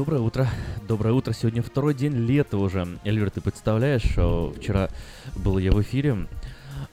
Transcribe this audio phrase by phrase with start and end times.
[0.00, 0.48] Доброе утро.
[0.88, 1.34] Доброе утро.
[1.34, 2.88] Сегодня второй день лета уже.
[3.04, 4.88] Эльвир, ты представляешь, что вчера
[5.36, 6.26] был я в эфире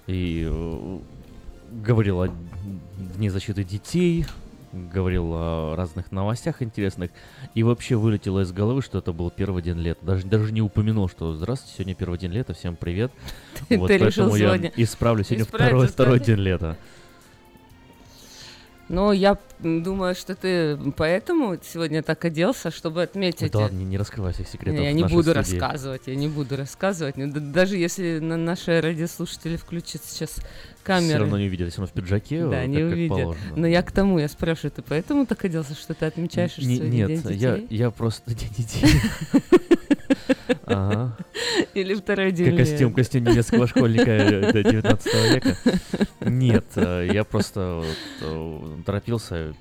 [0.07, 0.99] и э,
[1.71, 2.27] говорил о
[3.15, 4.25] Дне защиты детей,
[4.73, 7.11] говорил о разных новостях интересных,
[7.55, 10.05] и вообще вылетело из головы, что это был первый день лета.
[10.05, 13.13] Даже, даже не упомянул, что здравствуйте, сегодня первый день лета, всем привет.
[13.69, 16.77] Вот поэтому я исправлю, сегодня второй, второй день лета.
[18.89, 23.51] Но я думаю, что ты поэтому сегодня так оделся, чтобы отметить.
[23.51, 25.37] Да ладно, не, раскрывай всех секретов я не буду студии.
[25.37, 27.17] рассказывать, я не буду рассказывать.
[27.17, 30.37] Ну, да- даже если на наши радиослушатели включат сейчас
[30.83, 31.09] камеры.
[31.09, 33.35] Все равно не увидят, все равно в пиджаке, Да, не увидят.
[33.55, 37.23] Но я к тому, я спрашиваю, ты поэтому так оделся, что ты отмечаешь сегодня Нет,
[37.23, 38.87] День я, я просто день детей.
[40.65, 41.17] Ага.
[41.73, 45.57] Или второй день костюм, костюм немецкого школьника э, до 19 века.
[46.21, 47.83] Нет, э, я просто
[48.21, 49.53] э, торопился,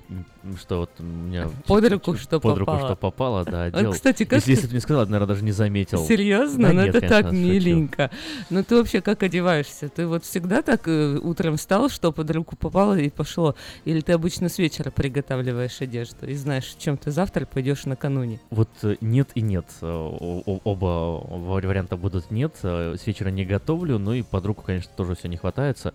[0.55, 1.49] что вот у меня...
[1.67, 2.87] Под руку что Под руку попало.
[2.87, 3.91] что попало, да, А, одел.
[3.91, 6.05] кстати, как Если, ты- если ты мне сказал, я, наверное, даже не заметил.
[6.05, 6.67] Серьезно?
[6.69, 7.41] Да ну нет, это конечно, так шучу.
[7.47, 8.11] миленько.
[8.49, 9.89] Ну ты вообще как одеваешься?
[9.89, 13.55] Ты вот всегда так э, утром встал, что под руку попало и пошло?
[13.85, 18.39] Или ты обычно с вечера приготавливаешь одежду и знаешь, чем ты завтра пойдешь накануне?
[18.49, 19.65] Вот э, нет и нет.
[19.81, 22.53] Э, о- Оба ва- варианта будут нет.
[22.63, 25.93] Э, С вечера не готовлю, ну и под руку, конечно, тоже все не хватается.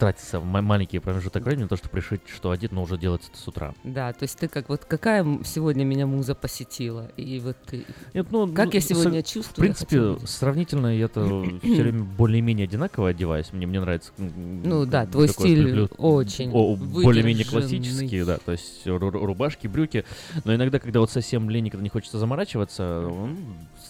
[0.00, 3.38] Тратится ма- маленький промежуток времени на то, чтобы решить, что одеть, но уже делается это
[3.38, 3.74] с утра.
[3.84, 8.26] Да, то есть ты как вот какая сегодня меня муза посетила, и вот ты- Нет,
[8.30, 9.68] ну, как ну, я с- сегодня В чувствую.
[9.68, 13.52] я принципе, бы- сравнительно я-то все время более-менее одинаково одеваюсь.
[13.52, 14.10] Мне, мне нравится.
[14.16, 19.66] Ну да, твой стиль люблю- очень о, более-менее классический, да, то есть ру- ру- рубашки,
[19.66, 20.06] брюки.
[20.44, 23.06] Но иногда, когда вот совсем лень, когда не хочется заморачиваться,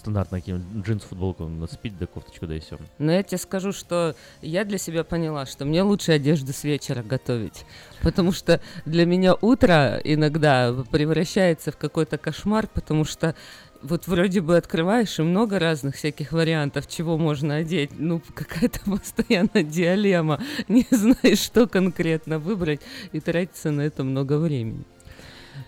[0.01, 2.77] стандартно каким джинс, футболку нацепить, да кофточку, да и все.
[2.97, 7.03] Но я тебе скажу, что я для себя поняла, что мне лучше одежду с вечера
[7.03, 7.65] готовить.
[8.01, 13.35] Потому что для меня утро иногда превращается в какой-то кошмар, потому что
[13.83, 17.91] вот вроде бы открываешь и много разных всяких вариантов, чего можно одеть.
[17.97, 20.41] Ну, какая-то постоянно диалема.
[20.67, 22.81] Не знаешь, что конкретно выбрать,
[23.11, 24.83] и тратится на это много времени.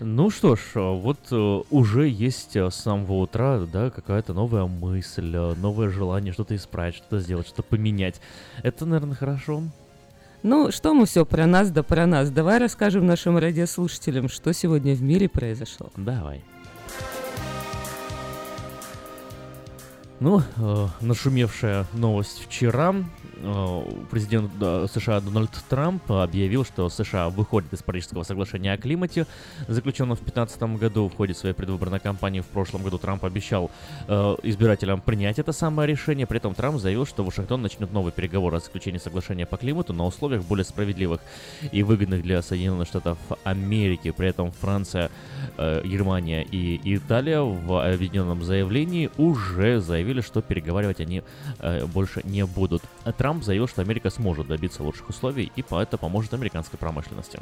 [0.00, 5.34] Ну что ж, вот э, уже есть э, с самого утра, да, какая-то новая мысль,
[5.34, 8.20] э, новое желание что-то исправить, что-то сделать, что-то поменять.
[8.62, 9.62] Это, наверное, хорошо.
[10.42, 12.30] Ну, что мы все про нас, да про нас.
[12.30, 15.90] Давай расскажем нашим радиослушателям, что сегодня в мире произошло.
[15.96, 16.42] Давай.
[20.20, 22.94] Ну, э, нашумевшая новость вчера.
[23.44, 24.50] Э, президент
[24.90, 29.26] США Дональд Трамп объявил, что США выходит из Парижского соглашения о климате,
[29.68, 31.08] заключенного в 2015 году.
[31.08, 33.70] В ходе своей предвыборной кампании в прошлом году Трамп обещал
[34.08, 36.26] э, избирателям принять это самое решение.
[36.26, 40.06] При этом Трамп заявил, что Вашингтон начнет новые переговоры о заключении соглашения по климату на
[40.06, 41.20] условиях более справедливых
[41.70, 44.10] и выгодных для Соединенных Штатов Америки.
[44.10, 45.10] При этом Франция,
[45.58, 51.22] э, Германия и Италия в объединенном заявлении уже заявили, что переговаривать они
[51.92, 52.82] больше не будут.
[53.04, 57.40] А Трамп заявил, что Америка сможет добиться лучших условий, и это поможет американской промышленности.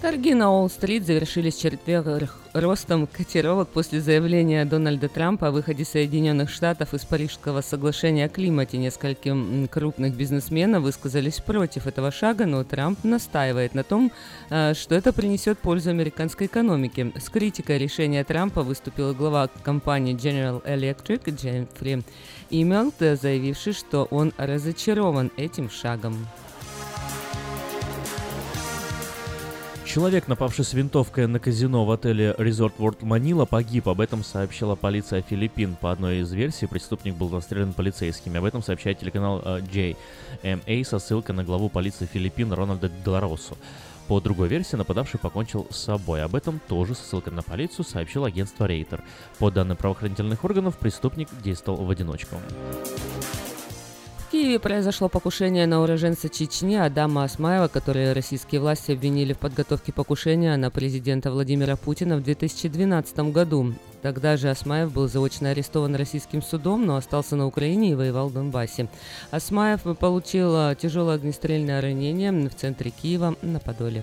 [0.00, 6.48] Торги на Уолл-стрит завершились в четверг ростом котировок после заявления Дональда Трампа о выходе Соединенных
[6.48, 8.78] Штатов из Парижского соглашения о климате.
[8.78, 14.10] Несколько м, крупных бизнесменов высказались против этого шага, но Трамп настаивает на том,
[14.48, 17.12] э, что это принесет пользу американской экономике.
[17.20, 22.02] С критикой решения Трампа выступил глава компании General Electric Джеффри
[22.48, 26.26] Имелт, заявивший, что он разочарован этим шагом.
[29.92, 33.88] Человек, напавший с винтовкой на казино в отеле Resort World Manila, погиб.
[33.88, 35.74] Об этом сообщила полиция Филиппин.
[35.74, 38.38] По одной из версий, преступник был расстрелян полицейскими.
[38.38, 39.62] Об этом сообщает телеканал э,
[40.42, 43.58] JMA со ссылкой на главу полиции Филиппин Рональда Деларосу.
[44.06, 46.22] По другой версии, нападавший покончил с собой.
[46.22, 49.02] Об этом тоже со ссылкой на полицию сообщило агентство Рейтер.
[49.40, 52.36] По данным правоохранительных органов, преступник действовал в одиночку.
[54.40, 60.56] Киеве произошло покушение на уроженца Чечни Адама Асмаева, который российские власти обвинили в подготовке покушения
[60.56, 63.74] на президента Владимира Путина в 2012 году.
[64.00, 68.32] Тогда же Асмаев был заочно арестован российским судом, но остался на Украине и воевал в
[68.32, 68.88] Донбассе.
[69.30, 74.02] Асмаев получил а, тяжелое огнестрельное ранение в центре Киева на Подоле.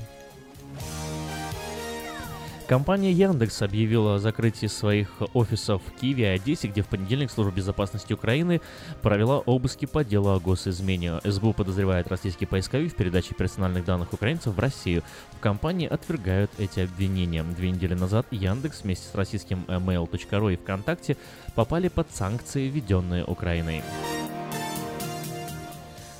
[2.68, 7.56] Компания Яндекс объявила о закрытии своих офисов в Киеве и Одессе, где в понедельник Служба
[7.56, 8.60] безопасности Украины
[9.02, 11.22] провела обыски по делу о госизмене.
[11.24, 15.04] СБУ подозревает российский поисковик в передаче персональных данных украинцев в Россию.
[15.38, 17.44] В компании отвергают эти обвинения.
[17.44, 21.16] Две недели назад Яндекс вместе с российским mail.ru и ВКонтакте
[21.56, 23.82] попали под санкции, введенные Украиной.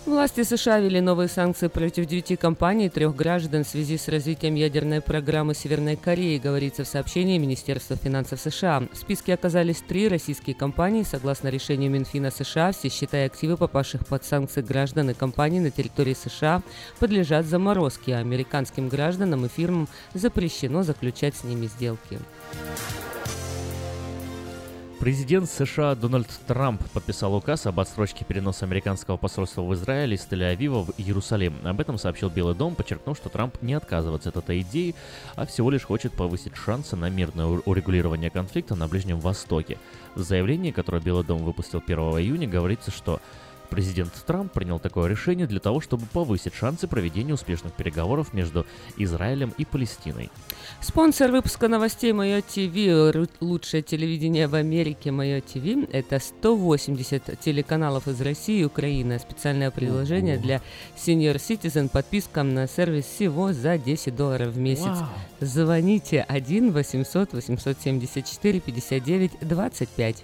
[0.08, 4.56] Власти США ввели новые санкции против девяти компаний и трех граждан в связи с развитием
[4.56, 8.88] ядерной программы Северной Кореи, говорится в сообщении Министерства финансов США.
[8.94, 11.04] В списке оказались три российские компании.
[11.04, 15.72] Согласно решению Минфина США, все счета и активы, попавших под санкции граждан и компаний на
[15.72, 16.62] территории США,
[17.00, 22.18] подлежат заморозке, а американским гражданам и фирмам запрещено заключать с ними сделки.
[25.00, 30.86] Президент США Дональд Трамп подписал указ об отсрочке переноса американского посольства в Израиле из Тель-Авива
[30.86, 31.54] в Иерусалим.
[31.64, 34.96] Об этом сообщил Белый дом, подчеркнув, что Трамп не отказывается от этой идеи,
[35.36, 39.78] а всего лишь хочет повысить шансы на мирное урегулирование конфликта на Ближнем Востоке.
[40.16, 43.22] В заявлении, которое Белый дом выпустил 1 июня, говорится, что
[43.70, 48.66] Президент Трамп принял такое решение для того, чтобы повысить шансы проведения успешных переговоров между
[48.98, 50.30] Израилем и Палестиной.
[50.82, 58.22] Спонсор выпуска новостей Мое ТВ, лучшее телевидение в Америке Мое ТВ, это 180 телеканалов из
[58.22, 59.20] России и Украины.
[59.20, 60.62] Специальное предложение для
[60.96, 64.86] Senior Citizen, подписка на сервис всего за 10 долларов в месяц.
[64.86, 65.08] Вау.
[65.42, 70.24] Звоните 1 800 874 59 25.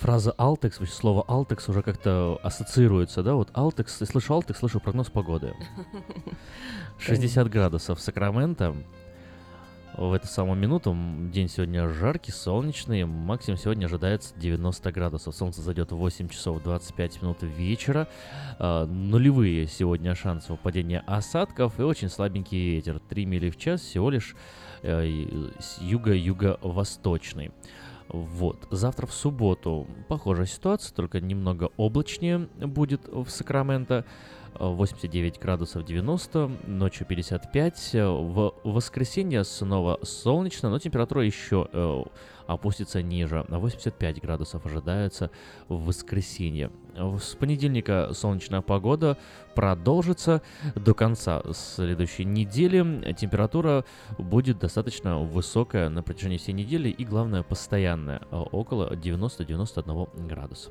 [0.00, 3.34] Фраза «Алтекс», вообще слово «Алтекс» уже как-то ассоциируется, да?
[3.34, 5.54] Вот «Алтекс», ты слышу «Алтекс», слышу прогноз погоды.
[6.98, 8.74] 60 градусов Сакраменто.
[9.96, 10.94] В эту самую минуту
[11.32, 13.06] день сегодня жаркий, солнечный.
[13.06, 15.34] Максимум сегодня ожидается 90 градусов.
[15.34, 18.06] Солнце зайдет в 8 часов 25 минут вечера.
[18.58, 23.00] А, нулевые сегодня шансы выпадения осадков и очень слабенький ветер.
[23.08, 24.36] 3 мили в час всего лишь
[24.82, 27.52] э, с юга-юго-восточный.
[28.08, 28.66] Вот.
[28.70, 34.04] Завтра в субботу похожая ситуация, только немного облачнее будет в Сакраменто.
[34.58, 37.90] 89 градусов 90, ночью 55.
[37.94, 42.02] В воскресенье снова солнечно, но температура еще э,
[42.46, 43.44] опустится ниже.
[43.48, 45.30] 85 градусов ожидается
[45.68, 46.70] в воскресенье.
[46.94, 49.18] С понедельника солнечная погода
[49.54, 50.42] продолжится
[50.74, 53.12] до конца следующей недели.
[53.12, 53.84] Температура
[54.18, 60.70] будет достаточно высокая на протяжении всей недели и, главное, постоянная, около 90-91 градуса.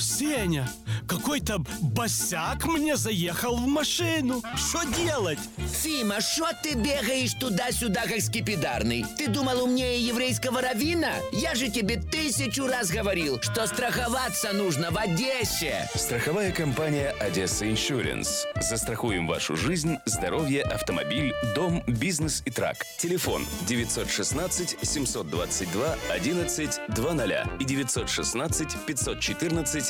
[0.00, 0.68] Сеня,
[1.06, 4.42] какой-то босяк мне заехал в машину.
[4.56, 5.38] Что делать?
[5.82, 9.04] Фима, что ты бегаешь туда-сюда, как скипидарный?
[9.16, 11.12] Ты думал умнее еврейского равина?
[11.32, 15.88] Я же тебе тысячу раз говорил, что страховаться нужно в Одессе.
[15.94, 18.46] Страховая компания «Одесса Иншуренс».
[18.60, 22.84] Застрахуем вашу жизнь, здоровье, автомобиль, дом, бизнес и трак.
[22.98, 29.89] Телефон 916 722 11 20 и 916 514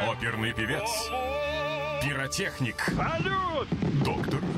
[0.00, 1.10] Оперный певец.
[2.02, 2.80] Пиротехник.
[2.96, 3.68] Салют!
[4.02, 4.40] Доктор.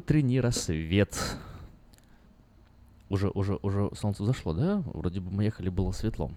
[0.00, 1.14] Утренний рассвет.
[3.10, 4.82] Уже, уже, уже солнце зашло, да?
[4.94, 6.30] Вроде бы мы ехали, было светло.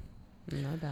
[0.62, 0.92] Ну да.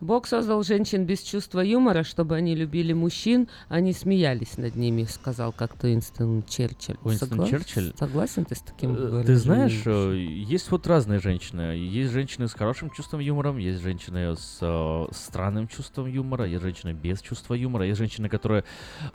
[0.00, 5.04] Бог создал женщин без чувства юмора, чтобы они любили мужчин, а не смеялись над ними,
[5.04, 6.96] сказал как-то Уинстон Черчилль.
[7.02, 7.92] Уинстон Согла- Черчилль?
[7.98, 11.76] Согласен ты с таким Э, Ты знаешь, э, есть вот разные женщины.
[11.76, 16.92] Есть женщины с хорошим чувством юмора, есть женщины с э, странным чувством юмора, есть женщины
[16.92, 18.64] без чувства юмора, есть женщины, которые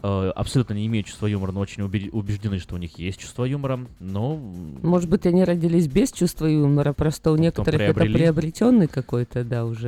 [0.01, 3.45] э, абсолютно не имеют чувства юмора, но очень убе- убеждены, что у них есть чувство
[3.45, 3.79] юмора.
[3.99, 8.09] Но Может быть, они родились без чувства юмора, просто у некоторых приобрели.
[8.09, 9.82] это приобретенный какой-то, да, уже.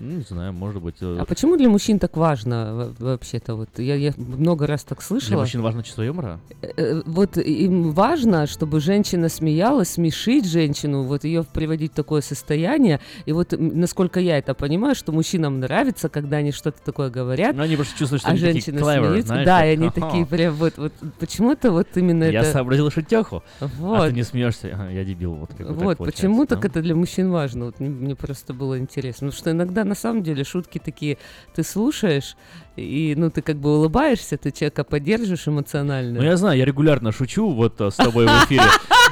[0.00, 0.96] Ну, не знаю, может быть.
[1.00, 3.54] э, А почему для мужчин так важно во- вообще-то?
[3.54, 5.30] Вот я, я много раз так слышала.
[5.30, 6.40] Для мужчин важно чувство юмора?
[6.62, 13.00] Э, Вот им важно, чтобы женщина смеялась, смешить женщину, вот ее приводить в такое состояние.
[13.26, 17.54] И вот насколько я это понимаю, что мужчинам нравится, когда они что-то такое говорят.
[17.56, 19.26] Ну, они просто чувствуют, что а они такие женщины clever, смеются.
[19.28, 22.52] знаешь, да, и они такие прям вот, вот почему-то вот именно Я это.
[22.52, 24.08] сообразил шутеху, а Вот.
[24.08, 24.68] ты не смеешься.
[24.92, 26.56] Я дебил, вот как бы Вот, почему да?
[26.56, 27.66] так это для мужчин важно?
[27.66, 29.28] Вот мне, мне просто было интересно.
[29.28, 31.18] Потому что иногда на самом деле шутки такие,
[31.54, 32.36] ты слушаешь,
[32.76, 36.20] и ну ты как бы улыбаешься, ты человека поддерживаешь эмоционально.
[36.20, 38.64] Ну, я знаю, я регулярно шучу вот э, с тобой в эфире,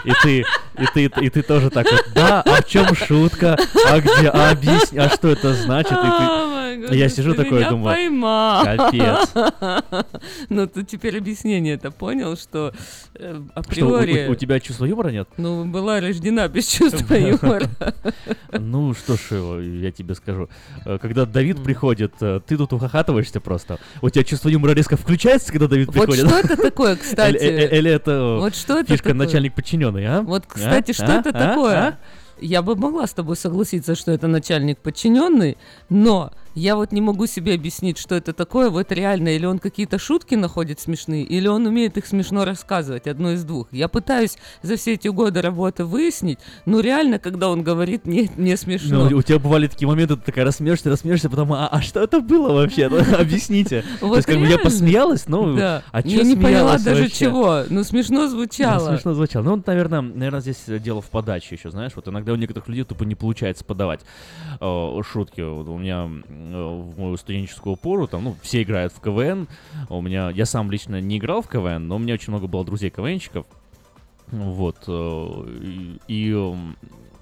[0.05, 0.41] и ты,
[0.79, 3.59] и ты, и ты тоже так вот, да, а в чем шутка,
[3.89, 5.93] а где, а объясни, а что это значит?
[5.93, 8.65] И ты- Мой я сижу такой, думаю, поймал.
[8.65, 9.33] капец.
[10.49, 12.73] Ну, ты теперь объяснение это понял, что
[13.15, 14.29] э, Что, у- априори...
[14.29, 15.29] у, у тебя чувства юмора нет?
[15.37, 17.69] Ну, была рождена без чувства юмора.
[18.59, 20.49] Ну, что ж, э, я тебе скажу.
[20.85, 23.79] Э, Когда Давид приходит, э, ты тут ухахатываешься просто.
[24.03, 26.27] У тебя чувство юмора резко включается, когда Давид Вот приходит?
[26.27, 27.37] что это такое, кстати?
[27.37, 30.23] Или, это Вот что это фишка начальник подчиненный, а?
[30.23, 30.55] Вот, А?
[30.55, 31.21] кстати, что А?
[31.21, 31.33] это А?
[31.33, 31.99] такое?
[32.41, 35.57] Я бы могла с тобой согласиться, что это начальник подчиненный,
[35.89, 39.99] но я вот не могу себе объяснить, что это такое, вот реально, или он какие-то
[39.99, 43.69] шутки находит смешные, или он умеет их смешно рассказывать, одно из двух.
[43.73, 48.57] Я пытаюсь за все эти годы работы выяснить, но реально, когда он говорит, не, не
[48.57, 49.09] смешно.
[49.11, 52.21] Ну, у тебя бывали такие моменты, ты такая рассмеешься, рассмеешься, потом, а, а что это
[52.21, 52.87] было вообще?
[53.19, 53.85] Объясните.
[54.01, 58.29] То есть, как бы я посмеялась, но а Я не поняла даже чего, но смешно
[58.29, 58.89] звучало.
[58.89, 59.45] смешно звучало.
[59.45, 61.93] Ну, наверное, наверное, здесь дело в подаче еще, знаешь.
[61.95, 64.01] Вот иногда у некоторых людей тупо не получается подавать
[64.61, 65.43] э, шутки.
[65.43, 66.09] У меня
[66.53, 69.49] в мою студенческую пору, там, ну, все играют в КВН.
[69.89, 72.65] У меня, я сам лично не играл в КВН, но у меня очень много было
[72.65, 73.47] друзей КВНщиков.
[74.29, 74.85] Вот.
[74.87, 76.77] э, и, и, эм,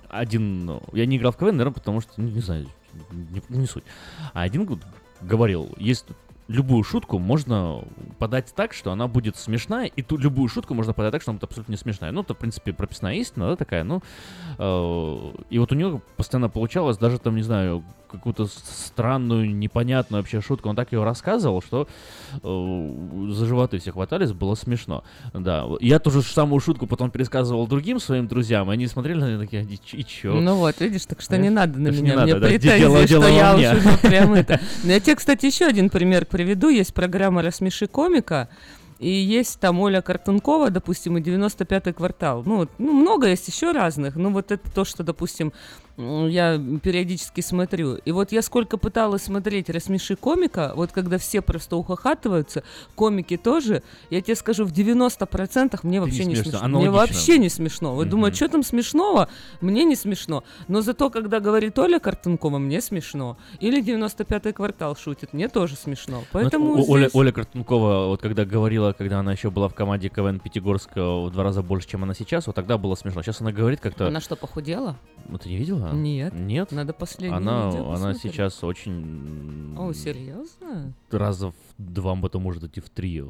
[0.09, 0.81] один...
[0.93, 2.67] Я не играл в КВН, наверное, потому что, ну, не знаю,
[3.13, 3.85] не, не суть.
[4.33, 4.81] А один
[5.21, 6.07] говорил, есть
[6.49, 7.83] любую шутку можно
[8.19, 11.37] подать так, что она будет смешная, и ту любую шутку можно подать так, что она
[11.37, 12.13] будет абсолютно не смешная.
[12.13, 14.03] Ну, это, в принципе, прописная истина, да, такая, ну,
[14.59, 17.85] э, и вот у него постоянно получалось даже там, не знаю,
[18.15, 21.89] какую-то странную, непонятную вообще шутку, он так ее рассказывал, что
[22.43, 25.67] э, за животы все хватались, было смешно, да.
[25.81, 29.39] Я ту же самую шутку потом пересказывал другим своим друзьям, и они смотрели на меня
[29.39, 30.35] такие, и, чё?
[30.35, 32.49] Ну вот, видишь, так что не Знаешь, надо на что не меня, мне надо, да,
[32.49, 34.61] претензии, дело- дело что я уже ну, прям это.
[34.85, 36.69] Но я тебе, кстати, еще один пример приведу.
[36.69, 38.49] Есть программа «Рассмеши комика»,
[38.99, 42.43] и есть там Оля Картункова, допустим, и 95-й квартал.
[42.47, 44.17] Ну, ну, много есть еще разных.
[44.17, 45.53] Ну, вот это то, что, допустим,
[45.97, 47.95] я периодически смотрю.
[47.97, 53.83] И вот я сколько пыталась смотреть «Рассмеши комика», вот когда все просто ухахатываются, комики тоже,
[54.11, 56.79] я тебе скажу, в 90% мне вообще не смешно, смешно.
[56.79, 57.95] Мне вообще не смешно.
[57.95, 58.11] Вы Мгм.
[58.11, 59.29] думаете, что там смешного?
[59.61, 60.43] Мне не смешно.
[60.69, 63.37] Но зато, когда говорит Оля Картункова, мне смешно.
[63.61, 66.19] Или 95-й квартал шутит, мне тоже смешно.
[66.21, 69.69] Ну, Поэтому это О- Оля, здесь- Оля Картункова, вот когда говорила, когда она еще была
[69.69, 73.23] в команде КВН Пятигорска в два раза больше, чем она сейчас, вот тогда было смешно.
[73.23, 74.07] Сейчас она говорит как-то...
[74.09, 74.97] Она что, похудела?
[75.29, 75.84] Ну, ты не видела?
[75.93, 76.33] Нет.
[76.35, 76.73] Нет?
[76.73, 79.75] Надо последнее Она, она сейчас очень...
[79.77, 80.93] О, серьезно?
[81.11, 83.21] Раза в два, потом может идти в три.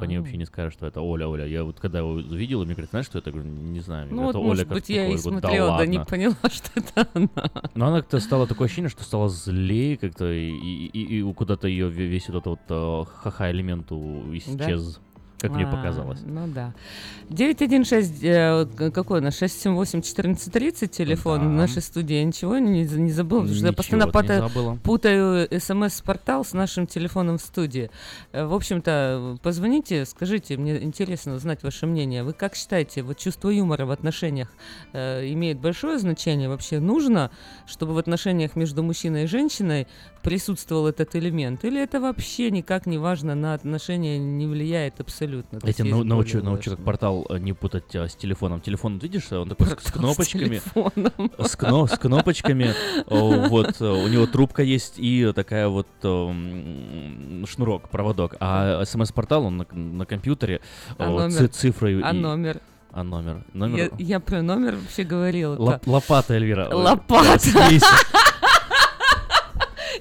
[0.00, 1.46] По ней вообще не скажешь, что это Оля, Оля.
[1.46, 3.30] Я вот когда его увидел, мне говорит, знаешь, что это?
[3.30, 4.08] Я говорю, не знаю.
[4.10, 6.10] Ну вот, это может Оля быть, я и смотрела, да, не ладно».
[6.10, 7.50] поняла, что это она.
[7.74, 11.68] Но она как-то стала такое ощущение, что стала злее как-то, и, и, и- и куда-то
[11.68, 15.00] ее весь вот этот вот э, ха-ха-элемент исчез.
[15.38, 16.20] Как мне А, показалось.
[16.24, 16.72] Ну да.
[17.28, 22.14] 916, э, какой у нас, 678-1430 телефон в нашей студии.
[22.14, 24.06] Я ничего не, не забыла, потому что я постоянно
[24.72, 27.90] не путаю, смс-портал с нашим телефоном в студии.
[28.32, 32.22] Э, В общем-то, позвоните, скажите, мне интересно узнать ваше мнение.
[32.22, 34.48] Вы как считаете, вот чувство юмора в отношениях
[34.94, 36.48] э, имеет большое значение?
[36.48, 37.30] Вообще нужно,
[37.66, 39.86] чтобы в отношениях между мужчиной и женщиной
[40.22, 41.64] присутствовал этот элемент?
[41.64, 45.26] Или это вообще никак не важно, на отношения не влияет абсолютно?
[45.42, 48.60] То Я тебя научу, научу как портал не путать э, с телефоном.
[48.60, 50.44] Телефон, вот видишь, он такой с- с, Портал с кнопочками.
[50.44, 51.12] телефоном.
[51.38, 52.74] С, кно- с кнопочками.
[53.06, 58.36] Вот, э, у него трубка есть и такая вот э, шнурок, проводок.
[58.40, 60.60] А смс-портал, он на, на компьютере
[60.98, 61.50] А э, номер?
[62.04, 62.60] А и- номер?
[62.92, 63.44] А номер?
[63.52, 63.78] Номер...
[63.78, 65.54] Я, я про номер вообще говорила.
[65.56, 66.68] Лоп- лопата, Эльвира.
[66.74, 67.24] Лопата.
[67.24, 67.86] да, смейся.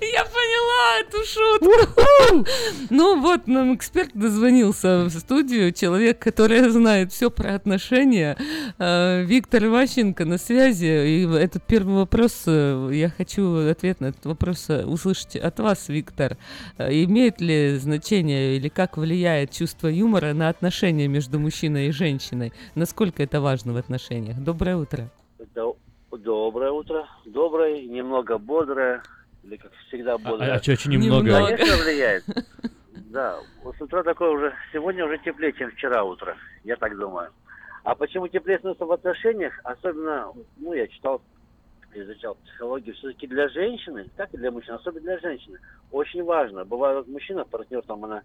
[0.02, 2.45] Я поняла эту шутку.
[2.89, 8.38] Ну вот, нам эксперт дозвонился в студию, человек, который знает все про отношения.
[8.77, 10.86] Э, Виктор Ващенко на связи.
[10.86, 15.89] И этот первый вопрос, э, я хочу ответ на этот вопрос э, услышать от вас,
[15.89, 16.38] Виктор.
[16.77, 22.53] Э, Имеет ли значение или как влияет чувство юмора на отношения между мужчиной и женщиной?
[22.75, 24.38] Насколько это важно в отношениях?
[24.38, 25.10] Доброе утро.
[25.53, 25.75] До-
[26.12, 27.05] Доброе утро.
[27.25, 29.01] Доброе, немного бодрое.
[29.45, 30.55] Или как всегда бодрое.
[30.55, 31.27] а чё, чё немного?
[31.27, 31.47] Немного.
[31.58, 32.23] Конечно, влияет.
[33.12, 37.29] Да, вот с утра такое уже, сегодня уже теплее, чем вчера утро, я так думаю.
[37.84, 41.21] А почему теплее становится в отношениях, особенно, ну, я читал,
[41.93, 45.60] изучал психологию, все-таки для женщины, как и для мужчин, особенно для женщины,
[45.91, 46.65] очень важно.
[46.65, 48.23] Бывает, вот мужчина, партнер, там, она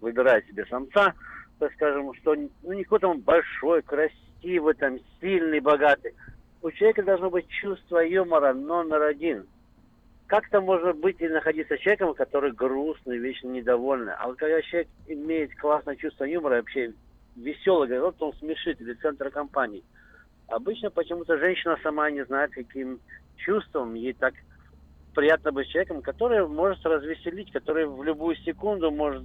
[0.00, 1.14] выбирает себе самца,
[1.58, 6.14] так скажем, что, ну, не какой-то он большой, красивый, там, сильный, богатый.
[6.60, 9.46] У человека должно быть чувство юмора номер один.
[10.28, 14.12] Как-то можно быть и находиться с человеком, который грустный, вечно недовольный.
[14.12, 16.92] А вот когда человек имеет классное чувство юмора, вообще
[17.34, 19.82] веселый, говорит, вот он смешит, или центр компании.
[20.48, 23.00] Обычно почему-то женщина сама не знает, каким
[23.36, 24.34] чувством ей так
[25.14, 29.22] приятно быть с человеком, который может развеселить, который в любую секунду может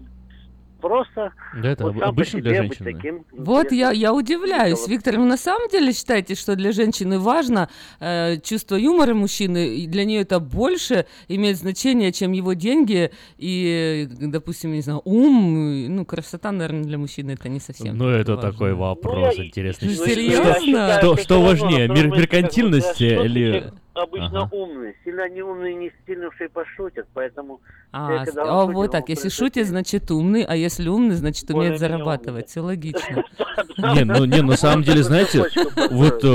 [0.84, 2.93] просто Да, это вот обычно для себе быть женщины.
[2.93, 7.69] таким Вот я, я удивляюсь, Виктор, вы на самом деле считаете, что для женщины важно
[8.00, 14.08] э, чувство юмора мужчины, и для нее это больше имеет значение, чем его деньги и,
[14.19, 17.98] допустим, не знаю, ум, ну, красота, наверное, для мужчины это не совсем.
[17.98, 18.52] Ну, это важно.
[18.52, 19.88] такой вопрос я- интересный.
[19.88, 20.98] Ну, Что- серьезно?
[21.00, 23.72] Что, Что важнее, мер- меркантильность или...
[23.93, 24.56] Обычно Ага.
[24.56, 24.95] умный.
[25.03, 27.62] Сильно не умный, не сильно уж и пошутят, поэтому...
[27.91, 31.77] А, я когда а, вот так, если шутит, значит умный, а если умный, значит умеет
[31.79, 32.49] зарабатывать.
[32.49, 33.23] Все логично.
[33.77, 35.45] Не, ну, не, на самом деле, знаете,
[35.91, 36.27] вот э,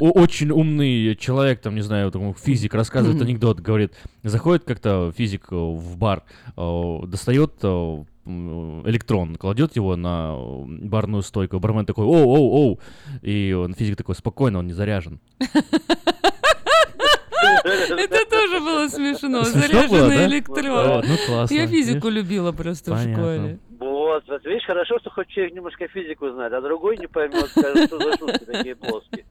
[0.00, 5.54] о- очень умный человек, там, не знаю, физик рассказывает анекдот, говорит, заходит как-то физик э,
[5.54, 6.22] в бар,
[6.56, 7.52] э, достает
[8.24, 12.80] электрон, кладет его на барную стойку, бармен такой, оу, оу, оу,
[13.20, 15.18] и он, физик такой, спокойно, он не заряжен.
[18.04, 19.44] Это тоже было смешно.
[19.44, 21.04] Заряженный электрон.
[21.06, 21.54] Ну классно.
[21.54, 23.14] Я физику любила просто в Понятно.
[23.14, 23.58] школе.
[23.78, 27.86] Вот, вот, видишь, хорошо, что хоть человек немножко физику знает, а другой не поймет, скажет,
[27.88, 29.24] что за шутки такие плоские.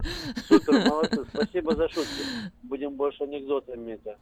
[0.47, 2.23] Супер, молодцы, спасибо за шутки.
[2.63, 4.17] Будем больше анекдотами это.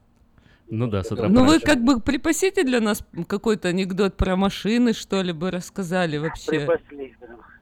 [0.69, 4.93] Ну да, с утра Ну вы как бы припасите для нас какой-то анекдот про машины,
[4.93, 6.51] что ли, бы рассказали вообще?
[6.51, 7.15] Припасли.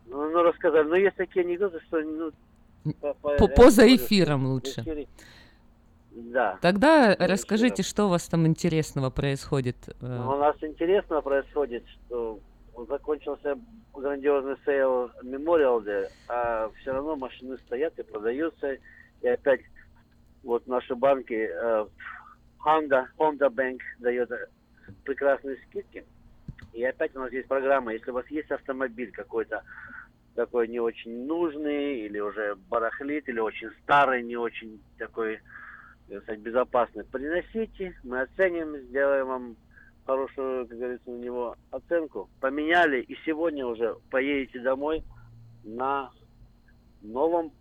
[0.10, 0.88] Ну, ну, рассказали.
[0.88, 2.02] Но есть такие анекдоты, что...
[2.02, 2.32] Ну,
[3.00, 4.84] по- по- поза эфиром лучше.
[6.18, 6.58] Да.
[6.62, 9.78] Тогда расскажите, что у вас там интересного происходит.
[10.02, 12.40] э, У нас интересно происходит, что
[12.90, 13.58] закончился
[13.94, 18.78] грандиозный sale Memorial Day, а все равно машины стоят и продаются.
[19.22, 19.62] И опять
[20.44, 21.86] вот наши банки, э,
[22.66, 24.32] Honda, Honda Bank дает
[25.04, 26.04] прекрасные скидки.
[26.74, 29.64] И опять у нас есть программа, если у вас есть автомобиль какой-то
[30.36, 35.42] такой не очень нужный, или уже барахлит, или очень старый, не очень такой, так
[36.08, 39.58] сказать, безопасный, приносите, мы оценим, сделаем вам
[40.06, 42.30] хорошую, как говорится, на него оценку.
[42.40, 45.04] Поменяли, и сегодня уже поедете домой
[45.64, 46.12] на
[47.02, 47.52] новом,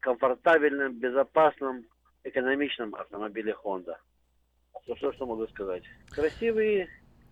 [0.00, 1.84] комфортабельном, безопасном,
[2.24, 3.96] экономичном автомобиле Honda.
[4.82, 5.84] Что, что, что могу сказать?
[6.10, 6.88] Красивые,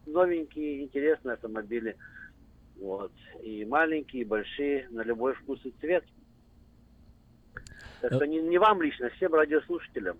[0.07, 1.97] новенькие, интересные автомобили.
[2.77, 3.13] Вот.
[3.43, 6.05] И маленькие, и большие, на любой вкус и цвет.
[8.01, 10.19] Так что не, не вам лично, всем радиослушателям.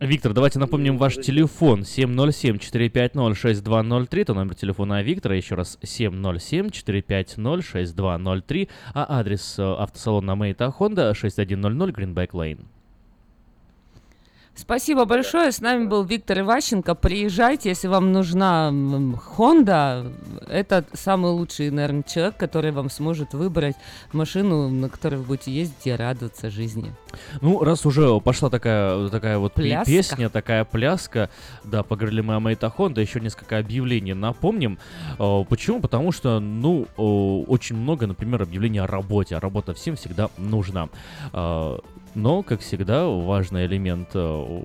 [0.00, 1.82] Виктор, давайте напомним ваш телефон.
[1.82, 11.90] 707-450-6203, это номер телефона Виктора, еще раз 707-450-6203, а адрес э, автосалона Мейта Honda 6100
[11.90, 12.64] Greenback Lane.
[14.56, 15.50] Спасибо большое.
[15.50, 16.94] С нами был Виктор Иващенко.
[16.94, 20.12] Приезжайте, если вам нужна Honda.
[20.48, 23.74] Это самый лучший, наверное, человек, который вам сможет выбрать
[24.12, 26.92] машину, на которой вы будете ездить и радоваться жизни.
[27.40, 29.90] Ну, раз уже пошла такая, такая вот Пляска.
[29.90, 31.30] песня, такая пляска,
[31.64, 34.78] да, поговорили мы о Мейта Honda, еще несколько объявлений напомним.
[35.18, 35.80] Э, Почему?
[35.80, 40.88] Потому что, ну, э, очень много, например, объявлений о работе, а работа всем всегда нужна.
[42.14, 44.62] Но, как всегда, важный элемент э,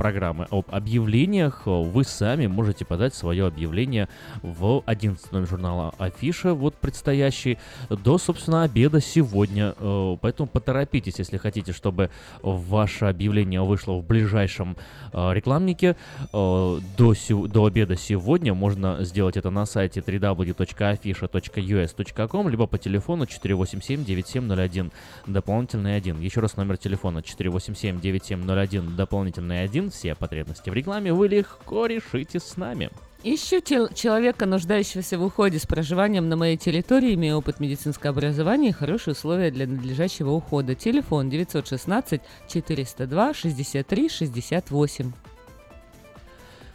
[0.00, 1.66] программы об объявлениях.
[1.66, 4.08] Вы сами можете подать свое объявление
[4.40, 7.58] в 11 номер журнала Афиша, вот предстоящий,
[7.90, 9.74] до, собственно, обеда сегодня.
[9.78, 12.08] Э, Поэтому поторопитесь, если хотите, чтобы
[12.40, 14.78] ваше объявление вышло в ближайшем
[15.12, 15.96] э, рекламнике.
[16.32, 24.92] Э, До, до обеда сегодня можно сделать это на сайте www.afisha.us.com, либо по телефону 487-9701,
[25.26, 26.22] дополнительный 1.
[26.22, 29.89] Еще раз номер телефона 487-9701, дополнительный 1.
[29.90, 32.90] Все потребности в рекламе вы легко решите с нами.
[33.22, 38.70] Ищу тел- человека, нуждающегося в уходе с проживанием на моей территории, имея опыт медицинского образования
[38.70, 40.74] и хорошие условия для надлежащего ухода.
[40.74, 45.12] Телефон 916 402 63 68.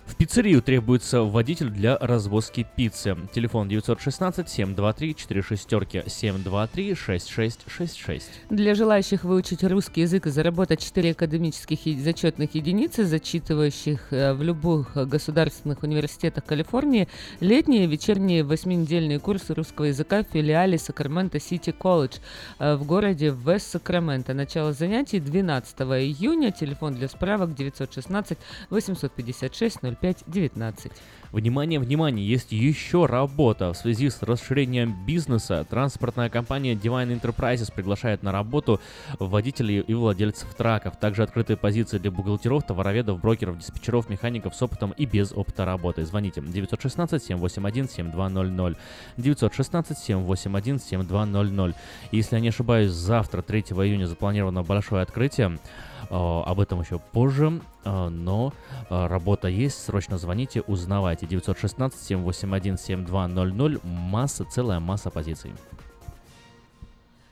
[0.06, 3.16] В пиццерию требуется водитель для развозки пиццы.
[3.34, 8.22] Телефон 916-723-4 шестерки 723-6666.
[8.52, 14.96] Для желающих выучить русский язык и заработать 4 академических зачетных единицы, зачитывающих э, в любых
[14.96, 17.08] государственных университетах Калифорнии,
[17.40, 22.18] летние и вечерние восьминедельные курсы русского языка в филиале Сакраменто Сити Колледж
[22.60, 24.36] э, в городе Вест Сакраменто.
[24.36, 26.52] Начало занятий 12 июня.
[26.52, 28.38] Телефон для справок 916
[28.70, 30.92] 856 05 19.
[31.32, 33.74] Внимание, внимание, есть еще работа.
[33.74, 38.80] В связи с расширением бизнеса транспортная компания Divine Enterprises приглашает на работу
[39.20, 40.98] водителей и владельцев траков.
[40.98, 46.06] Также открытые позиции для бухгалтеров, товароведов, брокеров, диспетчеров, механиков с опытом и без опыта работы.
[46.06, 48.78] Звоните 916-781-7200.
[49.18, 51.76] 916-781-7200.
[52.12, 55.60] Если я не ошибаюсь, завтра, 3 июня, запланировано большое открытие.
[56.10, 58.54] Э, Об этом еще позже, э, но
[58.90, 61.26] э, работа есть, срочно звоните, узнавайте.
[61.26, 63.86] 916-781-7200.
[63.86, 65.52] Масса, целая масса позиций.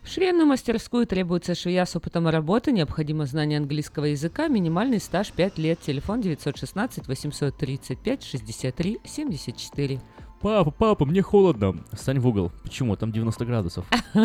[0.05, 5.79] Швейную мастерскую требуется швея с опытом работы, необходимо знание английского языка, минимальный стаж 5 лет,
[5.79, 10.01] телефон 916 835 63 74.
[10.43, 11.77] Папа, папа, мне холодно.
[11.93, 12.51] Стань в угол.
[12.63, 12.97] Почему?
[12.97, 13.85] Там 90 градусов.
[14.13, 14.19] У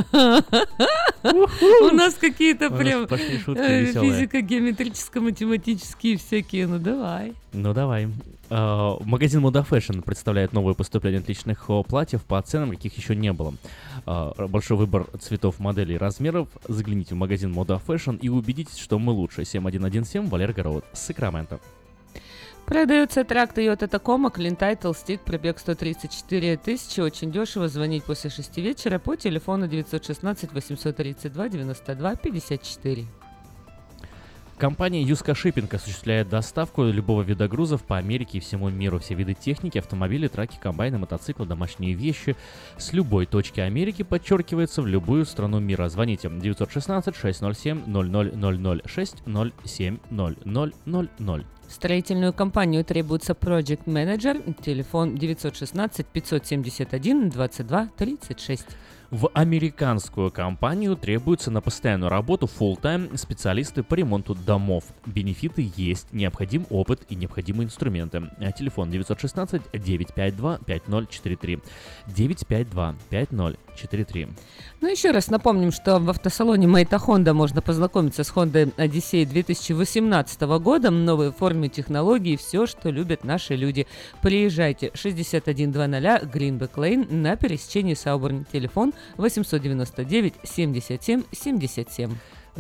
[1.94, 3.07] нас какие-то прям э,
[3.92, 7.35] физико-геометрическо-математические всякие, ну давай.
[7.52, 8.09] Ну давай.
[8.50, 13.54] А, Магазин Moda Fashion представляет новое поступление отличных платьев по ценам, каких еще не было.
[14.04, 16.48] А, Большой выбор цветов, моделей и размеров.
[16.66, 19.44] Загляните в магазин Moda Fashion и убедитесь, что мы лучше.
[19.44, 21.61] 7117 Валерго Роуд, Сакраменто.
[22.68, 28.59] Продается тракт Toyota Tacoma, Clean Title, стик, пробег 134 тысячи, очень дешево, звонить после 6
[28.59, 33.07] вечера по телефону 916 832 92 54.
[34.59, 38.99] Компания Юска Шиппинг осуществляет доставку любого вида грузов по Америке и всему миру.
[38.99, 42.35] Все виды техники, автомобили, траки, комбайны, мотоциклы, домашние вещи
[42.77, 45.88] с любой точки Америки подчеркивается в любую страну мира.
[45.88, 51.47] Звоните 916 607 0000 607 0000.
[51.68, 58.66] Строительную компанию требуется Project Manager, телефон 916 571 22 36.
[59.11, 64.85] В американскую компанию требуется на постоянную работу full-time специалисты по ремонту домов.
[65.07, 68.31] Бенефиты есть, необходим опыт и необходимые инструменты.
[68.59, 71.59] Телефон 916 952 5043.
[72.07, 72.97] 952
[73.79, 74.29] 5043.
[74.81, 80.41] Ну, еще раз напомним, что в автосалоне Мэйта Honda можно познакомиться с Honda Odyssey 2018
[80.61, 83.87] года, новые формы технологий, все, что любят наши люди.
[84.23, 88.45] Приезжайте 6100 Greenback Lane на пересечении Сауборн.
[88.53, 92.11] Телефон 899 77 77.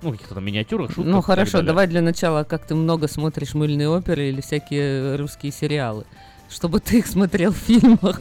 [0.03, 1.07] Ну, каких-то там миниатюрах, шутках.
[1.07, 6.05] Ну хорошо, давай для начала, как ты много смотришь мыльные оперы или всякие русские сериалы,
[6.51, 8.21] чтобы ты их смотрел в фильмах.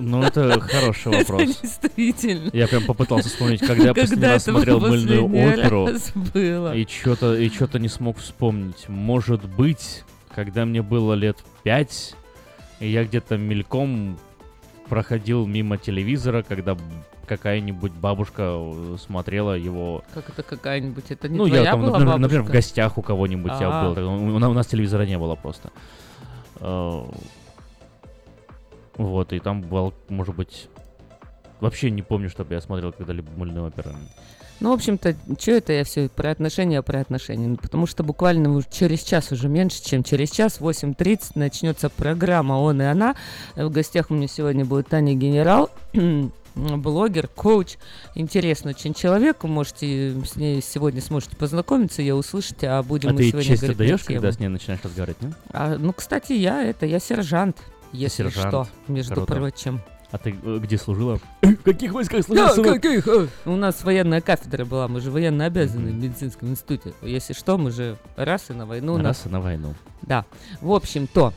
[0.00, 1.60] Ну, это хороший вопрос.
[1.62, 2.50] действительно.
[2.52, 5.88] Я прям попытался вспомнить, когда я последний раз смотрел мыльную оперу.
[6.34, 6.74] было?
[6.74, 8.88] И что-то и что-то не смог вспомнить.
[8.88, 10.02] Может быть,
[10.34, 12.14] когда мне было лет пять,
[12.80, 14.18] и я где-то мельком
[14.88, 16.76] проходил мимо телевизора, когда
[17.36, 20.02] какая-нибудь бабушка э, смотрела его.
[20.14, 21.04] Как это какая-нибудь?
[21.10, 23.90] Это не ну, твоя я там, была например, например, в гостях у кого-нибудь я А.
[23.94, 24.08] был.
[24.08, 25.70] У, у нас- телевизора не было просто.
[26.60, 27.02] Э,
[28.96, 30.68] Вот, и там был, может быть,
[31.60, 33.90] вообще не помню, чтобы я смотрел когда-либо мыльную оперу.
[34.60, 37.48] Ну, в общем-то, что это я все про отношения, про отношения?
[37.48, 42.52] Ну, потому что буквально через час, уже меньше, чем через час, в 8.30 начнется программа
[42.52, 43.16] «Он и она».
[43.56, 45.68] Э, В гостях у меня сегодня будет Таня Генерал,
[46.54, 47.76] блогер, коуч.
[48.14, 49.42] Интересный очень человек.
[49.42, 53.48] Вы можете с ней сегодня сможете познакомиться, ее услышите, а будем А мы ты сегодня
[53.48, 54.20] честь говорить тему.
[54.20, 55.32] когда с ней начинаешь разговаривать, не?
[55.52, 57.56] А, ну, кстати, я это, я сержант,
[57.92, 58.48] если Сержант.
[58.48, 59.34] что, между Круто.
[59.34, 59.80] прочим.
[60.10, 61.18] А ты э, где служила?
[61.40, 62.48] В каких войсках служила?
[62.48, 62.82] Да, сынок?
[62.82, 63.08] каких?
[63.08, 63.28] э?
[63.46, 66.92] У нас военная кафедра была, мы же военно обязаны в медицинском институте.
[67.00, 68.92] Если что, мы же раз и на войну.
[68.94, 69.74] у нас- Раз и на войну.
[70.02, 70.26] Да.
[70.60, 71.32] В общем-то,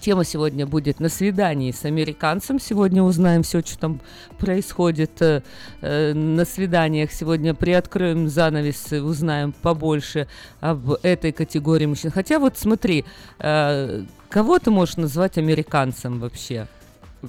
[0.00, 2.58] тема сегодня будет на свидании с американцем.
[2.58, 4.00] Сегодня узнаем все, что там
[4.38, 5.42] происходит э,
[5.80, 7.12] э, на свиданиях.
[7.12, 10.26] Сегодня приоткроем занавес, и узнаем побольше
[10.60, 12.10] об этой категории мужчин.
[12.10, 13.04] Хотя вот смотри,
[13.38, 16.66] э, кого ты можешь назвать американцем вообще?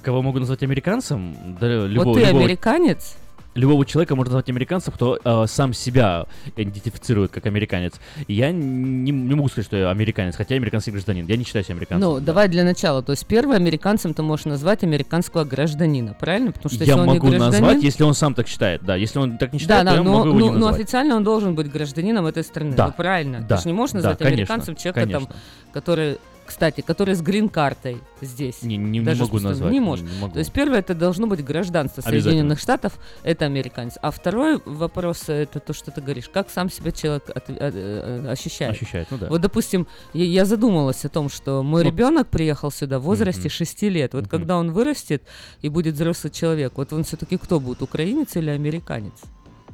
[0.01, 1.57] Кого могу назвать американцем?
[1.59, 3.15] Да, любого, вот ты любого- американец?
[3.55, 7.93] Любого человека можно назвать американцем, кто э, сам себя идентифицирует как американец.
[8.27, 11.25] Я не, не могу сказать, что я американец, хотя я американский гражданин.
[11.25, 12.09] Я не считаю себя американцем.
[12.09, 13.01] Ну, давай для начала.
[13.01, 16.51] То есть первым американцем ты можешь назвать американского гражданина, правильно?
[16.51, 17.61] Потому что если я он могу не гражданин...
[17.65, 18.83] назвать, если он сам так считает.
[18.83, 20.51] Да, если он так не Да, считает, да, то я но, могу его не но-
[20.53, 20.81] но назвать.
[20.81, 22.75] официально он должен быть гражданином этой страны.
[22.75, 23.41] Да, Ну, правильно.
[23.47, 25.35] да, Ты же не можешь да, назвать конечно, американцем человека, там, конечно.
[25.71, 28.61] который кстати, которые с грин-картой здесь.
[28.61, 29.71] Не, не, не Даже могу с пустым- назвать.
[29.73, 30.09] Не можешь.
[30.09, 30.33] не могу.
[30.33, 32.01] То есть первое это должно быть гражданство.
[32.01, 32.93] Соединенных Штатов,
[33.23, 33.93] это американец.
[34.01, 38.27] А второй вопрос это то, что ты говоришь, как сам себя человек от- э, э,
[38.31, 38.73] ощущает.
[38.73, 39.27] Ощущает, ну да.
[39.29, 41.89] Вот, допустим, я, я задумалась о том, что мой Вот.
[41.89, 43.49] ребенок приехал сюда в возрасте Мгм.
[43.49, 44.13] 6 лет.
[44.13, 44.29] Вот Мгм.
[44.29, 45.23] когда он вырастет
[45.61, 49.13] и будет взрослый человек, вот он все-таки кто будет, украинец или американец?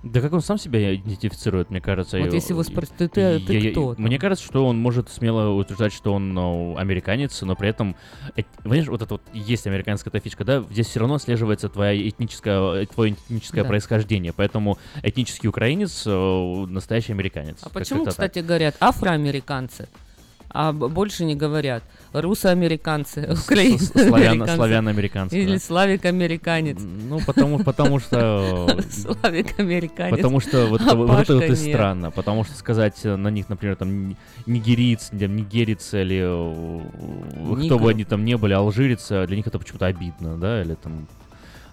[0.04, 2.18] Да как он сам себя идентифицирует, мне кажется.
[2.20, 3.94] Вот если его и- спросить, ты- ты- я- кто?
[3.98, 7.96] Мне кажется, что он может смело утверждать, что он ну, американец, но при этом,
[8.36, 12.10] э, понимаешь, вот это вот есть американская эта фишка, да, здесь все равно слеживается твоя
[12.10, 13.68] этническая, э, твое этническое Да.
[13.70, 17.60] происхождение, поэтому этнический украинец, э, настоящий американец.
[17.62, 18.32] А почему, как-то так.
[18.32, 19.88] кстати, говорят афроамериканцы?
[20.54, 21.84] А больше не говорят.
[22.14, 25.60] Руссоамериканцы, украинцы, славяно-американцы, Или да.
[25.60, 26.78] славик-американец.
[26.80, 28.68] Ну, потому, потому что...
[28.92, 30.18] Славик-американец.
[30.18, 32.12] Потому что вот, а вот это вот и странно.
[32.12, 37.90] Потому что сказать на них, например, там ни- нигериец, там, нигерец или э, кто бы
[37.90, 41.08] они там не были, алжирец, э, для них это почему-то обидно, да, или там...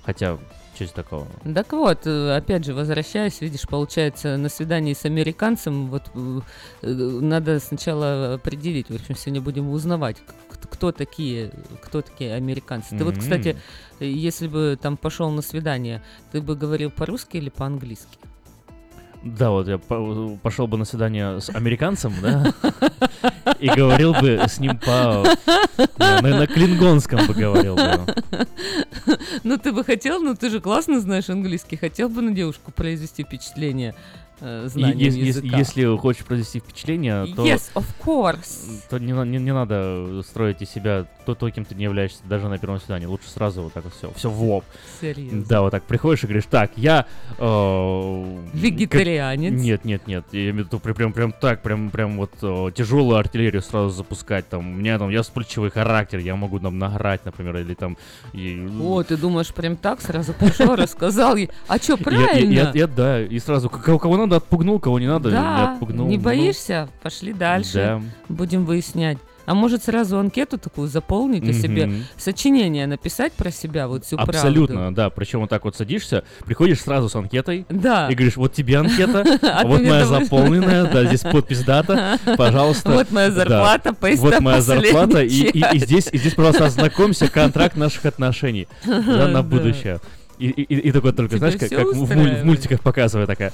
[0.04, 0.38] Хотя,
[0.78, 1.26] честь такого.
[1.54, 6.40] Так вот, э, опять же, возвращаясь, видишь, получается, на свидании с американцем, вот э,
[6.86, 10.16] надо сначала определить, в общем, сегодня будем узнавать,
[10.70, 11.50] кто такие,
[11.82, 12.96] кто такие американцы.
[12.96, 13.56] Ты вот, кстати,
[14.00, 16.02] если бы там пошел на свидание,
[16.32, 18.18] ты бы говорил по-русски или по-английски?
[19.22, 22.52] Да, вот я по- пошел бы на свидание с американцем, да,
[23.58, 25.24] и говорил бы с ним по...
[25.98, 28.06] На, на клингонском бы говорил бы.
[29.42, 33.24] Ну, ты бы хотел, ну, ты же классно знаешь английский, хотел бы на девушку произвести
[33.24, 33.94] впечатление
[34.40, 35.56] э, знанием языка?
[35.56, 37.44] Если хочешь произвести впечатление, то...
[37.44, 38.82] Yes, of course.
[38.90, 42.48] то не, не, не надо строить из себя то, то, кем ты не являешься даже
[42.48, 43.06] на первом свидании.
[43.06, 44.64] Лучше сразу вот так вот все, все в лоб.
[45.00, 45.44] Серьезно?
[45.46, 47.06] Да, вот так приходишь и говоришь, так, я...
[47.38, 49.52] э, Вегетарианец?
[49.52, 50.24] как- Нет, нет, нет.
[50.32, 54.48] Я имею в виду прям, прям, так, прям, прям вот э, тяжелую артиллерию сразу запускать.
[54.48, 57.96] Там, у меня там, я вспыльчивый характер, я могу там награть, например, или там...
[58.32, 62.52] и- О, ты думаешь, прям так сразу пришел, рассказал ей, а что, Я- я- правильно?
[62.52, 65.72] Я, я- да, и сразу, к- кого, кого надо, отпугнул, кого не надо, не Да,
[65.72, 66.06] отпугнул.
[66.08, 66.88] не Ну, боишься?
[67.02, 67.72] Пошли дальше.
[67.74, 68.02] да.
[68.28, 69.18] Будем выяснять.
[69.46, 72.04] А может сразу анкету такую заполнить и себе Мгм.
[72.18, 74.94] сочинение написать про себя, вот всю Абсолютно, правду?
[74.96, 75.08] да.
[75.08, 77.64] Причем вот так вот садишься, приходишь сразу с анкетой.
[77.70, 78.08] Да.
[78.10, 79.24] И говоришь, вот тебе анкета,
[79.64, 82.90] вот моя заполненная, да, здесь подпись дата, пожалуйста.
[82.90, 88.68] Вот моя зарплата, Вот моя зарплата, и, здесь, и здесь, пожалуйста, ознакомься, контракт наших отношений
[88.84, 90.00] на будущее.
[90.38, 93.52] И, и, и такой только, Тебя знаешь, как, в, муль- в мультиках показывает такая.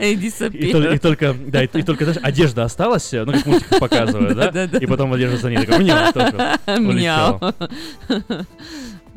[0.00, 0.56] Иди И, сопи.
[0.58, 4.64] и только, да, и, и только, знаешь, одежда осталась, ну, как в мультиках показывают, да?
[4.80, 7.40] И потом одежда за ней такая, мяу, тоже Мяу.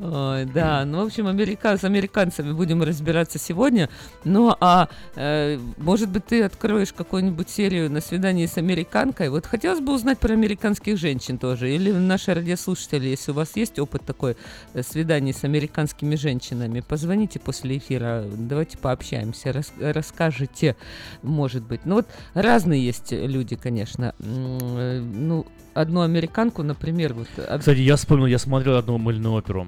[0.04, 1.78] Ой, да, ну, в общем, америка...
[1.78, 3.88] с американцами будем разбираться сегодня.
[4.24, 9.30] Ну, а э, может быть, ты откроешь какую-нибудь серию на свидании с американкой?
[9.30, 11.70] Вот хотелось бы узнать про американских женщин тоже.
[11.72, 14.38] Или наши радиослушатели, если у вас есть опыт такой
[14.74, 20.76] э, свиданий с американскими женщинами, позвоните после эфира, давайте пообщаемся, рас- расскажете,
[21.22, 21.82] может быть.
[21.86, 24.16] Ну, вот разные есть люди, конечно.
[24.20, 25.46] Э, Ну,
[25.76, 27.28] одну американку, например, вот...
[27.48, 29.68] об- Кстати, я вспомнил, я смотрел одну мыльную оперу.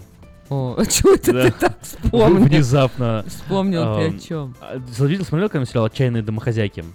[0.54, 1.44] О, а чего это Да.
[1.44, 2.44] ты так вспомнил?
[2.46, 3.26] Внезапно.
[3.28, 4.56] Вспомнил ты о чем?
[4.62, 6.86] а, Видел, смотрел когда сериал «Отчаянные домохозяйки»?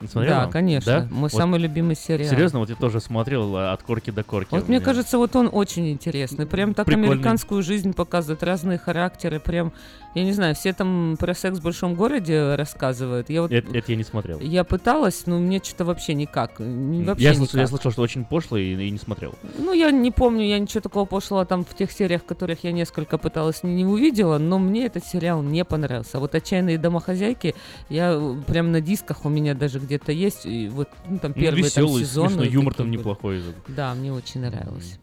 [0.00, 0.44] Не смотрела?
[0.44, 0.92] Да, конечно.
[0.92, 1.08] Да?
[1.10, 2.30] Мой Вот самый любимый сериал.
[2.30, 4.48] Серьезно, вот я тоже смотрел а, от корки до корки.
[4.52, 6.46] Вот мне кажется, вот он очень интересный.
[6.46, 7.10] Прям так Прикольный.
[7.14, 9.40] американскую жизнь показывает, разные характеры.
[9.40, 9.72] Прям,
[10.14, 13.30] я не знаю, все там про секс в большом городе рассказывают.
[13.30, 14.40] Я вот Это, это я не смотрел.
[14.40, 16.58] я пыталась, но мне что-то вообще никак.
[16.58, 17.36] Вообще я, никак.
[17.36, 19.34] слышал, я слышал, что очень пошлый и, и не смотрел.
[19.58, 23.18] Ну, я не помню, я ничего такого пошлого там в тех сериях, которых я несколько
[23.18, 26.18] пыталась, не, не увидела, но мне этот сериал не понравился.
[26.18, 27.54] Вот «Отчаянные домохозяйки»,
[27.88, 31.40] я э, прям на дисках у меня даже где-то есть, и вот ну, там Ну,
[31.40, 32.28] первый там веселый, сезон.
[32.28, 33.42] смешной, юмор там неплохой.
[33.68, 34.98] Да, мне очень нравилось.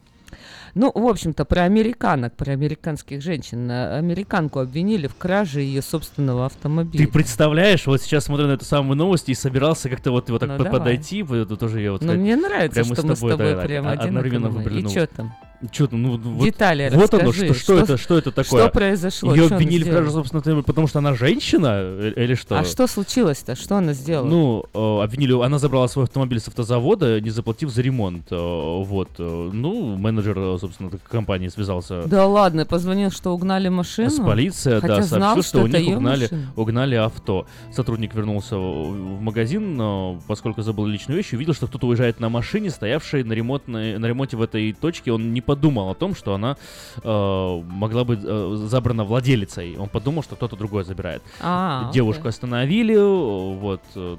[0.78, 3.66] Ну, в общем-то, про американок, про американских женщин.
[3.70, 7.06] А, Американку обвинили в краже ее собственного автомобиля.
[7.06, 10.50] Ты представляешь, вот сейчас смотрю на эту самую новость и собирался как-то вот, вот так
[10.50, 10.78] Ну, по- давай.
[10.80, 13.62] подойти, вот это тоже я вот Ну, мне нравится, прямо что мы с тобой да,
[13.62, 14.08] прям а- одинаковые.
[14.08, 14.94] одновременно И выбрали новость.
[14.94, 15.32] чё там?
[15.70, 18.62] Чё там, ну, вот, Детали вот оно, расскажи, что, что, что- это, что это такое?
[18.64, 22.58] что произошло, Ее что обвинили в автомобиля, потому что она женщина э- или что?
[22.58, 23.54] А что случилось-то?
[23.56, 24.26] Что она сделала?
[24.28, 28.26] Ну, э, обвинили, она забрала свой автомобиль с автозавода, не заплатив за ремонт.
[28.30, 29.08] э, Вот.
[29.18, 34.10] э, Ну, менеджер, э, собственно, компании связался Да ладно, позвонил, что угнали машину?
[34.10, 36.52] с полицией, Хотя да, знал, сообщил, что, у это них угнали, машина.
[36.56, 37.46] угнали авто.
[37.72, 42.28] Сотрудник вернулся в в магазин, но поскольку забыл личную вещь, увидел, что кто-то уезжает на
[42.28, 45.12] машине, стоявшей на, ремонтной, на ремонте в этой точке.
[45.12, 46.56] Он не подумал о том, что она
[47.02, 49.76] э, могла быть э, забрана владелицей.
[49.78, 51.22] Он подумал, что кто-то другой забирает.
[51.40, 52.30] А, Девушку окей.
[52.30, 54.16] остановили, э, вот, э,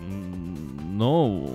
[0.91, 1.49] но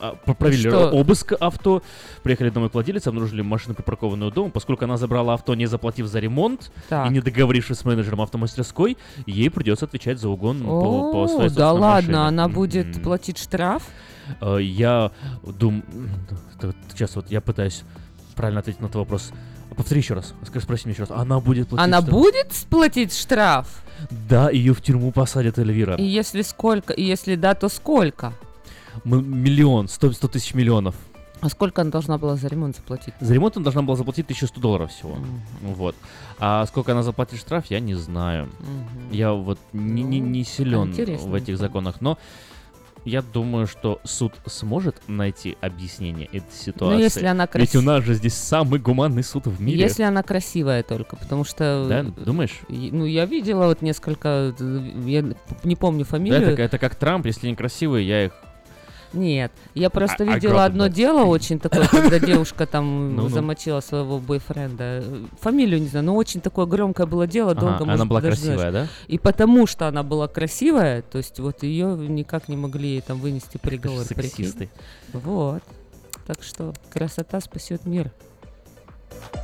[0.00, 0.90] а, п- провели Что?
[0.90, 1.82] обыск авто,
[2.22, 2.74] приехали домой к
[3.06, 4.50] обнаружили машину, припаркованную дома.
[4.50, 7.08] Поскольку она забрала авто, не заплатив за ремонт Так.
[7.08, 11.50] и не договорившись с менеджером автомастерской, ей придется отвечать за угон по, по О, своей
[11.50, 12.16] да ладно, машине.
[12.18, 13.02] она будет Мгм.
[13.02, 13.82] платить штраф?
[14.40, 15.10] Э, Я
[15.42, 15.82] думаю...
[16.90, 17.82] Сейчас вот я пытаюсь
[18.34, 19.30] правильно ответить на твой вопрос.
[19.76, 20.34] Повтори еще раз.
[20.46, 21.10] Скажи, спроси меня еще раз.
[21.10, 22.12] Она будет платить Она штраф?
[22.14, 23.82] будет платить штраф?
[24.28, 25.96] Да, ее в тюрьму посадят, Эльвира.
[25.96, 26.92] И если сколько?
[26.92, 28.32] И если да, то сколько?
[29.04, 30.94] М- Миллион, сто, сто тысяч миллионов.
[31.40, 33.12] А сколько она должна была за ремонт заплатить?
[33.20, 35.16] За ремонт она должна была заплатить 1100 долларов всего.
[35.62, 35.94] Вот.
[36.38, 38.46] А сколько она заплатит штраф, я не знаю.
[38.60, 39.10] Мгм.
[39.12, 41.28] Я вот не, не, не силен интересно.
[41.30, 42.16] в этих законах, но
[43.04, 46.96] я думаю, что суд сможет найти объяснение этой ситуации.
[46.96, 49.78] Ну, если она Ведь у нас же здесь самый гуманный суд в мире.
[49.78, 51.86] Если она красивая только, потому что...
[51.88, 52.60] Да, думаешь?
[52.68, 55.24] Ну, я видела вот несколько, э, я
[55.64, 56.52] не помню Да, фамилию.
[56.52, 58.32] это, это как Трамп, если они красивые, я их...
[59.14, 64.18] Нет, я просто I- I видела одно дело очень такое, когда девушка там замочила своего
[64.18, 65.04] бойфренда.
[65.40, 68.72] Фамилию не знаю, но очень такое громкое было дело, Ага, долго она может, была красивая,
[68.72, 68.86] да?
[69.06, 73.56] И потому что она была красивая, то есть вот ее никак не могли там вынести
[73.58, 74.04] приговор.
[74.04, 74.46] прикинь.
[74.46, 74.70] Сексисты.
[75.12, 75.62] Вот.
[76.26, 78.10] Так что красота спасет мир.
[79.20, 79.43] Этой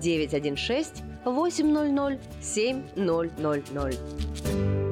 [0.00, 4.91] 916 800 7000.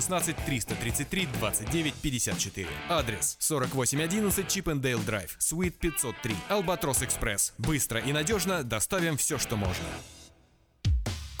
[0.45, 2.67] 333 29 54.
[2.89, 6.35] Адрес 4811 Чипендейл Драйв, Суит 503.
[6.49, 7.53] Албатрос Экспресс.
[7.57, 9.85] Быстро и надежно доставим все, что можно.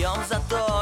[0.00, 0.79] Пьем за то,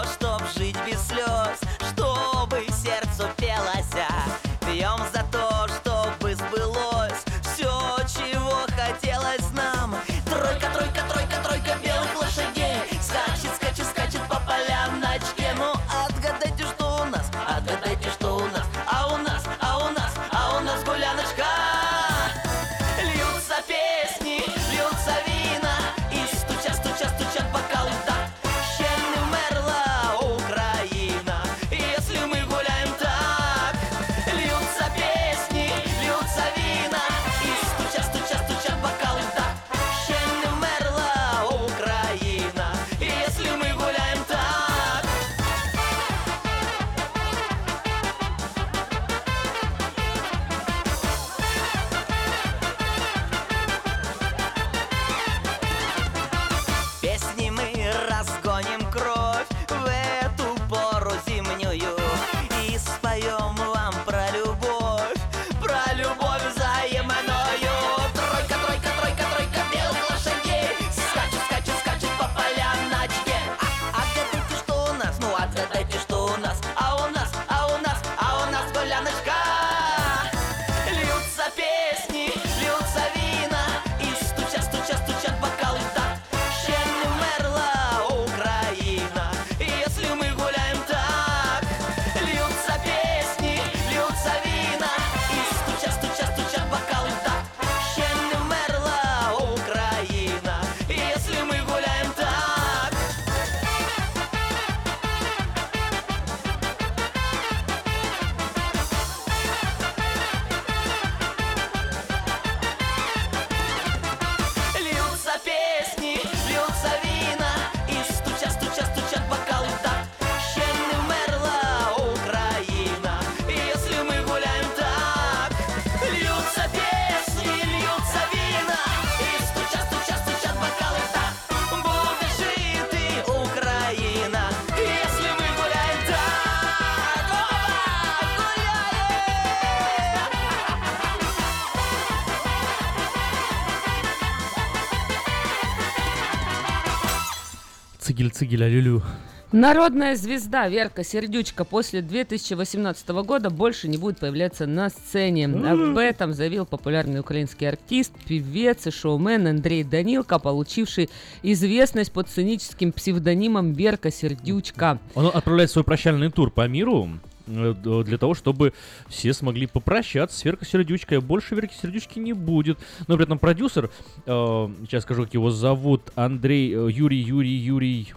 [148.30, 149.02] цигель-цигель, алюлю.
[149.50, 155.46] Народная звезда Верка Сердючка после 2018 года больше не будет появляться на сцене.
[155.46, 161.08] Об этом заявил популярный украинский артист, певец и шоумен Андрей Данилко, получивший
[161.42, 164.98] известность под сценическим псевдонимом Верка Сердючка.
[165.14, 167.08] Он отправляет свой прощальный тур по миру
[167.48, 168.72] для того, чтобы
[169.08, 171.20] все смогли попрощаться с Веркой Сердючкой.
[171.20, 172.78] Больше Верки Сердючки не будет.
[173.06, 173.90] Но при этом продюсер,
[174.26, 178.14] э, сейчас скажу, как его зовут, Андрей, э, Юрий, Юрий, Юрий,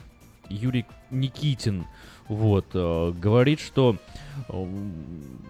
[0.50, 1.86] Юрий Никитин,
[2.28, 4.11] вот, э, говорит, что, э,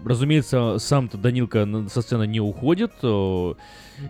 [0.04, 3.54] разумеется, сам-то Данилка со сцены не уходит, э,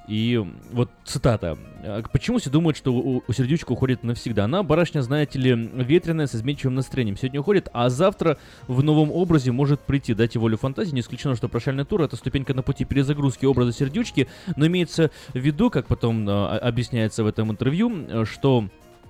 [0.09, 1.59] и вот цитата.
[1.83, 4.45] «А Почему все думают, что у, сердючка уходит навсегда?
[4.45, 7.17] Она, барышня, знаете ли, ветреная, с изменчивым настроением.
[7.17, 8.39] Сегодня уходит, а завтра
[8.69, 10.15] в новом образе может прийти.
[10.15, 10.95] Дайте волю фантазии.
[10.95, 15.39] Не исключено, что прощальный тур— это ступенька на пути перезагрузки образа сердючки, но имеется в
[15.39, 18.69] виду, как потом э, объясняется в этом интервью, э, что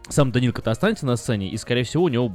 [0.08, 2.32] сам Данилка-то останется на сцене, и, скорее всего, у него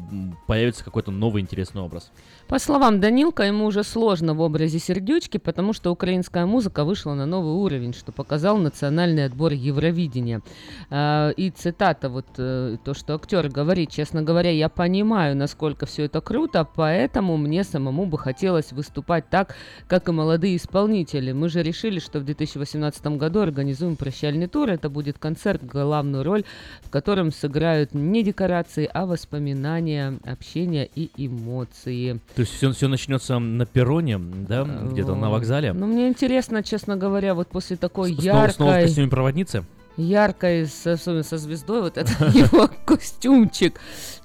[0.47, 2.11] появится какой-то новый интересный образ.
[2.47, 7.25] По словам Данилка, ему уже сложно в образе сердючки, потому что украинская музыка вышла на
[7.25, 10.41] новый уровень, что показал национальный отбор Евровидения.
[10.89, 16.05] А, И цитата, вот э, то, что актер говорит, честно говоря, я понимаю, насколько все
[16.05, 19.53] это круто, поэтому мне самому бы хотелось выступать так,
[19.89, 21.33] как и молодые исполнители.
[21.33, 24.69] Мы же решили, что в 2018 году организуем прощальный тур.
[24.69, 26.45] Это будет концерт, главную роль
[26.81, 32.21] в котором сыграют не декорации, а воспоминания, общение и эмоции.
[32.37, 35.73] То есть все, все начнется на перроне, да, где-то на вокзале.
[35.73, 39.65] Ну, мне интересно, честно говоря, вот после такой Снова, снова в яркой, костюме проводницы.
[39.97, 43.79] яркой, с- особенно со звездой, вот это его костюмчик.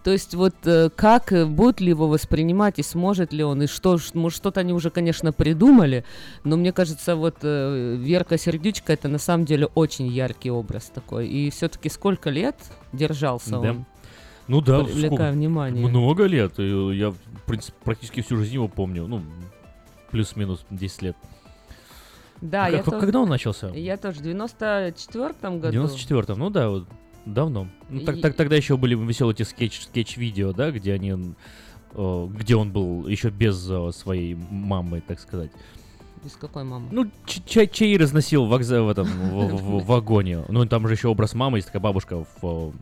[0.05, 3.67] То есть вот э, как, э, будут ли его воспринимать, и сможет ли он, и
[3.67, 6.05] что, может, что-то они уже, конечно, придумали,
[6.45, 11.29] но мне кажется, вот э, Верка Сердючка это на самом деле очень яркий образ такой.
[11.29, 12.57] И все-таки сколько лет
[12.93, 13.59] держался Да.
[13.71, 13.87] он?
[14.49, 15.31] Ну да, Привлекая сколько?
[15.33, 15.87] внимание.
[15.87, 16.59] Много лет.
[16.59, 17.17] и Я, в
[17.47, 19.07] принципе, практически всю жизнь его помню.
[19.07, 19.23] Ну,
[20.11, 21.17] плюс-минус 10 лет.
[22.41, 23.69] Да, А я как- тоже- когда он начался?
[23.69, 25.79] Я тоже в 94-м В году.
[25.79, 26.89] 94-м, ну да, вот
[27.25, 27.69] давно.
[27.89, 31.35] Ну, так, так- тогда еще были веселые эти скетч, скетч-видео, да, где они,
[31.95, 35.53] э, где он был еще без э, своей мамы, так сказать.
[36.25, 36.89] Без какой мамы?
[36.91, 37.09] Ну,
[37.47, 40.45] чай, чаи разносил в, в этом в, в- в вагоне.
[40.49, 42.73] Ну, там же еще образ мамы, есть такая бабушка в...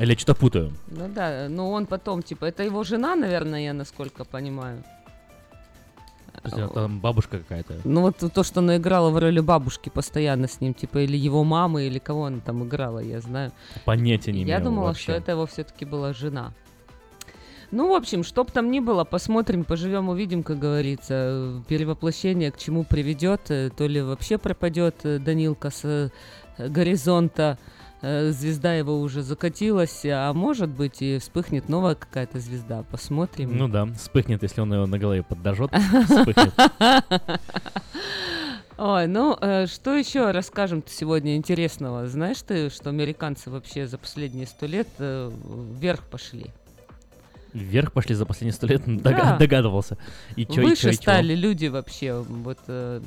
[0.00, 0.72] Или я что-то путаю.
[0.88, 4.82] Ну да, ну он потом, типа, это его жена, наверное, я насколько понимаю.
[6.44, 7.80] Есть, там бабушка какая-то.
[7.84, 11.44] Ну вот то, что она играла в роли бабушки постоянно с ним, типа, или его
[11.44, 13.52] мамы, или кого она там играла, я знаю.
[13.84, 15.02] Понятия не Я имею думала, вообще.
[15.02, 16.54] что это его все-таки была жена.
[17.70, 21.62] Ну, в общем, чтоб там ни было, посмотрим, поживем, увидим, как говорится.
[21.68, 27.58] Перевоплощение к чему приведет, э, то ли вообще пропадет э, Данилка с э, горизонта,
[28.02, 32.84] звезда его уже закатилась, а может быть и вспыхнет новая какая-то звезда.
[32.90, 33.56] Посмотрим.
[33.56, 35.22] Ну да, вспыхнет, если он его на голове
[36.04, 36.54] вспыхнет.
[38.82, 42.08] Ой, ну э, что еще расскажем сегодня интересного?
[42.08, 45.30] Знаешь ты, что американцы вообще за последние сто лет э,
[45.78, 46.46] вверх пошли?
[47.52, 49.10] Вверх пошли за последние сто лет, Да.
[49.10, 49.96] дога- догадывался.
[50.36, 51.02] И чё, и Выше чё, и чё?
[51.02, 52.14] стали люди вообще.
[52.20, 53.00] Вот, э,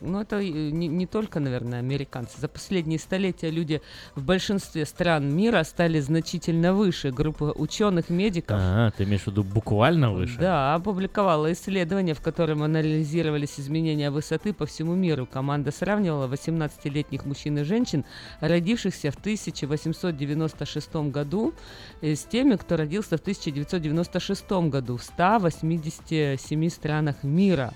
[0.00, 2.40] ну, это и не, не только, наверное, американцы.
[2.40, 3.80] За последние столетия люди
[4.14, 7.10] в большинстве стран мира стали значительно выше.
[7.10, 10.38] Группа ученых-медиков А, ты имеешь в виду буквально выше?
[10.38, 15.26] да, опубликовала исследование, в котором анализировались изменения высоты по всему миру.
[15.26, 18.04] Команда сравнивала 18-летних мужчин и женщин,
[18.40, 21.52] родившихся в 1896 году,
[21.95, 27.72] э, с теми, кто родился в 1996 году в 187 странах мира.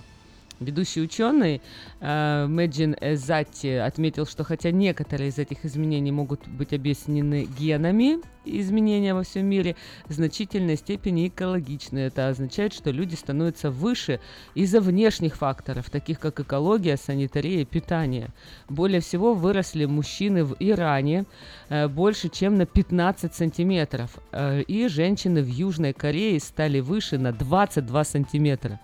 [0.60, 1.62] Ведущий ученый
[2.00, 9.14] э, Мэджин Эзати отметил, что хотя некоторые из этих изменений могут быть объяснены генами изменения
[9.14, 11.98] во всем мире, в значительной степени экологичны.
[12.00, 14.20] Это означает, что люди становятся выше
[14.54, 18.28] из-за внешних факторов, таких как экология, санитария питание.
[18.68, 21.24] Более всего выросли мужчины в Иране
[21.70, 27.32] э, больше, чем на 15 сантиметров, э, и женщины в Южной Корее стали выше на
[27.32, 28.78] 22 сантиметра.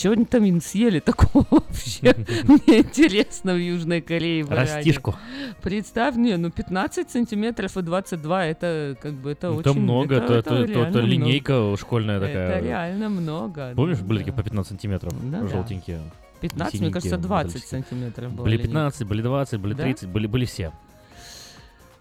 [0.00, 2.14] Чего они там им съели такого вообще?
[2.44, 4.46] Мне интересно в Южной Корее.
[4.48, 5.14] Растишку.
[5.62, 9.80] Представь, не, ну 15 сантиметров и 22, это как бы это Это очень...
[9.82, 11.00] много, это, это- это- много.
[11.00, 12.48] линейка школьная такая.
[12.56, 13.72] Это реально много.
[13.76, 15.12] Помнишь, были такие по 15 сантиметров,
[15.50, 16.00] желтенькие?
[16.40, 17.68] 15, мне кажется, 20 модельчики.
[17.68, 18.68] сантиметров была Были линейка.
[18.68, 19.82] 15, были 20, были Да?
[19.82, 20.72] 30, были, были все.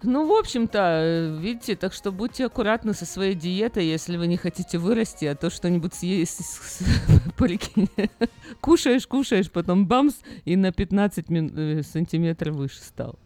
[0.03, 4.37] Ну, в общем-то, э, видите, так что будьте аккуратны со своей диетой, если вы не
[4.37, 6.39] хотите вырасти, а то что-нибудь съесть,
[7.37, 7.89] прикинь,
[8.61, 13.19] кушаешь, кушаешь, потом бамс, и на 15 мин- э, сантиметров выше стал.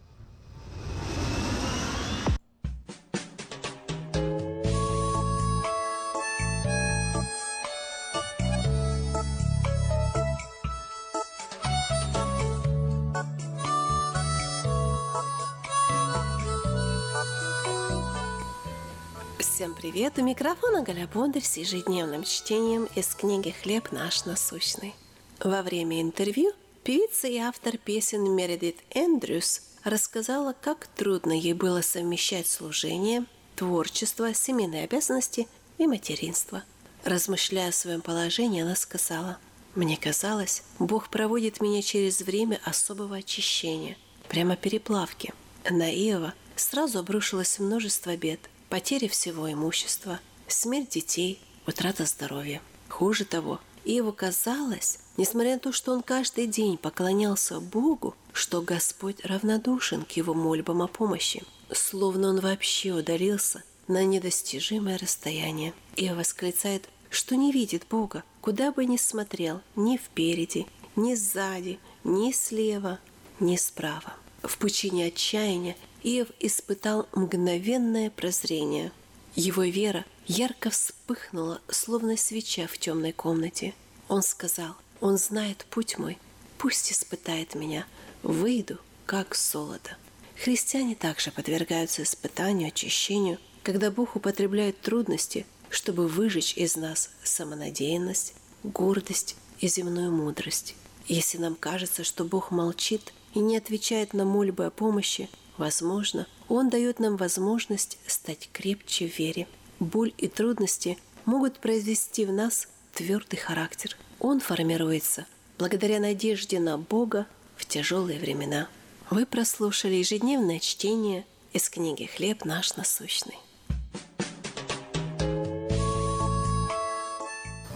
[19.64, 20.18] Всем привет!
[20.18, 24.94] У микрофона Галя Бондарь с ежедневным чтением из книги «Хлеб наш насущный».
[25.40, 26.52] Во время интервью
[26.82, 33.24] певица и автор песен Мередит Эндрюс рассказала, как трудно ей было совмещать служение,
[33.56, 35.48] творчество, семейные обязанности
[35.78, 36.62] и материнство.
[37.02, 39.38] Размышляя о своем положении, она сказала,
[39.74, 43.96] «Мне казалось, Бог проводит меня через время особого очищения,
[44.28, 45.32] прямо переплавки.
[45.70, 48.40] На Иова сразу обрушилось множество бед–
[48.74, 50.18] потеря всего имущества,
[50.48, 52.60] смерть детей, утрата здоровья.
[52.88, 59.24] Хуже того, Иову казалось, несмотря на то, что он каждый день поклонялся Богу, что Господь
[59.24, 65.72] равнодушен к его мольбам о помощи, словно он вообще удалился на недостижимое расстояние.
[65.94, 70.66] Иов восклицает, что не видит Бога, куда бы ни смотрел, ни впереди,
[70.96, 72.98] ни сзади, ни слева,
[73.38, 74.14] ни справа.
[74.42, 75.76] В пучине отчаяния
[76.06, 78.92] Иов испытал мгновенное прозрение.
[79.34, 83.72] Его вера ярко вспыхнула, словно свеча в темной комнате.
[84.08, 86.18] Он сказал, «Он знает путь мой,
[86.58, 87.86] пусть испытает меня,
[88.22, 89.96] выйду, как золото».
[90.36, 99.36] Христиане также подвергаются испытанию, очищению, когда Бог употребляет трудности, чтобы выжечь из нас самонадеянность, гордость
[99.58, 100.74] и земную мудрость.
[101.06, 106.68] Если нам кажется, что Бог молчит и не отвечает на мольбы о помощи, Возможно, Он
[106.68, 109.46] дает нам возможность стать крепче в вере.
[109.80, 113.96] Боль и трудности могут произвести в нас твердый характер.
[114.20, 115.26] Он формируется
[115.58, 117.26] благодаря надежде на Бога
[117.56, 118.68] в тяжелые времена.
[119.10, 123.36] Вы прослушали ежедневное чтение из книги «Хлеб наш насущный».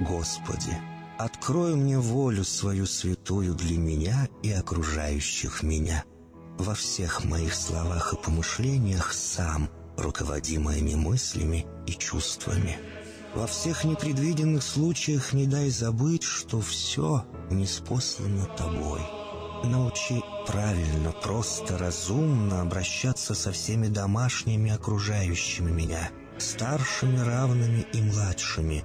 [0.00, 0.76] Господи,
[1.18, 6.04] открой мне волю свою святую для меня и окружающих меня.
[6.58, 12.78] Во всех моих словах и помышлениях сам, руководи моими мыслями и чувствами.
[13.34, 19.00] Во всех непредвиденных случаях не дай забыть, что все неспослано тобой.
[19.64, 28.84] Научи правильно, просто, разумно обращаться со всеми домашними окружающими меня, старшими, равными и младшими,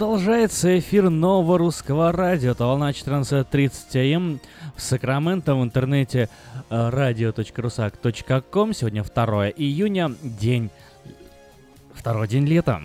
[0.00, 2.52] Продолжается эфир нового русского радио.
[2.52, 4.40] Это волна 14.30 АМ
[4.74, 6.30] в Сакраменто в интернете
[6.70, 8.72] radio.rusak.com.
[8.72, 10.70] Сегодня 2 июня, день...
[11.92, 12.80] Второй день лета.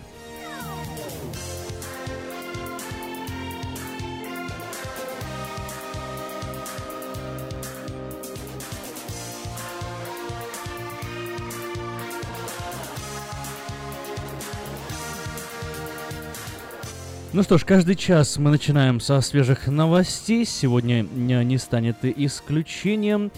[17.35, 20.45] Ну что ж, каждый час мы начинаем со свежих новостей.
[20.45, 23.29] Сегодня не станет исключением.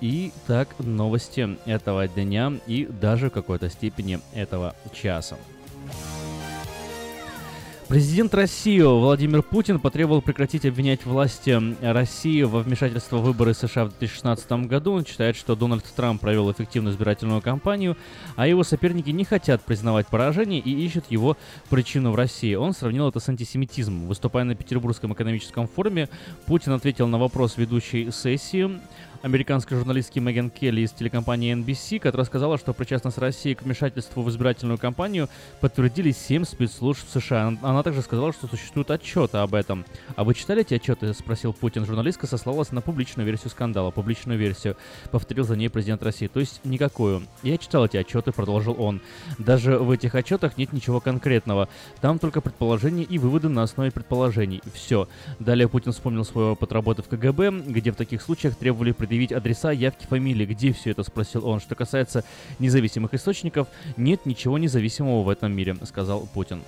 [0.00, 5.36] И так, новости этого дня и даже в какой-то степени этого часа.
[7.88, 13.90] Президент России Владимир Путин потребовал прекратить обвинять власти России во вмешательство в выборы США в
[13.90, 14.92] 2016 году.
[14.92, 17.96] Он считает, что Дональд Трамп провел эффективную избирательную кампанию,
[18.36, 21.36] а его соперники не хотят признавать поражение и ищут его
[21.68, 22.54] причину в России.
[22.54, 24.06] Он сравнил это с антисемитизмом.
[24.06, 26.08] Выступая на Петербургском экономическом форуме,
[26.46, 28.80] Путин ответил на вопрос ведущей сессии
[29.24, 34.28] американской журналистки Меган Келли из телекомпании NBC, которая сказала, что причастность России к вмешательству в
[34.28, 35.30] избирательную кампанию
[35.60, 37.56] подтвердили 7 спецслужб США.
[37.74, 39.84] Она также сказала, что существуют отчеты об этом.
[40.14, 41.12] А вы читали эти отчеты?
[41.12, 41.84] Спросил Путин.
[41.84, 43.90] Журналистка сослалась на публичную версию скандала.
[43.90, 44.76] Публичную версию.
[45.10, 46.28] Повторил за ней президент России.
[46.28, 47.26] То есть никакую.
[47.42, 49.00] Я читал эти отчеты, продолжил он.
[49.38, 51.68] Даже в этих отчетах нет ничего конкретного.
[52.00, 54.62] Там только предположения и выводы на основе предположений.
[54.72, 55.08] Все.
[55.40, 59.72] Далее Путин вспомнил свой опыт работы в КГБ, где в таких случаях требовали предъявить адреса,
[59.72, 60.46] явки, фамилии.
[60.46, 61.58] Где все это, спросил он.
[61.58, 62.22] Что касается
[62.60, 63.66] независимых источников,
[63.96, 66.62] нет ничего независимого в этом мире, сказал Путин.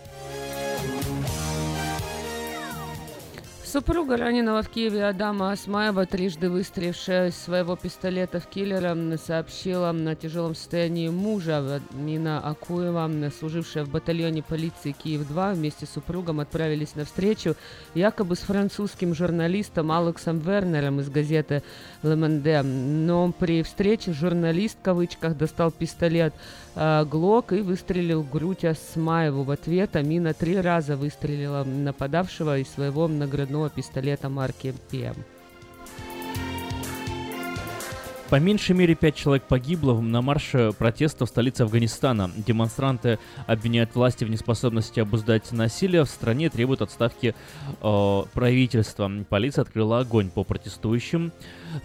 [3.67, 10.15] Супруга раненого в Киеве Адама Асмаева, трижды выстрелившая из своего пистолета в киллера, сообщила на
[10.15, 11.83] тяжелом состоянии мужа.
[11.93, 17.57] Нина Акуева, служившая в батальоне полиции Киев-2, вместе с супругом отправились на встречу
[17.95, 21.65] якобы с французским журналистом Алексом Вернером из газеты
[22.05, 22.63] «Le Monde».
[22.63, 26.33] Но при встрече журналист, в кавычках, достал пистолет
[26.77, 29.43] э, Глок и выстрелил грудь Асмаеву.
[29.43, 35.17] В ответ Амина три раза выстрелила нападавшего из своего наградного пистолета марки PM.
[38.29, 42.29] По меньшей мере пять человек погибло на марше протеста в столице Афганистана.
[42.37, 47.37] Демонстранты обвиняют власти в неспособности обуздать насилие в стране, требуют отставки
[47.81, 49.09] э, правительства.
[49.29, 51.31] Полиция открыла огонь по протестующим.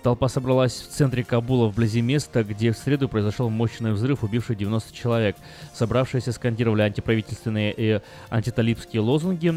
[0.04, 4.96] Толпа собралась в центре Кабула, вблизи места, где в среду произошел мощный взрыв, убивший 90
[4.96, 5.36] человек.
[5.74, 9.48] Собравшиеся скандировали антиправительственные и антиталибские лозунги,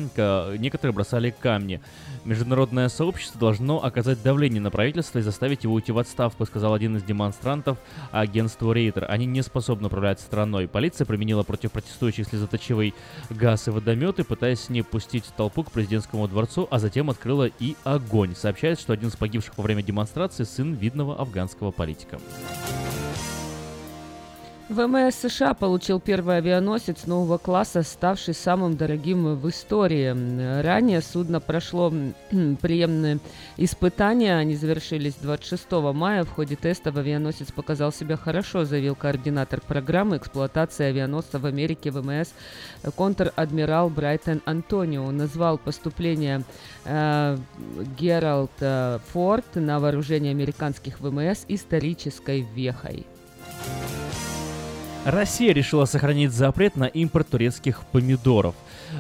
[0.58, 1.80] некоторые бросали камни.
[2.24, 6.96] Международное сообщество должно оказать давление на правительство и заставить его уйти в отставку, сказал один
[6.96, 7.78] из демонстрантов
[8.10, 9.06] агентству Рейтер.
[9.08, 10.66] Они не способны управлять страной.
[10.66, 12.94] Полиция применила против протестующих слезоточивый
[13.30, 18.34] газ и водометы, пытаясь не пустить толпу к президентскому дворцу, а затем открыла и огонь.
[18.34, 22.20] Сообщается, что один из погибших во время демонстрации демонстрации сын видного афганского политика.
[24.70, 30.62] ВМС США получил первый авианосец нового класса, ставший самым дорогим в истории.
[30.62, 31.92] Ранее судно прошло
[32.30, 33.18] приемные
[33.58, 36.24] испытания, они завершились 26 мая.
[36.24, 42.30] В ходе тестов авианосец показал себя хорошо, заявил координатор программы эксплуатации авианосца в Америке ВМС
[42.96, 45.10] контр-адмирал Брайтон Антонио.
[45.10, 46.42] Назвал поступление
[46.86, 47.36] э,
[47.98, 53.04] Гералд э, Форд на вооружение американских ВМС исторической вехой.
[55.04, 58.54] Россия решила сохранить запрет на импорт турецких помидоров.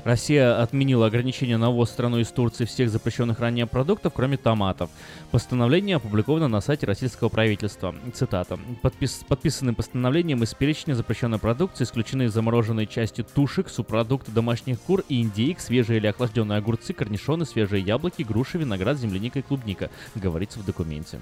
[0.04, 4.90] Россия отменила ограничения на ввоз страну из Турции всех запрещенных ранее продуктов, кроме томатов.
[5.30, 7.94] Постановление опубликовано на сайте российского правительства.
[8.12, 8.58] Цитата.
[8.82, 9.24] Подпис...
[9.26, 15.58] Подписанным постановлением из перечня запрещенной продукции исключены замороженные части тушек, субпродукты домашних кур и индейк,
[15.58, 21.18] свежие или охлажденные огурцы, корнишоны, свежие яблоки, груши, виноград, земляника и клубника, говорится в документе.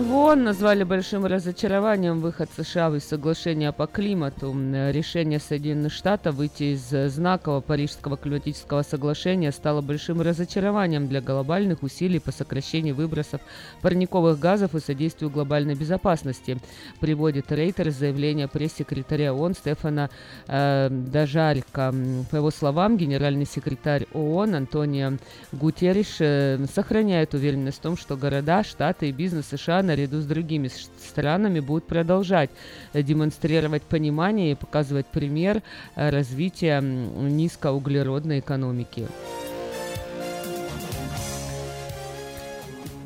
[0.00, 4.50] В ООН назвали большим разочарованием выход США из соглашения по климату.
[4.90, 12.18] Решение Соединенных Штатов выйти из знакового Парижского климатического соглашения стало большим разочарованием для глобальных усилий
[12.18, 13.42] по сокращению выбросов
[13.82, 16.58] парниковых газов и содействию глобальной безопасности,
[16.98, 20.08] приводит Рейтер заявление пресс-секретаря ООН Стефана
[20.48, 21.94] э, Дажалька.
[22.30, 25.18] По его словам, генеральный секретарь ООН Антонио
[25.52, 30.68] Гутерриш э, сохраняет уверенность в том, что города, штаты и бизнес США наряду с другими
[30.68, 32.50] странами будут продолжать
[32.94, 35.62] демонстрировать понимание и показывать пример
[35.96, 39.08] э, развития низкоуглеродной экономики.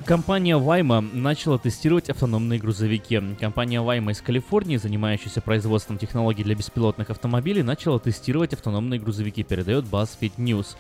[0.06, 3.18] Компания Вайма начала тестировать автономные грузовики.
[3.40, 9.86] Компания Вайма из Калифорнии, занимающаяся производством технологий для беспилотных автомобилей, начала тестировать автономные грузовики, передает
[9.86, 10.76] BuzzFeed News.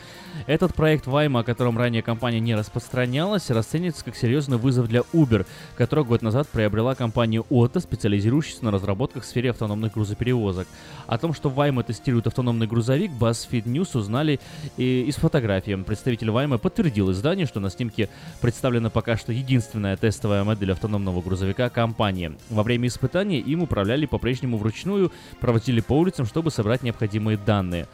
[0.46, 5.46] Этот проект Вайма, о котором ранее компания не распространялась, расценивается как серьезный вызов для Uber,
[5.74, 10.68] которая год назад приобрела компанию Otto, специализирующуюся на разработках в сфере автономных грузоперевозок.
[11.06, 14.38] О том, что Вайма тестирует автономный грузовик, BuzzFeed News узнали
[14.76, 15.82] и из фотографии.
[15.82, 18.10] Представитель Вайма подтвердил изданию, что на снимке
[18.42, 22.36] представлена пока что единственная тестовая модель автономного грузовика компании.
[22.50, 27.86] Во время испытаний им управляли по-прежнему вручную, проводили по улицам, чтобы собрать необходимые данные.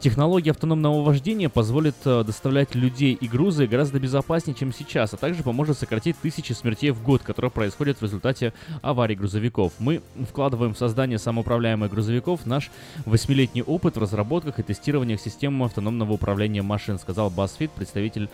[0.00, 5.42] Технология автономного вождения позволит э, доставлять людей и грузы гораздо безопаснее, чем сейчас, а также
[5.42, 9.72] поможет сократить тысячи смертей в год, которые происходят в результате аварий грузовиков.
[9.80, 12.70] Мы вкладываем в создание самоуправляемых грузовиков наш
[13.06, 18.28] восьмилетний опыт в разработках и тестированиях системы автономного управления машин, сказал BuzzFeed, представитель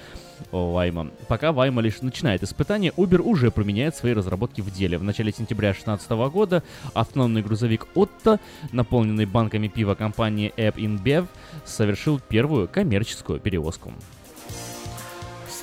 [0.53, 1.13] Вайма.
[1.29, 4.99] Пока Вайма лишь начинает испытания, Uber уже применяет свои разработки в деле.
[4.99, 6.63] В начале сентября 2016 года
[6.93, 8.39] автономный грузовик Otto,
[8.71, 11.27] наполненный банками пива компании App InBev,
[11.65, 13.93] совершил первую коммерческую перевозку.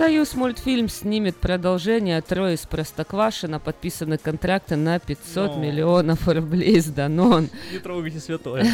[0.02, 3.60] Союз мультфильм снимет продолжение «Трое из Простоквашино».
[3.60, 5.62] Подписаны контракты на 500 Но.
[5.62, 7.50] миллионов рублей с Данон.
[7.72, 8.66] Не трогайте святое.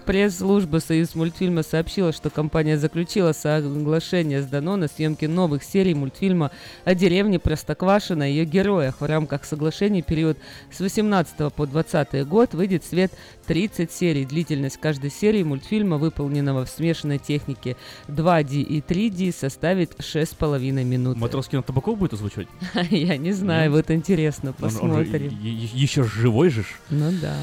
[0.06, 6.52] Пресс-служба Союз мультфильма сообщила, что компания заключила соглашение с Данон о съемке новых серий мультфильма
[6.84, 9.00] о деревне Простоквашино и ее героях.
[9.00, 10.38] В рамках соглашений период
[10.70, 13.10] с 18 по 20 год выйдет в свет
[13.46, 14.24] 30 серий.
[14.24, 17.76] Длительность каждой серии мультфильма, выполненного в смешанной технике
[18.08, 21.16] 2D и 3D, составит 6,5 минут.
[21.16, 22.48] Матроскин Табаков будет озвучивать?
[22.90, 25.28] Я не знаю, вот интересно, посмотрим.
[25.42, 26.64] еще живой же.
[26.90, 27.36] Ну да.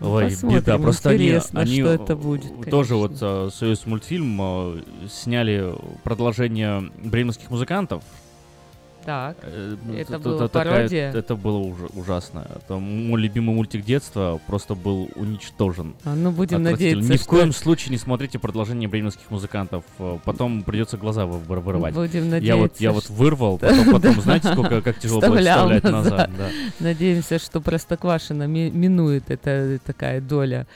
[0.00, 0.78] Ну, Ой, посмотрим, беда.
[0.78, 5.74] Просто они, интересно, они что э, это будет, тоже вот э, Союз мультфильм э, сняли
[6.02, 8.02] продолжение бременских музыкантов.
[9.04, 11.12] Так, Э, ну, это т- была т- такая- пародия?
[11.12, 12.46] Это было уж- ужасно.
[12.56, 15.94] Это мой любимый мультик детства просто был уничтожен.
[16.04, 19.84] А, ну, будем надеяться, Ни в что- коем случае не смотрите продолжение бременских музыкантов.
[19.98, 21.94] Э, Потом придется глаза вы- вы- вырывать.
[21.94, 25.84] Будем я вот, я надеяться, вот вырвал, потом, потом знаете, сколько как тяжело будет вставлять
[25.84, 26.30] назад.
[26.36, 26.48] да.
[26.80, 30.66] Надеемся, что Простоквашино ми- минует эта такая доля.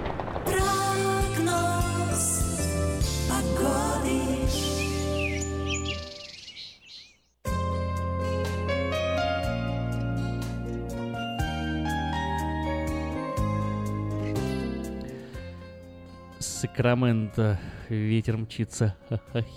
[16.61, 17.59] Сакраменто.
[17.89, 18.95] Ветер мчится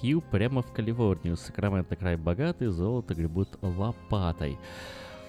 [0.01, 1.37] хью прямо в Калифорнию.
[1.37, 4.59] Сакраменто край богатый, золото гребут лопатой.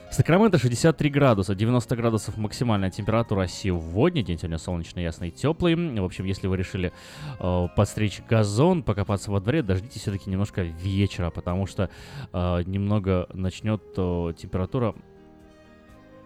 [0.09, 4.23] Сакраменто 63 градуса, 90 градусов максимальная температура сегодня.
[4.23, 5.75] День сегодня солнечный, ясный, теплый.
[5.75, 6.93] В общем, если вы решили
[7.41, 11.89] э, подстричь газон, покопаться во дворе, дождитесь все-таки немножко вечера, потому что
[12.31, 14.95] э, немного начнет э, температура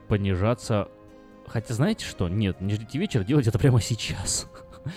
[0.08, 0.90] понижаться.
[1.48, 2.30] Хотя знаете что?
[2.30, 4.48] Нет, не ждите вечера, делайте это прямо сейчас.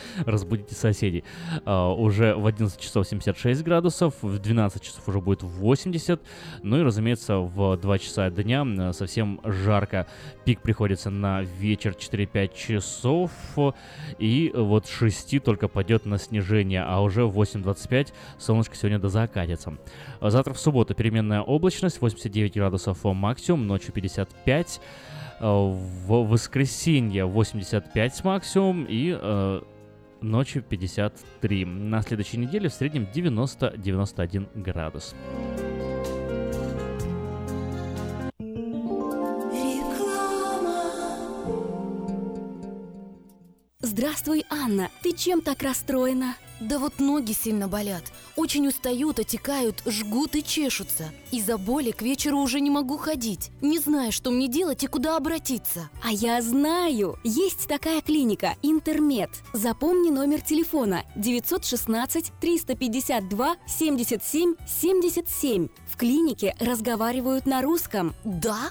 [0.27, 1.24] разбудите соседей.
[1.64, 6.20] Uh, уже в 11 часов 76 градусов, в 12 часов уже будет 80,
[6.62, 10.06] ну и, разумеется, в 2 часа дня совсем жарко.
[10.44, 13.31] Пик приходится на вечер 4-5 часов,
[14.19, 19.77] и вот 6 только пойдет на снижение, а уже в 8.25 солнышко сегодня до закатится.
[20.20, 24.81] Завтра в субботу переменная облачность, 89 градусов максимум, ночью 55
[25.40, 29.60] в воскресенье 85 максимум и э,
[30.22, 31.64] ночью 53.
[31.64, 35.14] На следующей неделе в среднем 90-91 градус.
[43.80, 44.88] Здравствуй, Анна.
[45.02, 46.36] Ты чем так расстроена?
[46.62, 48.05] Да вот ноги сильно болят.
[48.36, 51.10] Очень устают, отекают, жгут и чешутся.
[51.32, 53.51] Из-за боли к вечеру уже не могу ходить.
[53.60, 55.90] Не знаю, что мне делать и куда обратиться.
[56.05, 57.18] А я знаю!
[57.24, 59.30] Есть такая клиника «Интермед».
[59.52, 65.68] Запомни номер телефона 916 352 77 77.
[65.89, 68.14] В клинике разговаривают на русском.
[68.22, 68.70] Да?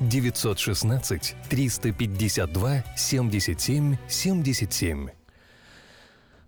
[0.00, 5.08] 916 352 77 77.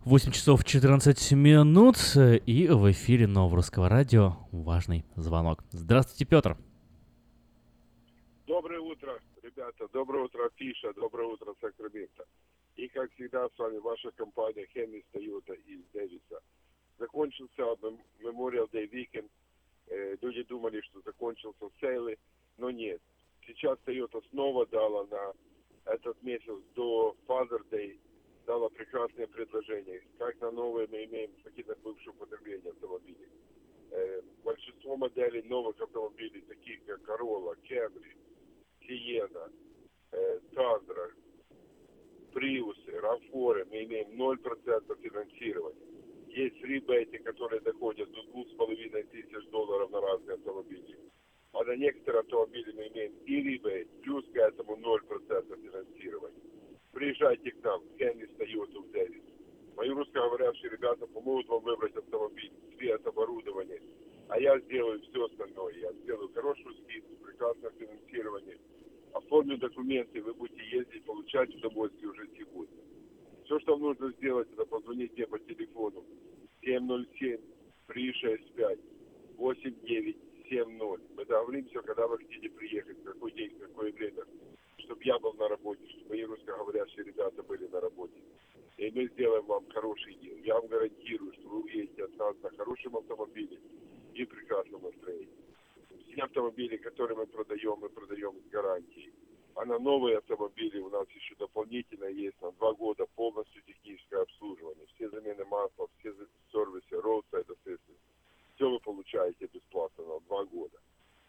[0.05, 5.65] 8 часов 14 минут, и в эфире Нового Русского Радио важный звонок.
[5.70, 6.57] Здравствуйте, Петр.
[8.47, 9.89] Доброе утро, ребята.
[9.93, 10.93] Доброе утро, Фиша.
[10.95, 12.25] Доброе утро, Сакраменто.
[12.77, 16.41] И, как всегда, с вами ваша компания Хеннис Тойота из Дэвиса.
[16.99, 17.62] Закончился
[18.23, 19.29] Memorial Day Weekend.
[20.20, 22.19] Люди думали, что закончился сейлы,
[22.59, 23.01] но нет.
[23.49, 25.33] Сейчас Toyota снова дала на
[25.87, 27.99] этот месяц до Father Day
[28.47, 30.03] дала прекрасное предложение.
[30.19, 33.29] Как на новые мы имеем какие-то бывшие употребления автомобилей.
[33.91, 38.16] Э, большинство моделей новых автомобилей, таких как Corolla, Camry,
[38.83, 39.51] Sienna,
[40.12, 41.11] э, Tundra,
[42.35, 45.87] Prius, RAV4, мы имеем 0% финансирования.
[46.29, 50.99] Есть ребейты, которые доходят до 2,5 тысяч долларов на разные автомобили.
[51.59, 56.40] А на некоторые автомобили мы имеем и ребейт, плюс к этому 0% финансирования.
[56.93, 59.24] Приезжайте к нам, Хеннис Тойоту в Дэвис.
[59.74, 63.82] Мои русскоговорящие ребята помогут вам выбрать автомобиль, цвет, оборудование.
[64.28, 65.74] А я сделаю все остальное.
[65.74, 68.59] Я сделаю хорошую скидку, прекрасное финансирование.
[69.12, 72.85] Оформлю документы, вы будете ездить, получать удовольствие уже сегодня.
[73.47, 76.05] Все, что вам нужно сделать, это позвонить мне по телефону
[76.62, 77.40] 707
[77.89, 78.78] 365
[80.49, 81.16] 8970.
[81.16, 84.25] Мы договоримся, когда вы хотите приехать, какой день, какое время,
[84.79, 88.20] чтобы я был на работе, чтобы мои русскоговорящие ребята были на работе.
[88.79, 90.41] И мы сделаем вам хороший день.
[90.45, 93.59] Я вам гарантирую, что вы уедете от нас на хорошем автомобиле
[94.15, 95.29] и прекрасном настроении.
[96.07, 99.12] Все автомобили, которые мы продаем, мы продаем с гарантией.
[99.55, 104.87] А на новые автомобили у нас еще дополнительно есть на два года полностью техническое обслуживание.
[104.95, 106.15] Все замены масла, все
[106.53, 107.98] сервисы, roadside assistance.
[108.59, 110.76] Все вы получаете бесплатно на два года.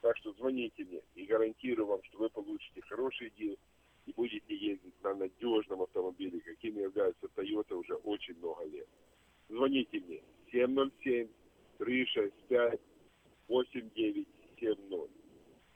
[0.02, 3.56] Так что звоните мне и гарантирую вам, что вы получите хороший день
[4.08, 8.88] и будете ездить на надежном автомобиле, каким является Toyota уже очень много лет.
[9.48, 11.28] Звоните мне 707
[11.78, 12.82] 365
[13.48, 15.12] 8970.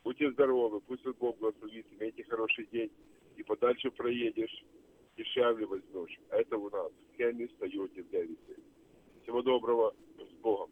[0.04, 2.92] Будьте здоровы, пусть вас Бог благословит, имейте хороший день
[3.38, 4.66] и подальше проедешь,
[5.18, 6.20] дешевле возьмешь.
[6.32, 7.18] Это у нас в
[8.02, 8.58] в Дэвисе.
[9.22, 10.72] Всего доброго, с Богом.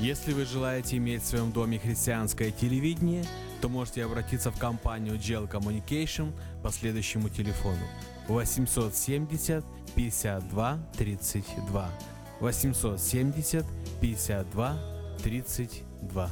[0.00, 3.24] Если вы желаете иметь в своем доме христианское телевидение,
[3.60, 6.32] то можете обратиться в компанию Gel Communication
[6.62, 7.86] по следующему телефону
[8.28, 9.64] 870
[9.94, 11.90] 52 32
[12.40, 13.64] 870
[14.00, 14.78] 52
[15.22, 16.30] 32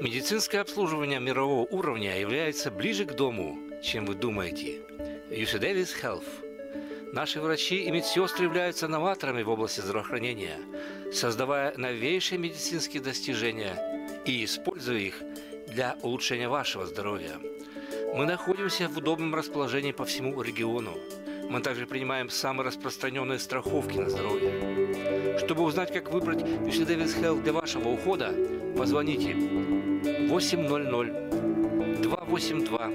[0.00, 4.82] Медицинское обслуживание мирового уровня является ближе к дому, чем вы думаете.
[5.30, 6.43] UC Davis Health.
[7.14, 10.58] Наши врачи и медсестры являются новаторами в области здравоохранения.
[11.12, 13.78] создавая новейшие медицинские достижения
[14.24, 15.22] и используя их
[15.68, 17.38] для улучшения вашего здоровья.
[18.16, 20.98] Мы находимся в удобном расположении по всему региону.
[21.48, 25.38] Мы также принимаем самые распространенные страховки на здоровье.
[25.38, 28.34] Чтобы узнать, как выбрать UC Davis Health для вашего ухода,
[28.76, 29.36] позвоните
[30.26, 32.90] 800 282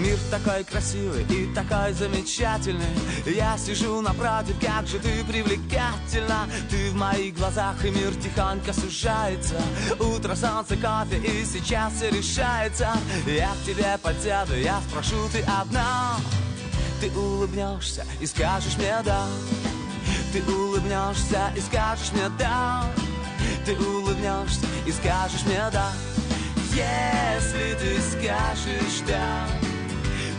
[0.00, 2.96] Мир такой красивый и такой замечательный.
[3.26, 6.48] Я сижу напротив, как же ты привлекательна.
[6.70, 9.60] Ты в моих глазах, и мир тихонько сужается.
[9.98, 12.88] Утро, солнце, кофе, и сейчас все решается.
[13.26, 16.16] Я к тебе подсяду, я спрошу, ты одна?
[17.00, 19.26] Ты улыбнешься и скажешь мне да
[20.34, 22.84] Ты улыбнешься и скажешь мне да
[23.64, 25.92] Ты улыбнешься и скажешь мне да
[26.74, 29.69] Если ты скажешь да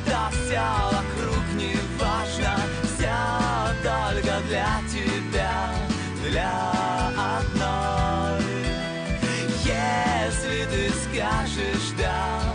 [0.05, 0.61] да все
[0.91, 3.13] вокруг не важно Все
[3.83, 5.73] только для тебя,
[6.27, 6.71] для
[7.37, 8.41] одной.
[9.63, 12.53] Если ты скажешь да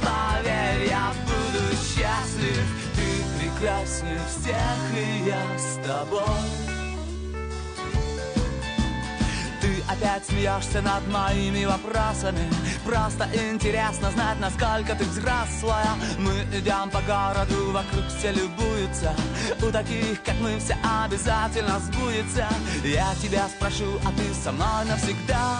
[0.00, 2.66] Поверь, я буду счастлив.
[2.96, 6.71] Ты прекраснее всех, и я с тобой
[9.88, 12.48] опять смеешься над моими вопросами.
[12.84, 15.94] Просто интересно знать, насколько ты взрослая.
[16.18, 19.14] Мы идем по городу, вокруг все любуются.
[19.62, 22.48] У таких, как мы, все обязательно сбудется.
[22.84, 25.58] Я тебя спрошу, а ты со мной навсегда?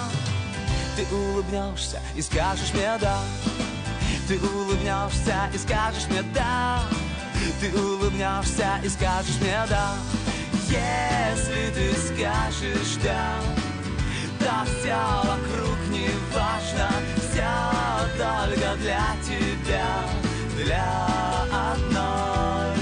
[0.97, 3.19] Ты улыбнешься и скажешь мне да
[4.29, 6.83] Ты улыбнешься и скажешь мне да
[7.61, 9.95] Ты улыбнешься и скажешь мне да
[10.69, 13.41] Если ты скажешь да
[14.43, 14.97] да все
[15.29, 17.49] вокруг не важно Все
[18.19, 19.87] только для тебя,
[20.57, 21.07] для
[21.73, 22.77] одной.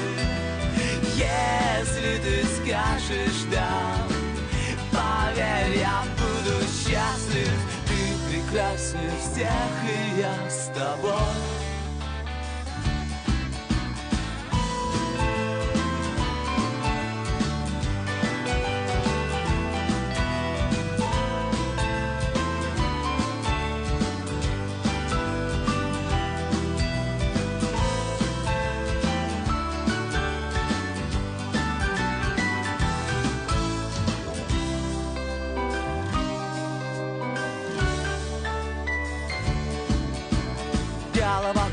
[1.15, 3.69] Если ты скажешь да
[4.91, 7.53] Поверь, я буду счастлив.
[7.87, 9.51] Ты прекраснее всех,
[9.85, 11.60] и я с тобой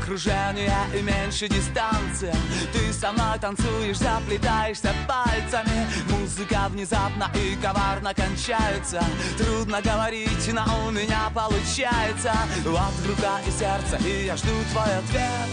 [0.08, 2.34] головокружение и меньше дистанция
[2.72, 5.86] Ты мной танцуешь, заплетаешься пальцами.
[6.10, 9.02] Музыка внезапно и коварно кончается.
[9.38, 12.32] Трудно говорить, но у меня получается.
[12.64, 15.48] Вот рука и сердце, и я жду твой ответ.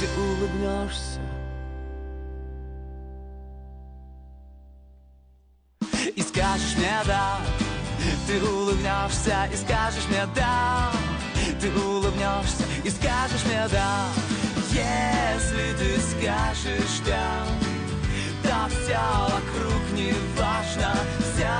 [0.00, 1.20] Ты улыбнешься.
[6.14, 7.38] И скажешь мне да
[8.26, 10.90] Ты улыбнешься и скажешь мне да
[11.60, 14.08] ты улыбнешься и скажешь мне да
[14.72, 17.44] Если ты скажешь да
[18.42, 21.50] Да все вокруг не важно Все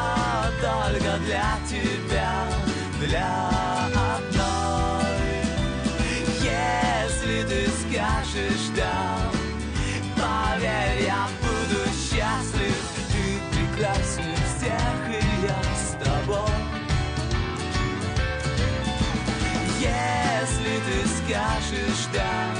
[0.63, 2.33] только для тебя
[2.99, 3.51] Для
[4.15, 4.41] одной.
[6.41, 9.31] Если ты скажешь да
[10.17, 11.29] Поверь, я
[21.31, 22.55] скажешь да.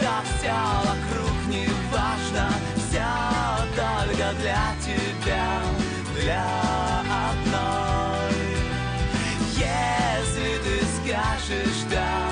[0.00, 0.52] Да все
[0.84, 3.04] вокруг не важно Все
[3.74, 5.60] только для тебя
[6.20, 6.44] Для
[7.30, 8.34] одной.
[9.56, 12.28] Если ты скажешь да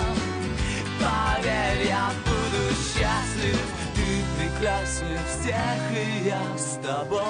[0.98, 3.60] Поверь, я буду счастлив.
[3.94, 7.20] Ты прекраснее всех, и я с тобой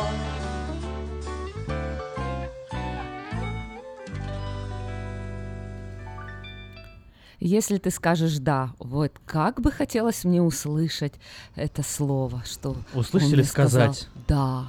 [7.39, 11.15] Если ты скажешь «да», вот как бы хотелось мне услышать
[11.55, 14.09] это слово, что Услышать или мне сказал сказать?
[14.27, 14.67] «да».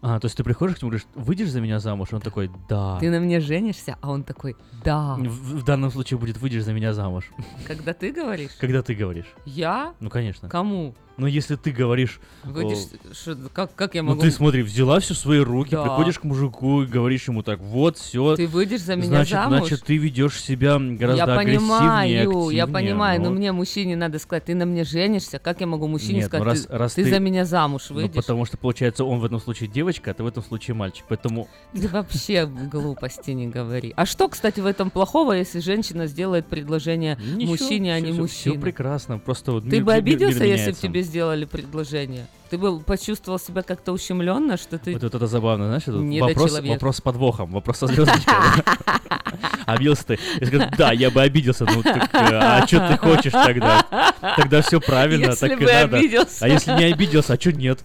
[0.00, 2.10] А, то есть ты приходишь к нему и говоришь, выйдешь за меня замуж?
[2.12, 2.98] Он такой, да.
[3.00, 5.16] Ты на мне женишься, а он такой «да».
[5.16, 7.30] В, в данном случае будет выйдешь за меня замуж.
[7.66, 8.52] Когда ты говоришь?
[8.60, 9.34] Когда ты говоришь.
[9.44, 9.94] Я?
[9.98, 10.48] Ну, конечно.
[10.48, 10.94] Кому?
[11.18, 12.20] Но если ты говоришь...
[12.44, 12.78] Выйдешь,
[13.10, 14.20] о, что- как, как я Ну могу...
[14.22, 15.82] ты смотри, взяла все в свои руки, Да.
[15.82, 18.36] приходишь к мужику и говоришь ему так, вот, все.
[18.36, 19.58] Ты выйдешь за меня значит, замуж?
[19.58, 23.36] Значит, ты ведешь себя гораздо я агрессивнее, понимаю, я понимаю, но ну.
[23.36, 26.46] мне мужчине надо сказать, ты на мне женишься, как я могу мужчине Нет, ну сказать,
[26.46, 28.14] раз- ты, раз ты ты- за меня замуж Ну, выйдешь?
[28.14, 31.04] потому что, получается, он в этом случае девочка, а ты в этом случае мальчик.
[31.08, 33.92] Поэтому Ты вообще глупости не говори.
[33.96, 38.54] А что, кстати, в этом плохого, если женщина сделает предложение Ничего, мужчине, а не мужчине?
[38.54, 42.26] всё прекрасно, просто вот Ты бы обиделся, если бы тебе сделали предложение?
[42.50, 44.92] Ты бы почувствовал себя как-то ущемленно, что ты...
[44.92, 48.34] Вот, это забавно, знаешь, это вопрос, вопрос с подвохом, вопрос со звездочкой.
[49.66, 50.18] Обиделся ты.
[50.40, 51.66] Я скажу, да, я бы обиделся.
[51.66, 54.14] Ну, так, а что ты хочешь тогда?
[54.36, 55.96] Тогда все правильно, Если так и бы надо.
[55.98, 56.44] обиделся.
[56.44, 57.82] А если не обиделся, а что нет?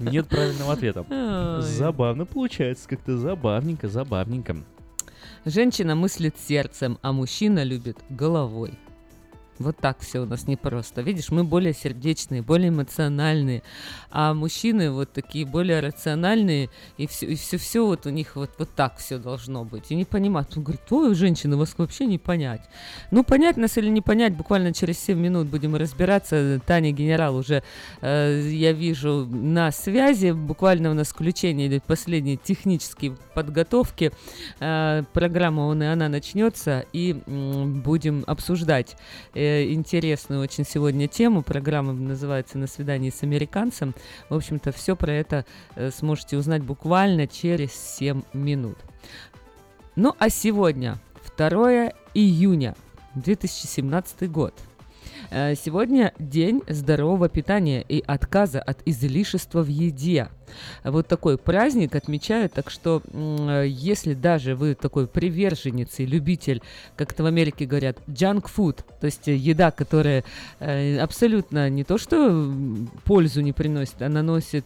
[0.00, 1.04] Нет правильного ответа.
[1.10, 1.62] Ой.
[1.62, 4.56] Забавно получается, как-то забавненько, забавненько.
[5.44, 8.78] Женщина мыслит сердцем, а мужчина любит головой.
[9.58, 11.02] Вот так все у нас непросто.
[11.02, 13.62] Видишь, мы более сердечные, более эмоциональные,
[14.10, 18.50] а мужчины вот такие более рациональные, и все, и все, все вот у них вот,
[18.58, 19.90] вот так все должно быть.
[19.90, 20.56] И не понимать.
[20.56, 22.62] Он говорит, ой, женщины, вас вообще не понять.
[23.10, 26.60] Ну, понять нас или не понять, буквально через 7 минут будем разбираться.
[26.64, 27.62] Таня Генерал уже,
[28.00, 30.30] э, я вижу, на связи.
[30.30, 34.12] Буквально у нас включение идет последние технические подготовки.
[34.60, 38.96] Э, программа «Он и она» начнется, и м, будем обсуждать
[39.34, 41.42] э, интересную очень сегодня тему.
[41.42, 43.94] Программа называется «На свидании с американцем».
[44.28, 45.44] В общем-то, все про это
[45.74, 48.78] э, сможете узнать буквально через 7 минут.
[49.96, 50.98] Ну, а сегодня
[51.36, 52.74] 2 июня
[53.14, 54.54] 2017 год.
[55.30, 60.28] Э, Сегодня день здорового питания и отказа от излишества в еде.
[60.82, 63.02] Вот такой праздник отмечают, так что
[63.66, 66.62] если даже вы такой приверженец и любитель,
[66.96, 70.24] как это в Америке говорят, junk food, то есть еда, которая
[70.60, 72.50] э, абсолютно не то что
[73.04, 74.64] пользу не приносит, а наносит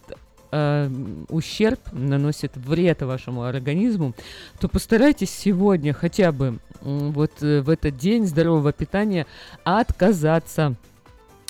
[0.53, 0.89] э,
[1.29, 4.13] ущерб, наносит вред вашему организму,
[4.59, 9.25] то постарайтесь сегодня хотя бы вот э, в этот день здорового питания
[9.63, 10.75] отказаться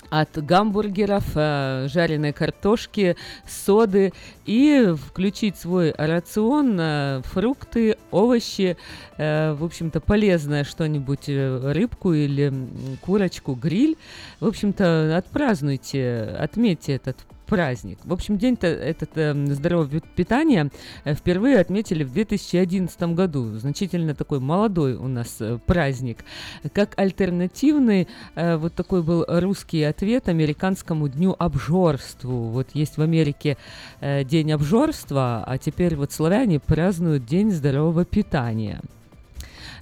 [0.08, 3.16] от гамбургеров, э, жареной картошки,
[3.46, 4.14] соды
[4.46, 8.76] и включить свой рацион фрукты, овощи,
[9.18, 12.52] в общем-то полезное что-нибудь, рыбку или
[13.00, 13.96] курочку, гриль.
[14.40, 17.98] В общем-то отпразднуйте, отметьте этот праздник.
[18.04, 20.70] В общем, день-то этот э, здорового пи- питания
[21.04, 23.58] впервые отметили в 2011 году.
[23.58, 26.24] Значительно такой молодой у нас э, праздник.
[26.72, 32.50] Как альтернативный э, вот такой был русский ответ американскому дню обжорству.
[32.50, 33.56] Вот есть в Америке
[34.00, 38.80] э, день обжорства, а теперь вот славяне празднуют день здорового питания.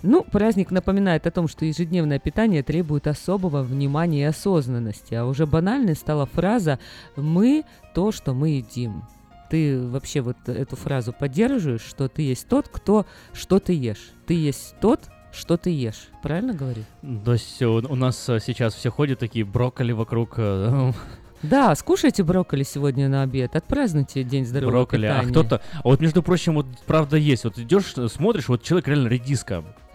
[0.03, 5.47] Ну, праздник напоминает о том, что ежедневное питание требует особого внимания и осознанности, а уже
[5.47, 6.79] банальной стала фраза
[7.17, 7.65] «мы
[7.95, 9.05] то, что мы едим».
[9.51, 14.11] Ты вообще вот эту фразу поддерживаешь, что ты есть тот, кто что ты ешь.
[14.27, 15.01] Ты есть тот,
[15.31, 16.09] что ты ешь.
[16.23, 16.85] Правильно говорю?
[17.25, 20.93] То есть у, у нас э, сейчас все ходят такие брокколи вокруг э,
[21.43, 25.31] Да, скушайте брокколи сегодня на обед, отпразднуйте день здорового брокколи, а питания.
[25.31, 25.63] кто-то...
[25.73, 27.45] А вот, между прочим, вот правда есть.
[27.45, 29.65] Вот идешь, смотришь, вот человек реально редиска.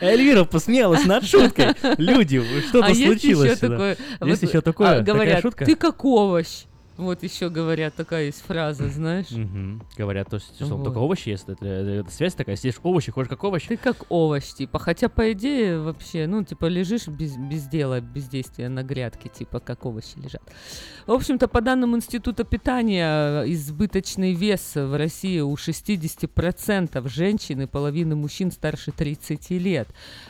[0.00, 1.74] Эльвира посмеялась над шуткой.
[1.96, 3.52] Люди, что-то а есть случилось.
[3.52, 3.68] Еще да.
[3.68, 5.64] такое, Есть вот, еще такое, а, такая говорят, шутка?
[5.64, 6.64] ты как овощ.
[6.98, 9.30] Вот еще говорят, такая есть фраза, знаешь.
[9.30, 9.82] Мгм.
[9.96, 10.84] Говорят, то что Вот.
[10.84, 11.48] только овощи ест.
[11.48, 13.66] Это, это связь такая, съешь овощи, ходишь как овощ.
[13.66, 14.78] Ты как овощ, типа.
[14.78, 19.58] Хотя, по идее, вообще, ну, типа, лежишь без, без дела, без действия на грядке, типа,
[19.60, 20.42] как овощи лежат.
[21.06, 28.16] В общем-то, по данным Института питания, избыточный вес в России у 60% женщин и половины
[28.16, 29.88] мужчин старше 30 лет.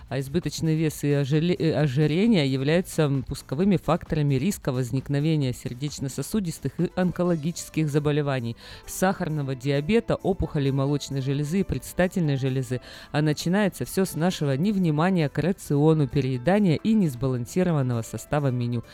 [0.08, 8.56] А избыточный вес и ожирение являются пусковыми факторами риска возникновения сердечно-сосудистых и онкологических заболеваний,
[8.86, 12.80] сахарного диабета, опухолей молочной железы и предстательной железы.
[13.10, 18.84] А начинается все с нашего невнимания к рациону, переедания и несбалансированного состава меню.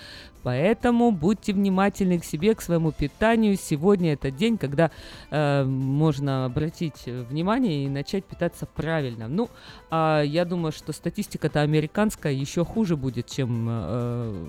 [0.48, 3.54] Поэтому будьте внимательны к себе, к своему питанию.
[3.58, 4.90] Сегодня это день, когда
[5.30, 9.28] э, можно обратить э, внимание и начать питаться правильно.
[9.28, 9.50] Ну,
[9.90, 14.46] а я думаю, что статистика-то американская еще хуже будет, чем э,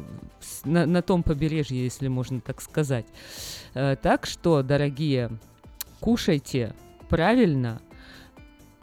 [0.63, 3.05] на, на том побережье, если можно так сказать.
[3.73, 5.30] Э, так что, дорогие,
[5.99, 6.73] кушайте
[7.09, 7.81] правильно,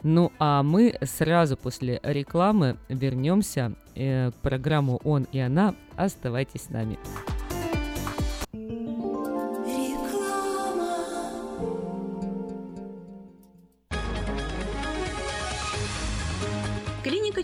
[0.03, 5.75] Ну а мы сразу после рекламы вернемся э, к программу «Он и она».
[5.95, 6.97] Оставайтесь с нами.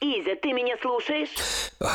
[0.00, 1.30] Изя, ты меня слушаешь?
[1.80, 1.90] Ох,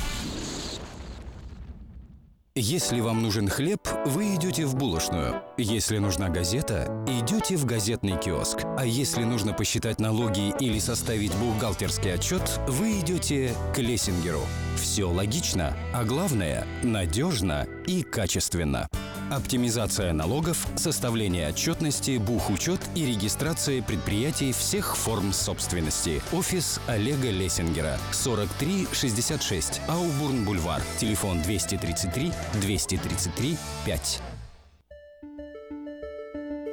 [2.54, 5.42] Если вам нужен хлеб, вы идете в булочную.
[5.62, 8.60] Если нужна газета, идете в газетный киоск.
[8.78, 14.40] А если нужно посчитать налоги или составить бухгалтерский отчет, вы идете к Лессингеру.
[14.76, 18.88] Все логично, а главное– надежно и качественно.
[19.30, 26.22] Оптимизация налогов, составление отчетности, бухучет и регистрация предприятий всех форм собственности.
[26.32, 27.98] Офис Олега Лессингера.
[28.12, 30.80] 4366 Аубурн-Бульвар.
[30.98, 32.32] Телефон 233
[32.62, 34.22] 233 5.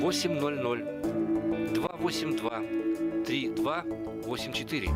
[0.00, 0.84] 800
[1.74, 2.50] 282
[3.24, 4.90] 3284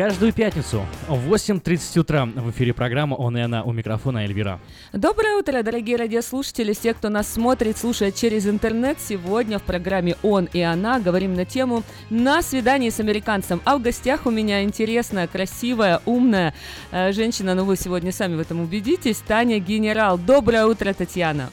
[0.00, 4.58] Каждую пятницу в 8.30 утра в эфире программа «Он и она» у микрофона Эльвира.
[4.94, 8.96] Доброе утро, дорогие радиослушатели, все, кто нас смотрит, слушает через интернет.
[8.98, 13.60] Сегодня в программе «Он и она» говорим на тему «На свидании с американцем».
[13.66, 16.54] А в гостях у меня интересная, красивая, умная
[16.92, 20.16] э, женщина, но ну, вы сегодня сами в этом убедитесь, Таня Генерал.
[20.16, 21.50] Доброе утро, Татьяна.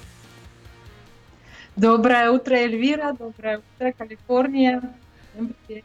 [1.76, 3.12] Доброе утро, Эльвира.
[3.12, 4.82] Доброе утро, Калифорния.
[5.34, 5.84] Всем привет.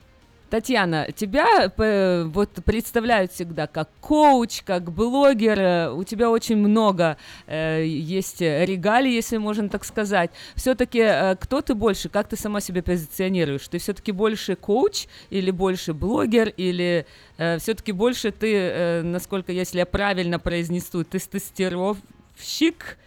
[0.53, 5.59] Татьяна, тебя э, вот представляют всегда как коуч, как блогер.
[5.59, 7.17] Э, у тебя очень много
[7.47, 10.31] э, есть регалий, если можно так сказать.
[10.55, 12.11] Все-таки э, кто ты больше?
[12.11, 13.67] Как ты сама себя позиционируешь?
[13.67, 17.07] Ты все-таки больше коуч или больше блогер или
[17.39, 22.99] э, все-таки больше ты, э, насколько если я правильно произнесу, тестостеровщик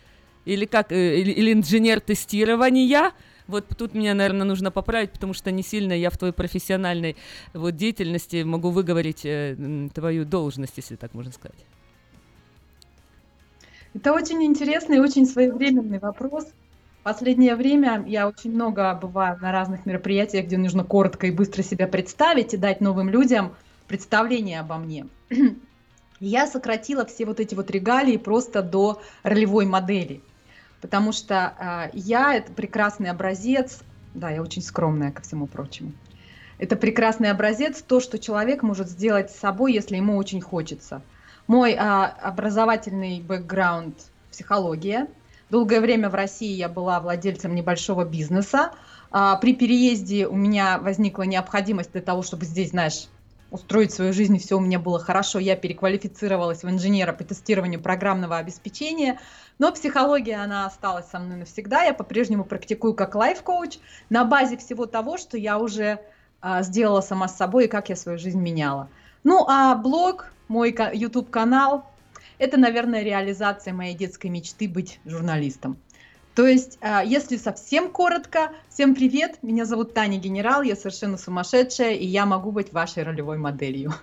[0.46, 3.12] или как э, или инженер тестирования?
[3.48, 7.16] Вот тут мне, наверное, нужно поправить, потому что не сильно я в твоей профессиональной
[7.54, 9.56] вот деятельности могу выговорить э,
[9.94, 11.66] твою должность, если так можно сказать.
[13.94, 16.48] Это очень интересный и очень своевременный вопрос.
[17.04, 21.88] Последнее время я очень много бываю на разных мероприятиях, где нужно коротко и быстро себя
[21.88, 23.56] представить и дать новым людям
[23.88, 25.08] представление обо мне.
[26.20, 30.22] Я сократила все вот эти вот регалии просто до ролевой модели,
[30.86, 33.80] потому что э, я это прекрасный образец,
[34.14, 35.94] да, я очень скромная ко всему прочему.
[36.58, 41.02] Это прекрасный образец, то, что человек может сделать с собой, если ему очень хочется–
[41.48, 43.96] мой а, образовательный бэкграунд–
[44.32, 45.08] психология.
[45.52, 48.72] Долгое время в России я была владельцем небольшого бизнеса.
[49.12, 53.08] А, при переезде у меня возникла необходимость для того, чтобы здесь, знаешь,
[53.56, 55.40] устроить свою жизнь, все у меня было хорошо.
[55.40, 59.20] Я переквалифицировалась в инженера по тестированию программного обеспечения.
[59.58, 61.84] Но психология, она осталась со мной навсегда.
[61.84, 63.80] Я по-прежнему практикую как лайф-коуч
[64.10, 66.00] на базе всего того, что я уже
[66.42, 68.90] а, сделала сама с собой и как я свою жизнь меняла.
[69.24, 71.86] Ну, а блог, мой YouTube-канал,
[72.38, 75.78] это, наверное, реализация моей детской мечты быть журналистом.
[76.36, 81.94] То есть, а, если совсем коротко, всем привет, меня зовут Таня Генерал, я совершенно сумасшедшая,
[81.94, 83.94] и я могу быть вашей ролевой моделью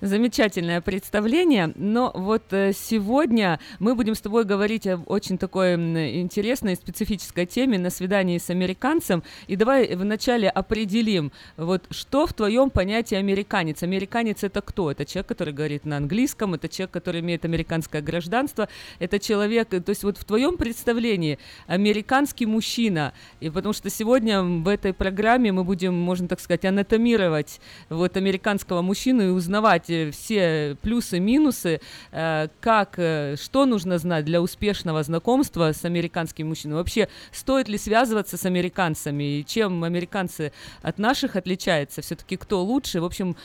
[0.00, 1.72] замечательное представление.
[1.74, 7.78] Но вот э, сегодня мы будем с тобой говорить о очень такой интересной специфической теме
[7.78, 9.22] на свидании с американцем.
[9.46, 13.82] И давай вначале определим, вот что в твоем понятии американец.
[13.82, 14.90] Американец это кто?
[14.90, 18.68] Это человек, который говорит на английском, это человек, который имеет американское гражданство,
[18.98, 24.68] это человек, то есть вот в твоем представлении американский мужчина, и потому что сегодня в
[24.68, 30.76] этой программе мы будем, можно так сказать, анатомировать вот американского мужчину и узнавать, э, все
[30.82, 31.80] плюсы, минусы,
[32.12, 36.76] э, как, э, что нужно знать для успешного знакомства с американским мужчиной.
[36.76, 40.52] Вообще, стоит ли связываться с американцами, и чем американцы
[40.82, 43.00] от наших отличаются, все-таки кто лучше.
[43.00, 43.36] В общем,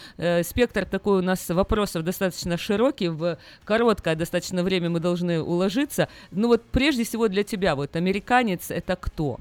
[0.43, 6.07] спектр такой у нас вопросов достаточно широкий, в короткое достаточно время мы должны уложиться.
[6.31, 9.39] Ну вот прежде всего для тебя, вот американец это кто?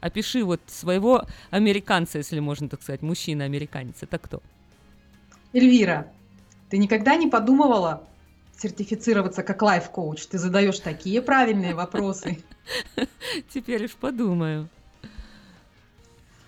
[0.00, 4.42] Опиши вот своего американца, если можно так сказать, мужчина-американец, это кто?
[5.56, 6.12] Эльвира,
[6.68, 8.02] ты никогда не подумывала
[8.60, 10.26] сертифицироваться как лайф-коуч?
[10.26, 12.44] Ты задаешь такие правильные вопросы.
[13.54, 14.68] Теперь уж подумаю.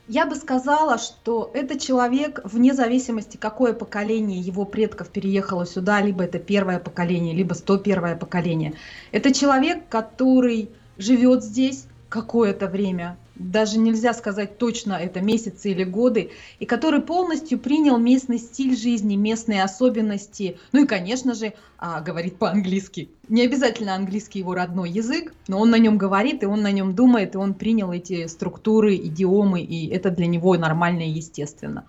[0.09, 6.25] Я бы сказала, что это человек, вне зависимости, какое поколение его предков переехало сюда, либо
[6.25, 8.75] это первое поколение, либо 101 поколение.
[9.11, 10.69] Это человек, который
[10.99, 17.59] живет здесь какое-то время, даже нельзя сказать точно, это месяцы или годы, и который полностью
[17.59, 23.11] принял местный стиль жизни, местные особенности, ну и, конечно же, а, говорит по-английски.
[23.29, 26.95] Не обязательно английский его родной язык, но он на нем говорит, и он на нем
[26.95, 31.87] думает, и он принял эти структуры, идиомы, и это для него нормально и естественно.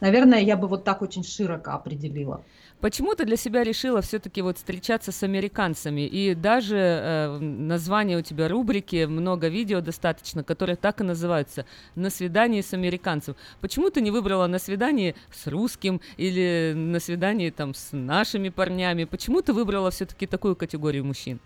[0.00, 2.44] Наверное, я бы вот так очень широко определила.
[2.80, 6.02] Почему ты для себя решила все-таки вот встречаться с американцами?
[6.02, 12.10] И даже э, название у тебя рубрики, много видео достаточно, которые так и называются «На
[12.10, 13.34] свидании с американцем».
[13.62, 19.04] Почему ты не выбрала на свидание с русским или на свидание там с нашими парнями?
[19.04, 21.40] Почему ты выбрала все-таки такую категорию мужчин?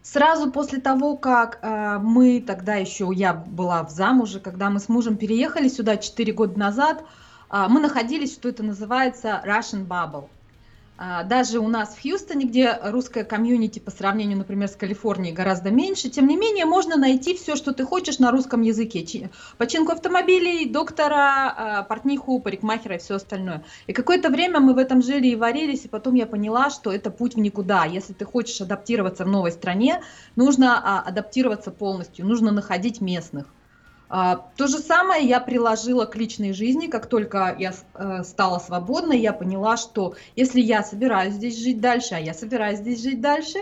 [0.00, 4.88] Сразу после того, как э, мы тогда еще, я была в замуже, когда мы с
[4.88, 7.25] мужем переехали сюда 4 года назад, а,
[7.68, 10.28] мы находились, что это называется Russian Bubble.
[10.98, 15.70] А, даже у нас в Хьюстоне, где русская комьюнити по сравнению, например, с Калифорнией гораздо
[15.70, 19.30] меньше, тем не менее можно найти все, что ты хочешь на русском языке.
[19.58, 23.62] Починку автомобилей, доктора, а, портниху, парикмахера и все остальное.
[23.86, 27.10] И какое-то время мы в этом жили и варились, и потом я поняла, что это
[27.10, 27.84] путь в никуда.
[27.84, 30.00] Если ты хочешь адаптироваться в новой стране,
[30.34, 33.46] нужно адаптироваться полностью, нужно находить местных.
[34.08, 39.18] А, то же самое я приложила к личной жизни, как только я э, стала свободной,
[39.18, 43.58] я поняла, что если я собираюсь здесь жить дальше, а я собираюсь здесь жить дальше,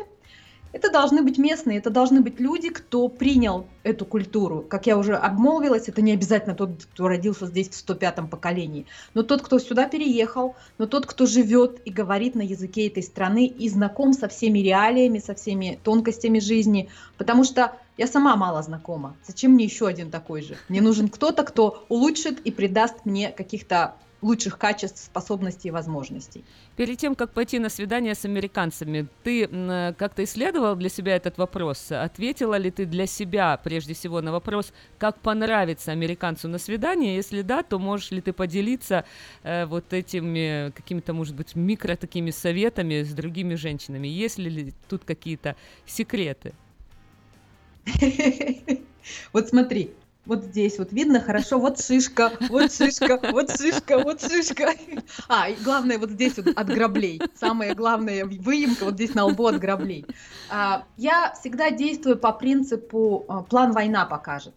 [0.74, 4.60] это должны быть местные, это должны быть люди, кто принял эту культуру.
[4.68, 8.84] Как я уже обмолвилась, это не обязательно тот, кто родился здесь в 105-м поколении,
[9.14, 13.46] но тот, кто сюда переехал, но тот, кто живет и говорит на языке этой страны
[13.46, 19.16] и знаком со всеми реалиями, со всеми тонкостями жизни, потому что я сама мало знакома.
[19.24, 20.56] Зачем мне еще один такой же?
[20.68, 26.44] Мне нужен кто-то, кто улучшит и придаст мне каких-то лучших качеств, способностей и возможностей.
[26.76, 29.46] Перед тем, как пойти на свидание с американцами, ты
[29.98, 31.92] как-то исследовал для себя этот вопрос?
[31.92, 37.16] Ответила ли ты для себя, прежде всего, на вопрос, как понравится американцу на свидание?
[37.16, 39.04] Если да, то можешь ли ты поделиться
[39.42, 44.08] э, вот этими какими-то, может быть, микро такими советами с другими женщинами?
[44.08, 45.54] Есть ли тут какие-то
[45.84, 46.54] секреты?
[49.32, 49.90] Вот смотри,
[50.27, 54.73] вот здесь вот видно хорошо, вот шишка, вот шишка, вот шишка, вот шишка.
[55.28, 57.20] А, и главное вот здесь вот от граблей.
[57.35, 60.06] Самое главное выемка вот здесь на лбу от граблей.
[60.51, 64.55] А, я всегда действую по принципу а, план война покажет.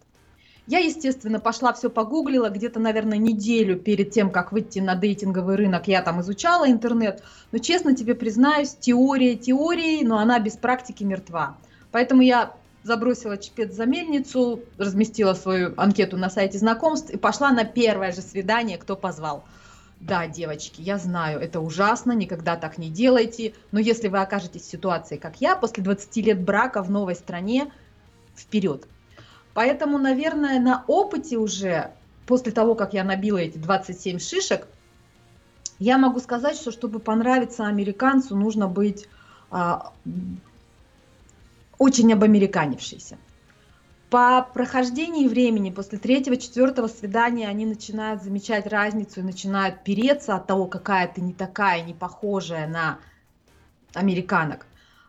[0.66, 5.88] Я, естественно, пошла все погуглила, где-то, наверное, неделю перед тем, как выйти на дейтинговый рынок,
[5.88, 7.22] я там изучала интернет.
[7.52, 11.56] Но, честно тебе признаюсь, теория теорией, но она без практики мертва.
[11.90, 12.52] Поэтому я
[12.88, 18.22] забросила чепец за мельницу, разместила свою анкету на сайте знакомств и пошла на первое же
[18.22, 19.44] свидание, кто позвал.
[20.00, 24.70] Да, девочки, я знаю, это ужасно, никогда так не делайте, но если вы окажетесь в
[24.70, 27.70] ситуации, как я, после 20 лет брака в новой стране,
[28.34, 28.86] вперед.
[29.54, 31.90] Поэтому, наверное, на опыте уже,
[32.26, 34.66] после того, как я набила эти 27 шишек,
[35.78, 39.08] я могу сказать, что чтобы понравиться американцу, нужно быть
[39.50, 39.92] а,
[41.78, 43.18] очень обамериканившийся.
[44.10, 50.66] По прохождении времени, после третьего-четвертого свидания, они начинают замечать разницу и начинают переться от того,
[50.66, 52.98] какая ты не такая, не похожая на
[53.94, 54.66] американок,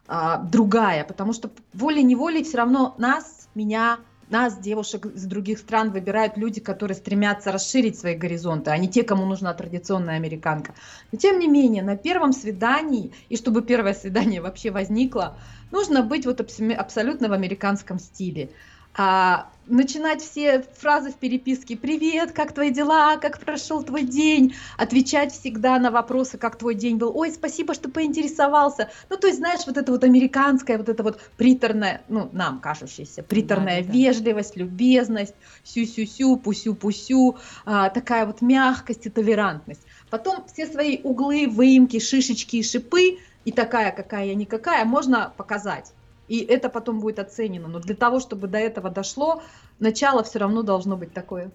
[0.08, 6.38] а, другая, потому что волей-неволей все равно нас, меня, нас, девушек из других стран, выбирают
[6.38, 10.76] люди, которые стремятся расширить свои горизонты, а не те, кому нужна традиционная американка.
[11.12, 15.38] Но тем не менее, на первом свидании, и чтобы первое свидание вообще возникло,
[15.72, 18.50] нужно быть вот абсолютно в американском стиле
[18.96, 23.18] а, начинать все фразы в переписке «Привет, как твои дела?
[23.18, 27.90] Как прошел твой день?» Отвечать всегда на вопросы «Как твой день был?» «Ой, спасибо, что
[27.90, 28.90] поинтересовался».
[29.10, 33.24] Ну, то есть, знаешь, вот это вот американская, вот это вот приторная, ну, нам кажущаяся,
[33.24, 39.82] приторная да, да, вежливость, любезность, сю-сю-сю, пусю-пусю, а, такая вот мягкость и толерантность.
[40.10, 45.94] Потом все свои углы, выемки, шишечки и шипы, и такая, какая я никакая, можно показать
[46.30, 47.68] и это потом будет оценено.
[47.68, 49.42] Но для того, чтобы до этого дошло,
[49.80, 51.52] начало все равно должно быть такое.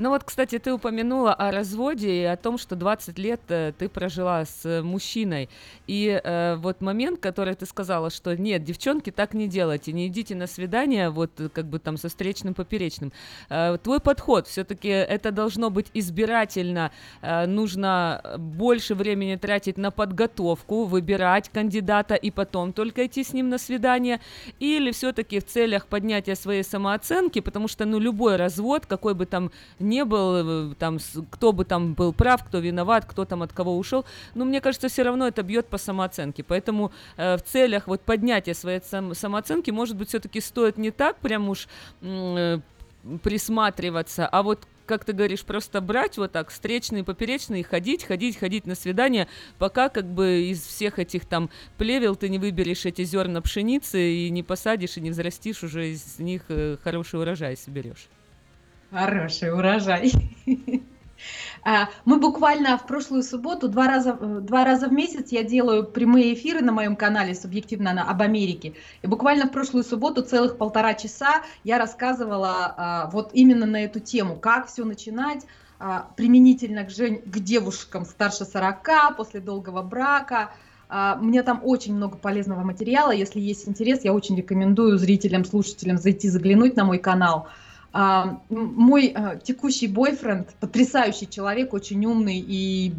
[0.00, 3.86] Ну вот, кстати, ты упомянула о разводе и о том, что 20 лет э, ты
[3.86, 5.50] прожила с э, мужчиной.
[5.86, 10.34] И э, вот момент, который ты сказала, что нет, девчонки, так не делайте, не идите
[10.34, 13.12] на свидание вот э, как бы там со встречным поперечным.
[13.50, 20.84] Э, твой подход все-таки это должно быть избирательно, э, нужно больше времени тратить на подготовку,
[20.84, 24.22] выбирать кандидата и потом только идти с ним на свидание,
[24.60, 29.50] или все-таки в целях поднятия своей самооценки, потому что ну любой развод, какой бы там
[29.90, 30.98] не был, э, там,
[31.30, 34.88] кто бы там был прав, кто виноват, кто там от кого ушел, но мне кажется,
[34.88, 36.42] все равно это бьет по самооценке.
[36.42, 41.18] Поэтому э, в целях вот поднятия своей сам, самооценки, может быть, все-таки стоит не так
[41.18, 41.68] прям уж
[42.00, 42.60] э,
[43.22, 48.66] присматриваться, а вот как ты говоришь, просто брать вот так встречные, поперечные, ходить, ходить, ходить
[48.66, 51.48] на свидание, пока как бы из всех этих там
[51.78, 56.18] плевел ты не выберешь эти зерна пшеницы и не посадишь и не взрастишь уже из
[56.18, 58.08] них э, хороший урожай соберешь.
[58.90, 60.12] Хороший урожай.
[61.62, 66.32] А, мы буквально в прошлую субботу два раза, два раза в месяц я делаю прямые
[66.32, 68.72] эфиры на моем канале «Субъективно об Америке».
[69.02, 74.00] И буквально в прошлую субботу целых полтора часа я рассказывала а, вот именно на эту
[74.00, 75.44] тему, как все начинать
[75.78, 77.18] а, применительно к, жен...
[77.18, 80.52] к девушкам старше 40, после долгого брака.
[81.20, 83.12] Мне там очень много полезного материала.
[83.12, 89.12] Если есть интерес, я очень рекомендую зрителям, слушателям зайти заглянуть на мой канал– а, мой
[89.14, 92.94] а, текущий бойфренд, потрясающий человек, очень умный и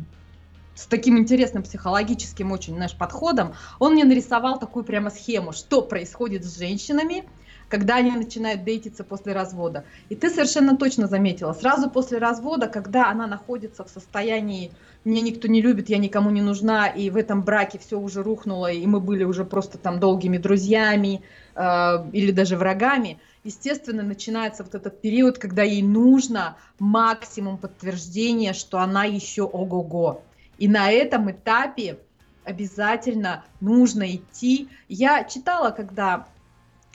[0.75, 6.43] с таким интересным психологическим очень наш подходом, он мне нарисовал такую прямо схему, что происходит
[6.43, 7.25] с женщинами,
[7.69, 9.85] когда они начинают дейтиться после развода.
[10.09, 14.71] И ты совершенно точно заметила, сразу после развода, когда она находится в состоянии
[15.05, 18.69] «меня никто не любит, я никому не нужна», и в этом браке все уже рухнуло,
[18.69, 21.21] и мы были уже просто там долгими друзьями
[21.55, 28.79] э, или даже врагами– естественно, начинается вот этот период, когда ей нужно максимум подтверждения, что
[28.79, 30.21] она еще ого-го.
[30.57, 31.99] И на этом этапе
[32.43, 34.69] обязательно нужно идти.
[34.87, 36.27] Я читала, когда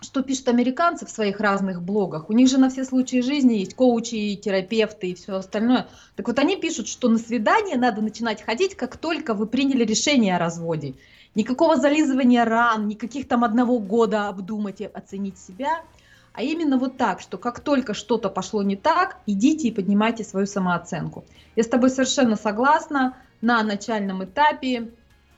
[0.02, 2.28] что пишут американцы в своих разных блогах.
[2.28, 5.89] У них же на все случаи жизни есть коучи, терапевты и все остальное.
[6.16, 10.36] Так вот они пишут, что на свидание надо начинать ходить, как только вы приняли решение
[10.36, 10.94] о разводе.
[11.35, 15.81] Никакого зализывания ран, никаких там одного года обдумать и оценить себя–
[16.36, 20.46] а именно вот так, что как только что-то пошло не так, идите и поднимайте свою
[20.46, 21.24] самооценку.
[21.56, 24.90] Я с тобой совершенно согласна, на начальном этапе,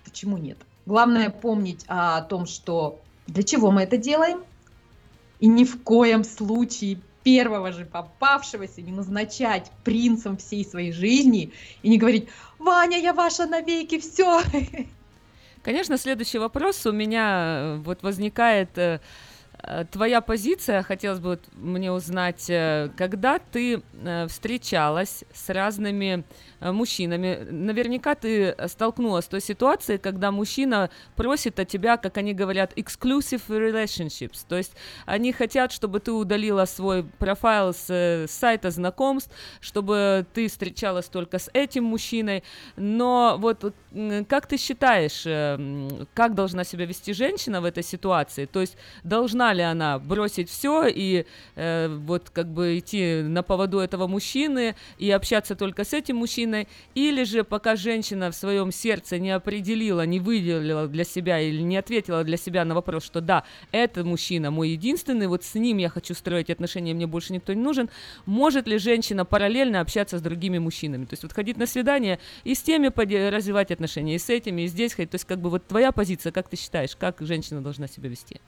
[0.05, 0.59] почему нет?
[0.87, 4.43] Главное помнить о том, что для чего мы это делаем,
[5.41, 11.53] и ни в коем случае первого же попавшегося не назначать принцем всей своей жизни
[11.83, 14.43] и не говорить «Ваня, я ваша навеки, все!»
[15.63, 19.01] Конечно, следующий вопрос у меня э, вот возникает э,
[19.91, 26.25] твоя позиция, хотелось бы мне узнать, э, когда ты э, встречалась с разными
[26.61, 32.73] мужчинами, наверняка ты столкнулась с той ситуацией, когда мужчина просит от тебя, как они говорят,
[32.77, 34.73] exclusive relationships, то есть
[35.07, 39.31] они хотят, чтобы ты удалила свой профайл с сайта знакомств,
[39.61, 42.43] чтобы ты встречалась только с этим мужчиной,
[42.75, 43.73] но вот
[44.29, 45.23] как ты считаешь,
[46.15, 50.87] как должна себя вести женщина в этой ситуации, то есть должна ли она бросить все
[50.87, 51.27] и
[51.57, 56.69] э, вот как бы идти на поводу этого мужчины и общаться только с этим мужчиной,
[56.95, 61.77] или же пока женщина в своем сердце не определила, не выделила для себя или не
[61.77, 65.89] ответила для себя на вопрос, что да, это мужчина мой единственный, вот с ним я
[65.89, 67.91] хочу строить отношения, мне больше никто не нужен,
[68.27, 72.55] может ли женщина параллельно общаться с другими мужчинами, то есть вот ходить на свидание и
[72.55, 72.89] с теми
[73.29, 76.33] развивать отношения, и с этими, и здесь ходить, то есть как бы вот твоя позиция,
[76.33, 78.41] как ты считаешь, как женщина должна себя вести?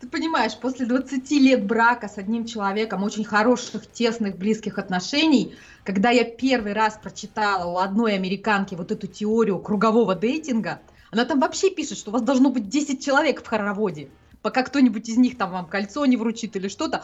[0.00, 6.10] Ты понимаешь, после 20 лет брака с одним человеком, очень хороших, тесных, близких отношений, когда
[6.10, 10.80] я первый раз прочитала у одной американки вот эту теорию кругового дейтинга,
[11.10, 14.10] она там вообще пишет, что у вас должно быть 10 человек в хороводе,
[14.42, 17.02] пока кто-нибудь из них там вам кольцо не вручит или что-то.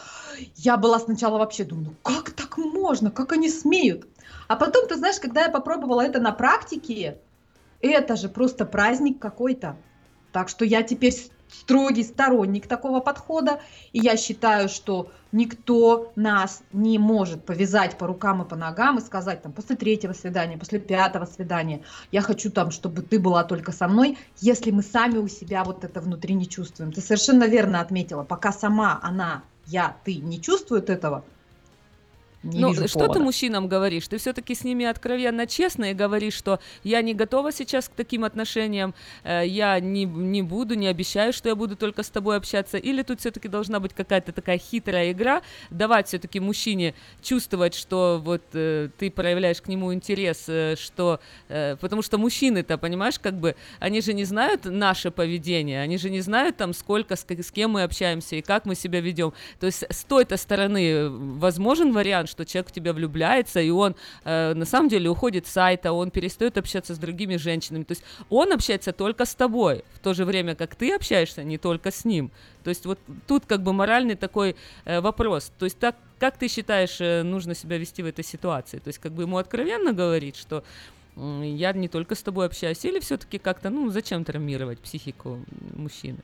[0.57, 4.05] Я была сначала вообще думаю, ну как так можно, как они смеют?
[4.47, 7.17] А потом, ты знаешь, когда я попробовала это на практике,
[7.79, 9.75] это же просто праздник какой-то.
[10.31, 11.13] Так что я теперь
[11.51, 13.59] строгий сторонник такого подхода,
[13.93, 19.01] и я считаю, что никто нас не может повязать по рукам и по ногам и
[19.01, 23.71] сказать там после третьего свидания, после пятого свидания, я хочу там, чтобы ты была только
[23.71, 26.91] со мной, если мы сами у себя вот это внутри не чувствуем.
[26.91, 31.23] Ты совершенно верно отметила, пока сама она, я, ты не чувствует этого,
[32.43, 33.19] не ну, вижу что повода.
[33.19, 34.07] ты мужчинам говоришь?
[34.07, 38.23] Ты все-таки с ними откровенно честно и говоришь, что я не готова сейчас к таким
[38.23, 42.77] отношениям, э, я не, не буду, не обещаю, что я буду только с тобой общаться.
[42.77, 48.41] Или тут все-таки должна быть какая-то такая хитрая игра, давать все-таки мужчине чувствовать, что вот
[48.53, 51.19] э, ты проявляешь к нему интерес, э, что...
[51.47, 56.09] Э, потому что мужчины-то, понимаешь, как бы, они же не знают наше поведение, они же
[56.09, 59.33] не знают там, сколько, с, с кем мы общаемся и как мы себя ведем.
[59.59, 64.53] То есть с той-то стороны возможен вариант, что человек в тебя влюбляется, и он э,
[64.53, 67.83] на самом деле уходит с сайта, он перестает общаться с другими женщинами.
[67.83, 71.57] То есть он общается только с тобой, в то же время как ты общаешься не
[71.57, 72.31] только с ним.
[72.63, 74.55] То есть вот тут как бы моральный такой
[74.85, 75.51] э, вопрос.
[75.59, 78.79] То есть так, как ты считаешь, э, нужно себя вести в этой ситуации?
[78.79, 80.63] То есть как бы ему откровенно говорить, что
[81.15, 85.39] я не только с тобой общаюсь, или все-таки как-то, ну, зачем травмировать психику
[85.75, 86.19] мужчины?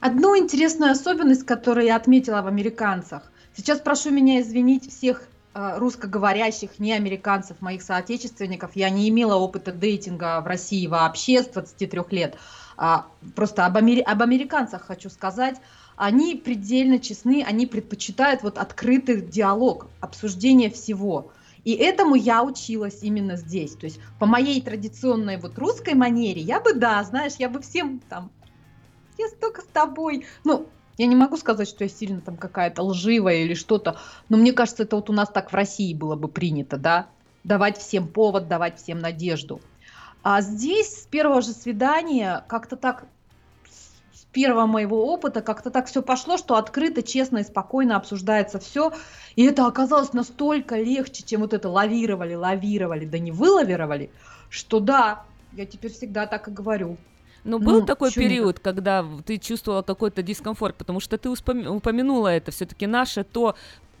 [0.00, 3.22] Одну интересную особенность, которую я отметила в американцах,
[3.56, 8.72] Сейчас прошу меня извинить всех э, русскоговорящих, не американцев, моих соотечественников.
[8.74, 12.36] Я не имела опыта дейтинга в России вообще с 23 лет.
[12.76, 13.06] А,
[13.36, 15.56] просто об, амери- об американцах хочу сказать.
[15.96, 21.30] Они предельно честны, они предпочитают вот открытый диалог, обсуждение всего.
[21.62, 23.76] И этому я училась именно здесь.
[23.76, 28.00] То есть по моей традиционной вот русской манере я бы, да, знаешь, я бы всем
[28.08, 28.32] там,
[29.16, 33.36] я столько с тобой, ну, я не могу сказать, что я сильно там какая-то лживая
[33.36, 33.98] или что-то,
[34.28, 37.08] но мне кажется, это вот у нас так в России было бы принято, да,
[37.42, 39.60] давать всем повод, давать всем надежду.
[40.22, 43.04] А здесь с первого же свидания как-то так,
[44.14, 48.92] с первого моего опыта, как-то так все пошло, что открыто, честно и спокойно обсуждается все.
[49.36, 54.10] И это оказалось настолько легче, чем вот это лавировали, лавировали, да не вылавировали,
[54.48, 56.96] что да, я теперь всегда так и говорю.
[57.44, 62.50] Ну, был ну, такой период, когда ты чувствовала какой-то дискомфорт, потому что ты упомянула это,
[62.50, 63.54] все-таки наше то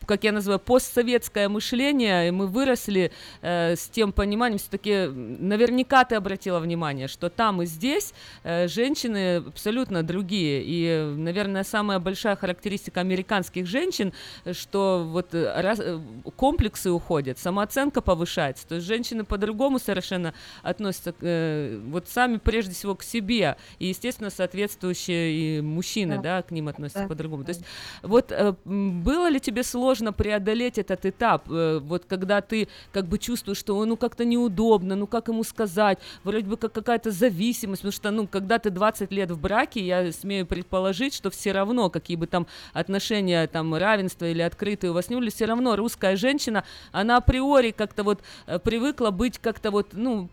[0.04, 3.10] как я называю, постсоветское мышление, и мы выросли
[3.42, 8.12] э, с тем пониманием, все-таки наверняка ты обратила внимание, что там и здесь
[8.42, 14.12] э, женщины абсолютно другие, и, наверное, самая большая характеристика американских женщин,
[14.52, 15.98] что вот э, раз, э,
[16.36, 22.94] комплексы уходят, самооценка повышается, то есть женщины по-другому совершенно относятся, э, вот сами прежде всего
[22.94, 27.08] к себе, и, естественно, соответствующие и мужчины, да, да к ним относятся да.
[27.08, 27.44] по-другому.
[27.44, 27.64] То есть
[28.02, 33.06] вот э, было ли тебе сложно сложно преодолеть этот этап, э, вот когда ты как
[33.06, 37.82] бы чувствуешь, что ну как-то неудобно, ну как ему сказать, вроде бы как какая-то зависимость,
[37.82, 41.90] потому что, ну, когда ты 20 лет в браке, я смею предположить, что все равно,
[41.90, 46.16] какие бы там отношения, там, равенства или открытые у вас не были, все равно русская
[46.16, 50.28] женщина, она априори как-то вот э, привыкла быть как-то вот, ну,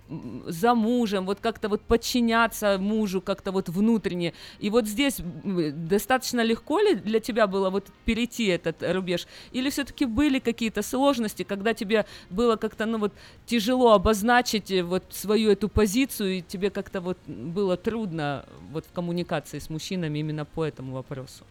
[0.48, 4.34] за мужем, вот как-то вот подчиняться мужу как-то вот внутренне.
[4.60, 9.28] И вот здесь достаточно легко ли для тебя было вот перейти этот рубеж?
[9.52, 13.14] Или все-таки были какие-то сложности, когда тебе было как-то, ну вот,
[13.46, 18.92] тяжело обозначить э, вот свою эту позицию, и тебе как-то вот было трудно вот в
[18.92, 21.46] коммуникации с мужчинами именно по этому вопросу?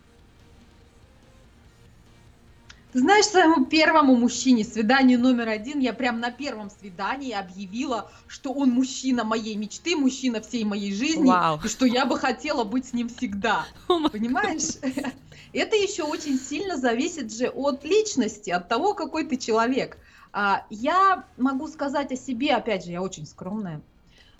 [2.92, 8.70] Знаешь, своему первому мужчине, свиданию номер один, я прям на первом свидании объявила, что он
[8.70, 11.60] мужчина моей мечты, мужчина всей моей жизни, Вау.
[11.64, 13.64] и что я бы хотела быть с ним всегда.
[13.86, 14.78] Понимаешь?
[15.52, 19.96] Это еще очень сильно зависит же от личности, от того, какой ты человек.
[20.32, 23.80] А, Я могу сказать о себе, опять же, я очень скромная.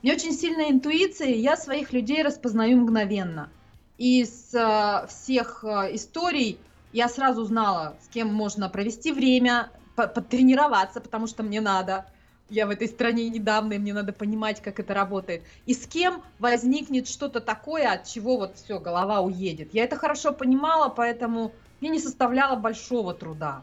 [0.02, 3.51] У меня очень сильная интуиция, и я своих людей распознаю мгновенно.
[3.98, 6.59] Из э, всех э, историй
[6.92, 12.06] я сразу знала, с кем можно провести время, по- потренироваться, потому что мне надо.
[12.48, 15.44] Я в этой стране недавно, и мне надо понимать, как это работает.
[15.66, 19.72] И с кем возникнет что-то такое, от чего вот все, голова уедет.
[19.72, 23.62] Я это хорошо понимала, поэтому мне не составляло большого труда.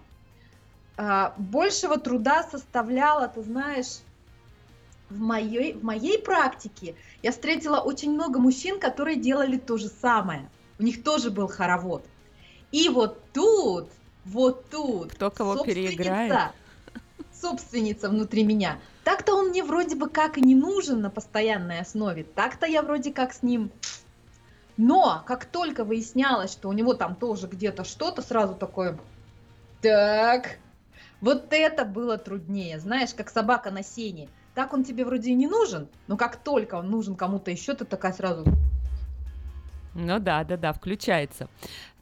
[0.95, 3.99] А, Большего труда составляло, ты знаешь,
[5.09, 10.49] в моей, в моей практике я встретила очень много мужчин, которые делали то же самое.
[10.79, 12.05] У них тоже был хоровод.
[12.71, 13.89] И вот тут,
[14.25, 16.51] вот тут, Кто кого переиграет.
[17.31, 18.79] собственница внутри меня.
[19.03, 22.23] Так-то он мне вроде бы как и не нужен на постоянной основе.
[22.23, 23.71] Так-то я вроде как с ним.
[24.75, 28.99] Но как только выяснялось, что у него там тоже где-то что-то, сразу такое,
[29.81, 30.57] так,
[31.21, 32.79] вот это было труднее.
[32.79, 34.29] Знаешь, как собака на сене.
[34.53, 37.85] Так он тебе вроде и не нужен, но как только он нужен кому-то еще, ты
[37.85, 38.43] такая сразу,
[39.93, 41.47] Ну да, да, да, включается.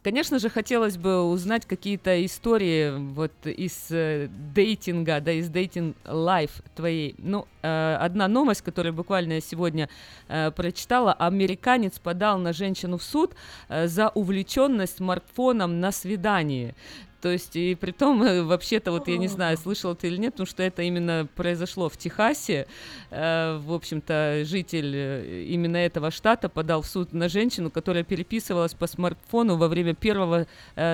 [0.06, 6.62] Конечно же, хотелось бы узнать какие-то истории вот из э, дейтинга, да, из дейтинг лайф
[6.76, 7.16] твоей.
[7.18, 9.88] Ну, э, одна новость, которую буквально я сегодня
[10.28, 11.12] э, прочитала.
[11.12, 13.34] Американец подал на женщину в суд
[13.68, 16.76] э, за увлеченность смартфоном на свидании.
[17.20, 20.34] То есть, и при том, э, вообще-то, вот я не знаю, слышал ты или нет,
[20.34, 22.66] потому что это именно произошло в Техасе.
[23.10, 28.74] Э, в общем-то, житель э, именно этого штата подал в суд на женщину, которая переписывалась
[28.74, 30.46] по смартфону во время первого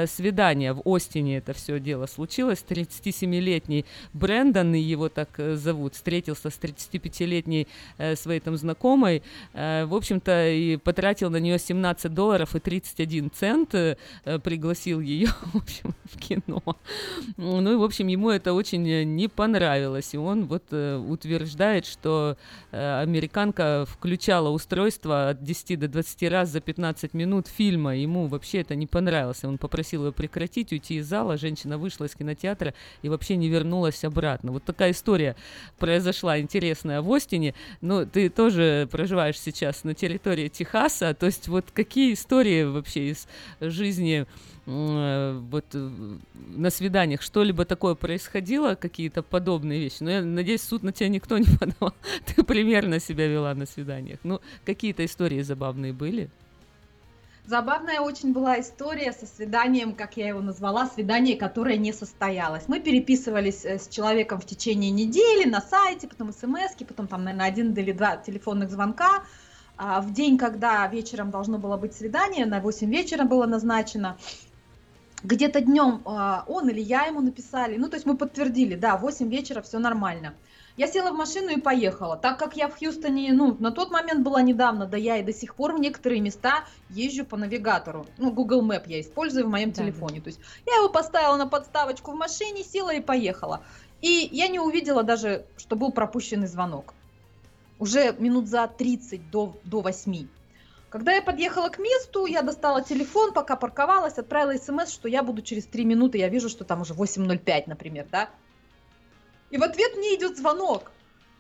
[0.07, 0.73] свидания.
[0.73, 2.65] В Остине это все дело случилось.
[2.69, 7.67] 37-летний Брэндон, его так зовут, встретился с 35-летней
[7.99, 9.23] э, своей там знакомой.
[9.53, 13.75] В общем-то, и потратил на нее 17 долларов и 31 цент,
[14.43, 16.63] пригласил ее, в общем, в кино.
[17.37, 20.15] Ну и, в общем, ему это очень э, не понравилось.
[20.15, 22.37] И он вот э, утверждает, что
[22.71, 27.97] э, американка включала устройство от 10 до 20 раз за 15 минут фильма.
[27.97, 29.45] Ему вообще это не понравилось.
[29.45, 31.37] Он попросил ее прекратить, уйти из зала.
[31.37, 34.53] Женщина вышла из кинотеатра и вообще не вернулась обратно.
[34.53, 35.37] Вот такая история
[35.79, 37.55] произошла интересная в Остине.
[37.81, 41.15] Но ты тоже проживаешь сейчас на территории Техаса.
[41.15, 43.27] То есть вот какие истории вообще из
[43.61, 44.27] жизни
[44.65, 45.91] вот э,
[46.35, 49.97] на свиданиях что-либо такое происходило, какие-то подобные вещи.
[50.01, 51.95] Но я надеюсь, суд на тебя никто не подавал.
[52.27, 54.21] Ты примерно себя вела на свиданиях.
[54.23, 56.31] Ну, какие-то истории забавные были.
[57.45, 62.69] Забавная очень была история со свиданием, как я его назвала, свидание, которое не состоялось.
[62.69, 67.49] Мы переписывались э, с человеком в течение недели на сайте, потом смс, потом там, наверное,
[67.49, 69.25] один или два телефонных звонка.
[69.77, 74.17] А в день, когда вечером должно было быть свидание, на 8 вечера было назначено,
[75.23, 79.29] где-то днем а, он или я ему написали, ну, то есть мы подтвердили, да, 8
[79.29, 80.35] вечера, все нормально.
[80.77, 82.17] Я села в машину и поехала.
[82.17, 85.33] Так как я в Хьюстоне, ну, на тот момент была недавно, да я и до
[85.33, 88.07] сих пор в некоторые места езжу по навигатору.
[88.17, 90.23] Ну, Google Map я использую в моем телефоне.
[90.23, 93.63] То есть я его поставила на подставочку в машине, села и поехала.
[94.01, 96.95] И я не увидела даже, что был пропущенный звонок.
[97.79, 100.27] Уже минут за 30 до, до 8.
[100.93, 105.41] Когда я подъехала к месту, я достала телефон, пока парковалась, отправила смс, что я буду
[105.41, 108.29] через 3 минуты, я вижу, что там уже 8.05, например, да.
[109.49, 110.93] И в ответ мне идет звонок.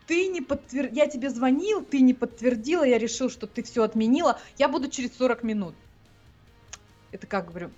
[0.06, 0.88] Ты не подтвер...
[0.90, 4.40] Я тебе звонил, ты не подтвердила, я решил, что ты все отменила.
[4.56, 5.74] Я буду через 40 минут.
[7.10, 7.72] Это как говорю,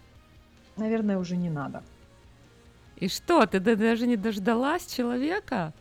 [0.77, 1.83] наверное, уже не надо.
[2.99, 5.73] И что, ты да- даже не дождалась человека?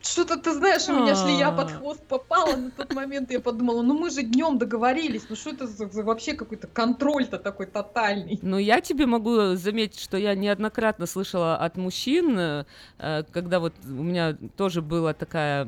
[0.00, 1.52] А, Что-то ты знаешь, у меня шлея А.
[1.52, 3.30] под хвост попала на тот момент.
[3.30, 5.22] Я подумала, ну мы же днем договорились.
[5.28, 8.38] Ну что это за, за вообще какой-то контроль-то такой тотальный?
[8.42, 12.64] Ну, я тебе могу заметить, что я неоднократно слышала от мужчин, э,
[13.32, 15.66] когда вот у меня тоже была такая,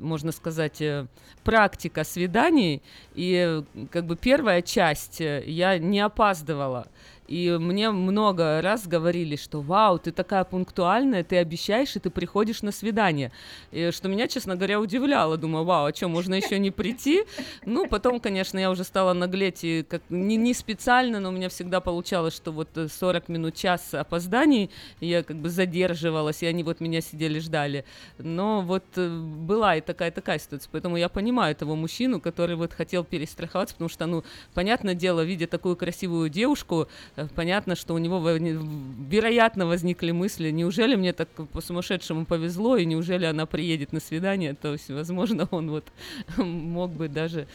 [0.00, 1.06] можно сказать, э,
[1.44, 2.82] практика свиданий,
[3.14, 6.88] и э, как бы первая часть я не опаздывала.
[7.28, 12.62] И мне много раз говорили, что вау, ты такая пунктуальная, ты обещаешь, и ты приходишь
[12.62, 13.32] на свидание.
[13.70, 15.36] И что меня, честно говоря, удивляло.
[15.36, 17.24] Думаю, вау, а что, можно еще не прийти?
[17.66, 21.50] Ну, потом, конечно, я уже стала наглеть, и как не, не специально, но у меня
[21.50, 26.80] всегда получалось, что вот 40 минут, час опозданий я как бы задерживалась, и они вот
[26.80, 27.84] меня сидели, ждали.
[28.16, 32.72] Но вот э, была и такая такая ситуация, поэтому я понимаю того мужчину, который вот
[32.72, 34.24] хотел перестраховаться, потому что, ну,
[34.54, 40.94] понятное дело, видя такую красивую девушку, э, понятно, что у него вероятно возникли мысли, неужели
[40.94, 45.70] мне так по сумасшедшему повезло, и неужели она приедет на свидание, то есть, возможно, он
[45.70, 45.84] вот
[46.36, 47.46] мог бы даже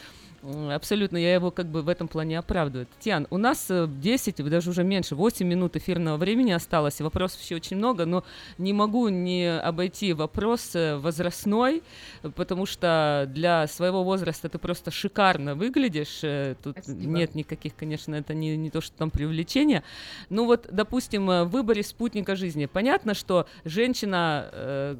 [0.70, 2.86] Абсолютно, я его как бы в этом плане оправдываю.
[2.86, 7.56] Татьяна, у нас 10, э, даже уже меньше, 8 минут эфирного времени осталось, вопросов еще
[7.56, 8.24] очень много, но
[8.58, 11.82] не могу не обойти вопрос э, возрастной,
[12.34, 16.20] потому что для своего возраста ты просто шикарно выглядишь.
[16.22, 17.00] Э, тут Спасибо.
[17.00, 19.82] нет никаких, конечно, это не, не то, что там привлечение.
[20.28, 22.66] Ну вот, допустим, в выборе спутника жизни.
[22.66, 24.98] Понятно, что женщина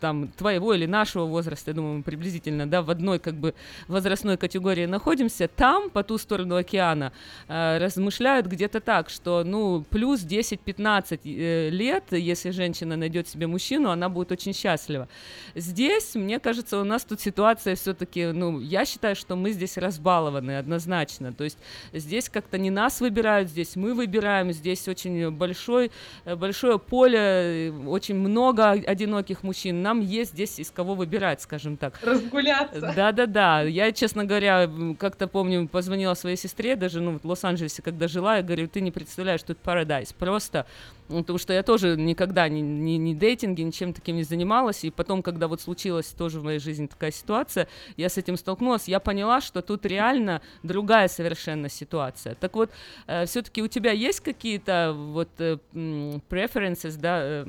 [0.00, 3.54] там твоего или нашего возраста, я думаю, мы приблизительно, да, в одной как бы
[3.88, 7.12] возрастной категории находимся, там, по ту сторону океана,
[7.48, 13.90] э, размышляют где-то так, что, ну, плюс 10-15 э, лет, если женщина найдет себе мужчину,
[13.90, 15.08] она будет очень счастлива.
[15.54, 20.58] Здесь, мне кажется, у нас тут ситуация все-таки, ну, я считаю, что мы здесь разбалованы
[20.58, 21.58] однозначно, то есть
[21.92, 25.90] здесь как-то не нас выбирают, здесь мы выбираем, здесь очень большой,
[26.24, 31.76] э, большое поле, э, очень много одиноких мужчин, нам есть здесь из кого выбирать, скажем
[31.76, 32.00] так.
[32.02, 32.92] Разгуляться.
[32.96, 33.60] Да-да-да.
[33.62, 38.42] Я, честно говоря, как-то помню, позвонила своей сестре, даже ну, в Лос-Анджелесе, когда жила, я
[38.42, 40.12] говорю, ты не представляешь, тут парадайз.
[40.14, 40.66] Просто
[41.08, 45.22] потому что я тоже никогда ни, ни, ни дейтинге, ничем таким не занималась, и потом,
[45.22, 49.40] когда вот случилась тоже в моей жизни такая ситуация, я с этим столкнулась, я поняла,
[49.40, 52.34] что тут реально другая совершенно ситуация.
[52.34, 52.70] Так вот,
[53.06, 57.46] э, все-таки у тебя есть какие-то вот э, preferences, да, э,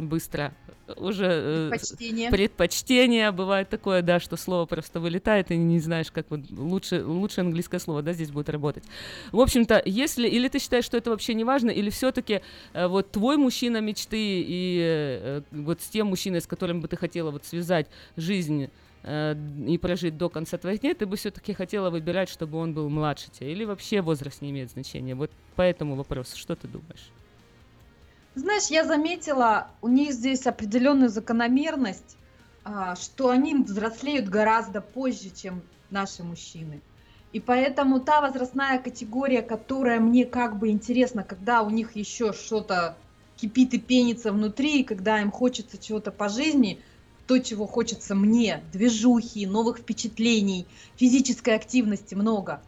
[0.00, 0.54] быстро
[0.96, 2.30] уже э, предпочтение.
[2.30, 7.40] предпочтение бывает такое, да, что слово просто вылетает и не знаешь, как вот лучше лучше
[7.40, 8.84] английское слово, да, здесь будет работать.
[9.32, 13.10] В общем-то, если или ты считаешь, что это вообще не важно, или все-таки э, вот
[13.10, 17.44] твой мужчина мечты и э, вот с тем мужчиной, с которым бы ты хотела вот
[17.44, 17.86] связать
[18.16, 18.68] жизнь
[19.02, 23.30] и прожить до конца твоих дней, ты бы все-таки хотела выбирать, чтобы он был младше
[23.30, 25.14] тебя, или вообще возраст не имеет значения?
[25.14, 27.10] Вот по этому вопросу, что ты думаешь?
[28.34, 32.16] Знаешь, я заметила, у них здесь определенную закономерность,
[32.62, 36.80] а, что они взрослеют гораздо позже, чем наши мужчины.
[37.32, 42.96] И поэтому та возрастная категория, которая мне как бы интересна, когда у них еще что-то
[43.36, 46.80] кипит и пенится внутри, и когда им хочется чего-то по жизни,
[47.26, 50.66] то, чего хочется мне, движухи, новых впечатлений,
[50.96, 52.62] физической активности много.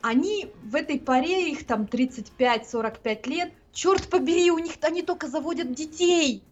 [0.00, 5.72] Они в этой паре, их там 35-45 лет, Черт побери, у них они только заводят
[5.72, 6.42] детей.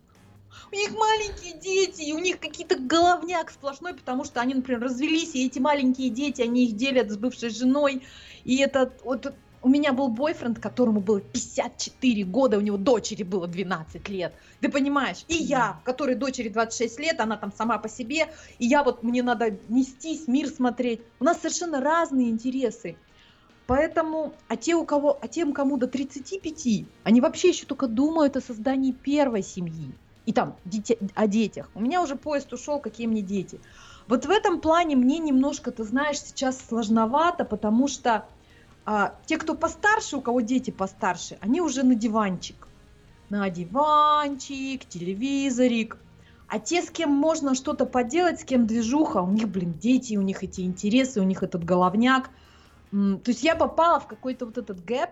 [0.72, 5.34] У них маленькие дети, и у них какие-то головняк сплошной, потому что они, например, развелись,
[5.34, 8.02] и эти маленькие дети, они их делят с бывшей женой.
[8.44, 9.32] И это вот
[9.62, 14.32] у меня был бойфренд, которому было 54 года, у него дочери было 12 лет.
[14.60, 15.24] Ты понимаешь?
[15.26, 18.28] И я, которой дочери 26 лет, она там сама по себе,
[18.58, 21.00] и я вот, мне надо нестись, мир смотреть.
[21.18, 22.96] У нас совершенно разные интересы.
[23.66, 28.36] Поэтому, а те, у кого, а тем, кому до 35, они вообще еще только думают
[28.36, 29.90] о создании первой семьи.
[30.24, 31.68] И там дите, о детях.
[31.74, 33.60] У меня уже поезд ушел, какие мне дети.
[34.06, 38.24] Вот в этом плане мне немножко, ты знаешь, сейчас сложновато, потому что
[38.84, 42.68] а, те, кто постарше, у кого дети постарше, они уже на диванчик.
[43.30, 45.96] На диванчик, телевизорик.
[46.46, 50.22] А те, с кем можно что-то поделать, с кем движуха, у них, блин, дети, у
[50.22, 52.30] них эти интересы, у них этот головняк–
[52.90, 55.10] то есть я попала в какой-то вот этот гэп,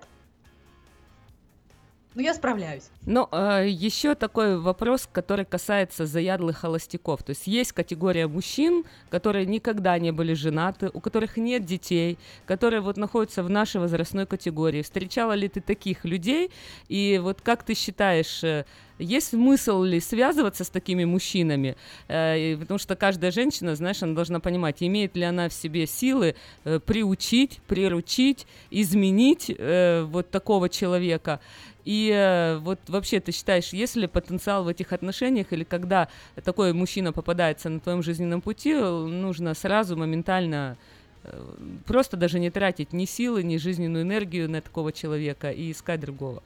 [2.15, 2.91] но я справляюсь.
[3.07, 7.25] Ну, э, еще такой вопрос, который касается заядлых холостяков.
[7.25, 12.81] То есть есть категория мужчин, которые никогда не были женаты, у которых нет детей, которые
[12.83, 14.83] вот находятся в нашей возрастной категории.
[14.83, 16.53] Встречала ли ты таких людей?
[16.89, 18.65] И вот как ты считаешь, э,
[18.99, 21.77] есть смысл ли связываться с такими мужчинами?
[22.09, 26.37] Э, потому что каждая женщина, знаешь, она должна понимать, имеет ли она в себе силы
[26.65, 31.41] э, приучить, приручить, изменить э, вот такого человека.
[31.85, 36.09] И э, вот вообще ты считаешь, есть ли потенциал в этих отношениях, или когда
[36.43, 40.79] такой мужчина попадается на твоем жизненном пути, нужно сразу моментально
[41.25, 41.55] э,
[41.87, 46.43] просто даже не тратить ни силы, ни жизненную энергию на такого человека и искать другого?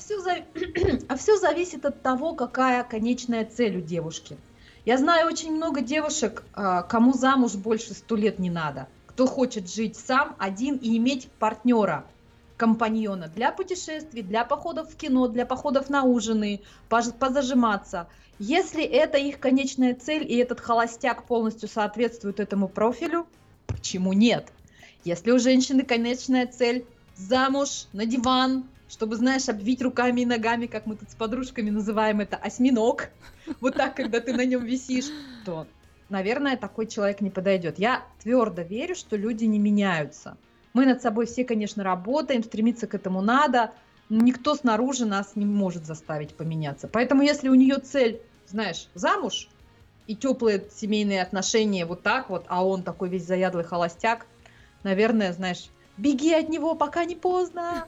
[0.00, 0.18] Все,
[1.08, 4.36] а все зависит от того, какая конечная цель у девушки.
[4.84, 9.70] Я знаю очень много девушек, а, кому замуж больше сто лет не надо, кто хочет
[9.70, 12.04] жить сам, один и иметь партнера–
[12.60, 16.60] компаньона для путешествий, для походов в кино, для походов на ужины,
[16.90, 18.06] позажиматься.
[18.38, 23.26] Если это их конечная цель и этот холостяк полностью соответствует этому профилю,
[23.66, 24.52] почему нет?
[25.04, 26.84] Если у женщины конечная цель
[27.16, 32.20] замуж, на диван, чтобы, знаешь, обвить руками и ногами, как мы тут с подружками называем
[32.20, 33.10] это, осьминог,
[33.60, 35.06] вот так, когда ты на нем висишь,
[35.44, 35.68] то,
[36.08, 37.78] наверное, такой человек не подойдет.
[37.78, 40.36] Я твердо верю, что люди не меняются.
[40.72, 43.72] Мы над собой все, конечно, работаем, стремиться к этому надо,
[44.08, 46.88] но никто снаружи нас не может заставить поменяться.
[46.88, 49.48] Поэтому, если у нее цель, знаешь, замуж
[50.08, 54.26] и теплые семейные отношения вот так вот, а он такой весь заядлый холостяк,
[54.82, 57.86] наверное, знаешь, беги от него, пока не поздно.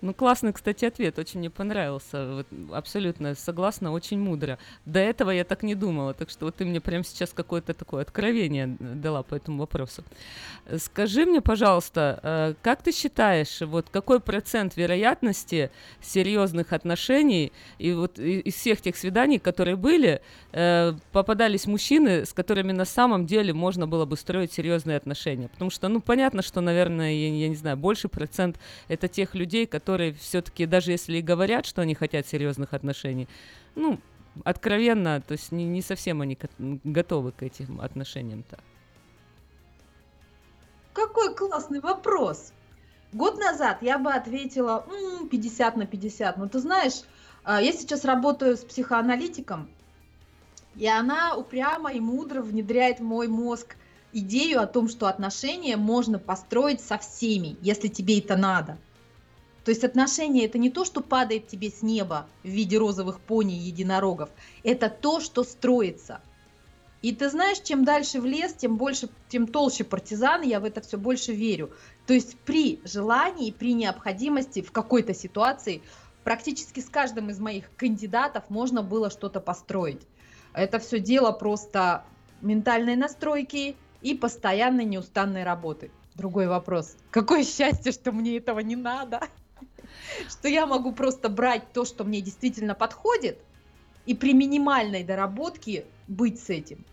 [0.00, 2.34] Ну, классный, кстати, ответ, очень мне понравился.
[2.34, 4.58] Вот, абсолютно согласна, очень мудро.
[4.86, 8.02] До этого я так не думала, так что вот ты мне прямо сейчас какое-то такое
[8.02, 10.04] откровение дала по этому вопросу.
[10.78, 15.70] Скажи мне, пожалуйста, э, как ты считаешь, вот какой процент вероятности
[16.00, 20.20] серьезных отношений и вот из всех тех свиданий, которые были,
[20.52, 25.48] э, попадались мужчины, с которыми на самом деле можно было бы строить серьезные отношения?
[25.48, 27.12] Потому что, ну, понятно, что, наверное,
[27.44, 28.58] я, не знаю, больше процент
[28.88, 33.28] это тех людей, которые все-таки, даже если и говорят, что они хотят серьезных отношений,
[33.74, 33.98] ну,
[34.44, 38.58] откровенно, то есть не, не совсем они готовы к этим отношениям-то.
[40.92, 42.52] Какой классный вопрос!
[43.12, 44.86] Год назад я бы ответила
[45.30, 46.36] 50 на 50.
[46.36, 47.02] Но ты знаешь,
[47.44, 49.68] а, я сейчас работаю с психоаналитиком,
[50.76, 53.76] и она упрямо и мудро внедряет в мой мозг
[54.14, 58.78] идею о том, что отношения можно построить со всеми, если тебе это надо.
[59.64, 63.56] То есть отношения это не то, что падает тебе с неба в виде розовых пони
[63.56, 64.30] и единорогов,
[64.62, 66.20] это то, что строится.
[67.00, 70.80] И ты знаешь, чем дальше в лес, тем больше, тем толще партизан, я в это
[70.80, 71.70] все больше верю.
[72.06, 75.82] То есть при желании, при необходимости в какой-то ситуации
[76.24, 80.00] практически с каждым из моих кандидатов можно было что-то построить.
[80.54, 82.04] Это все дело просто
[82.40, 85.90] ментальной настройки, и постоянной неустанной работы.
[86.14, 86.94] Другой вопрос.
[87.10, 89.20] Какое счастье, что мне этого не надо.
[90.28, 93.38] Что я могу просто брать то, что мне действительно подходит,
[94.04, 96.84] и при минимальной доработке быть с этим.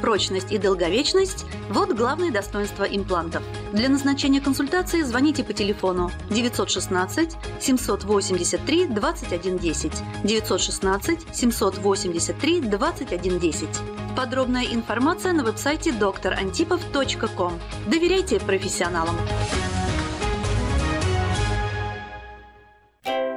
[0.00, 3.42] прочность и долговечность– вот главные достоинства имплантов.
[3.72, 9.92] Для назначения консультации звоните по телефону 916 783 2110
[10.24, 13.68] 916 783 2110.
[14.16, 17.54] Подробная информация на веб-сайте докторантипов.ком.
[17.86, 19.16] Доверяйте профессионалам.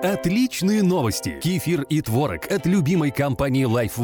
[0.03, 1.39] Отличные новости!
[1.41, 3.97] Кефир и творог от любимой компании Life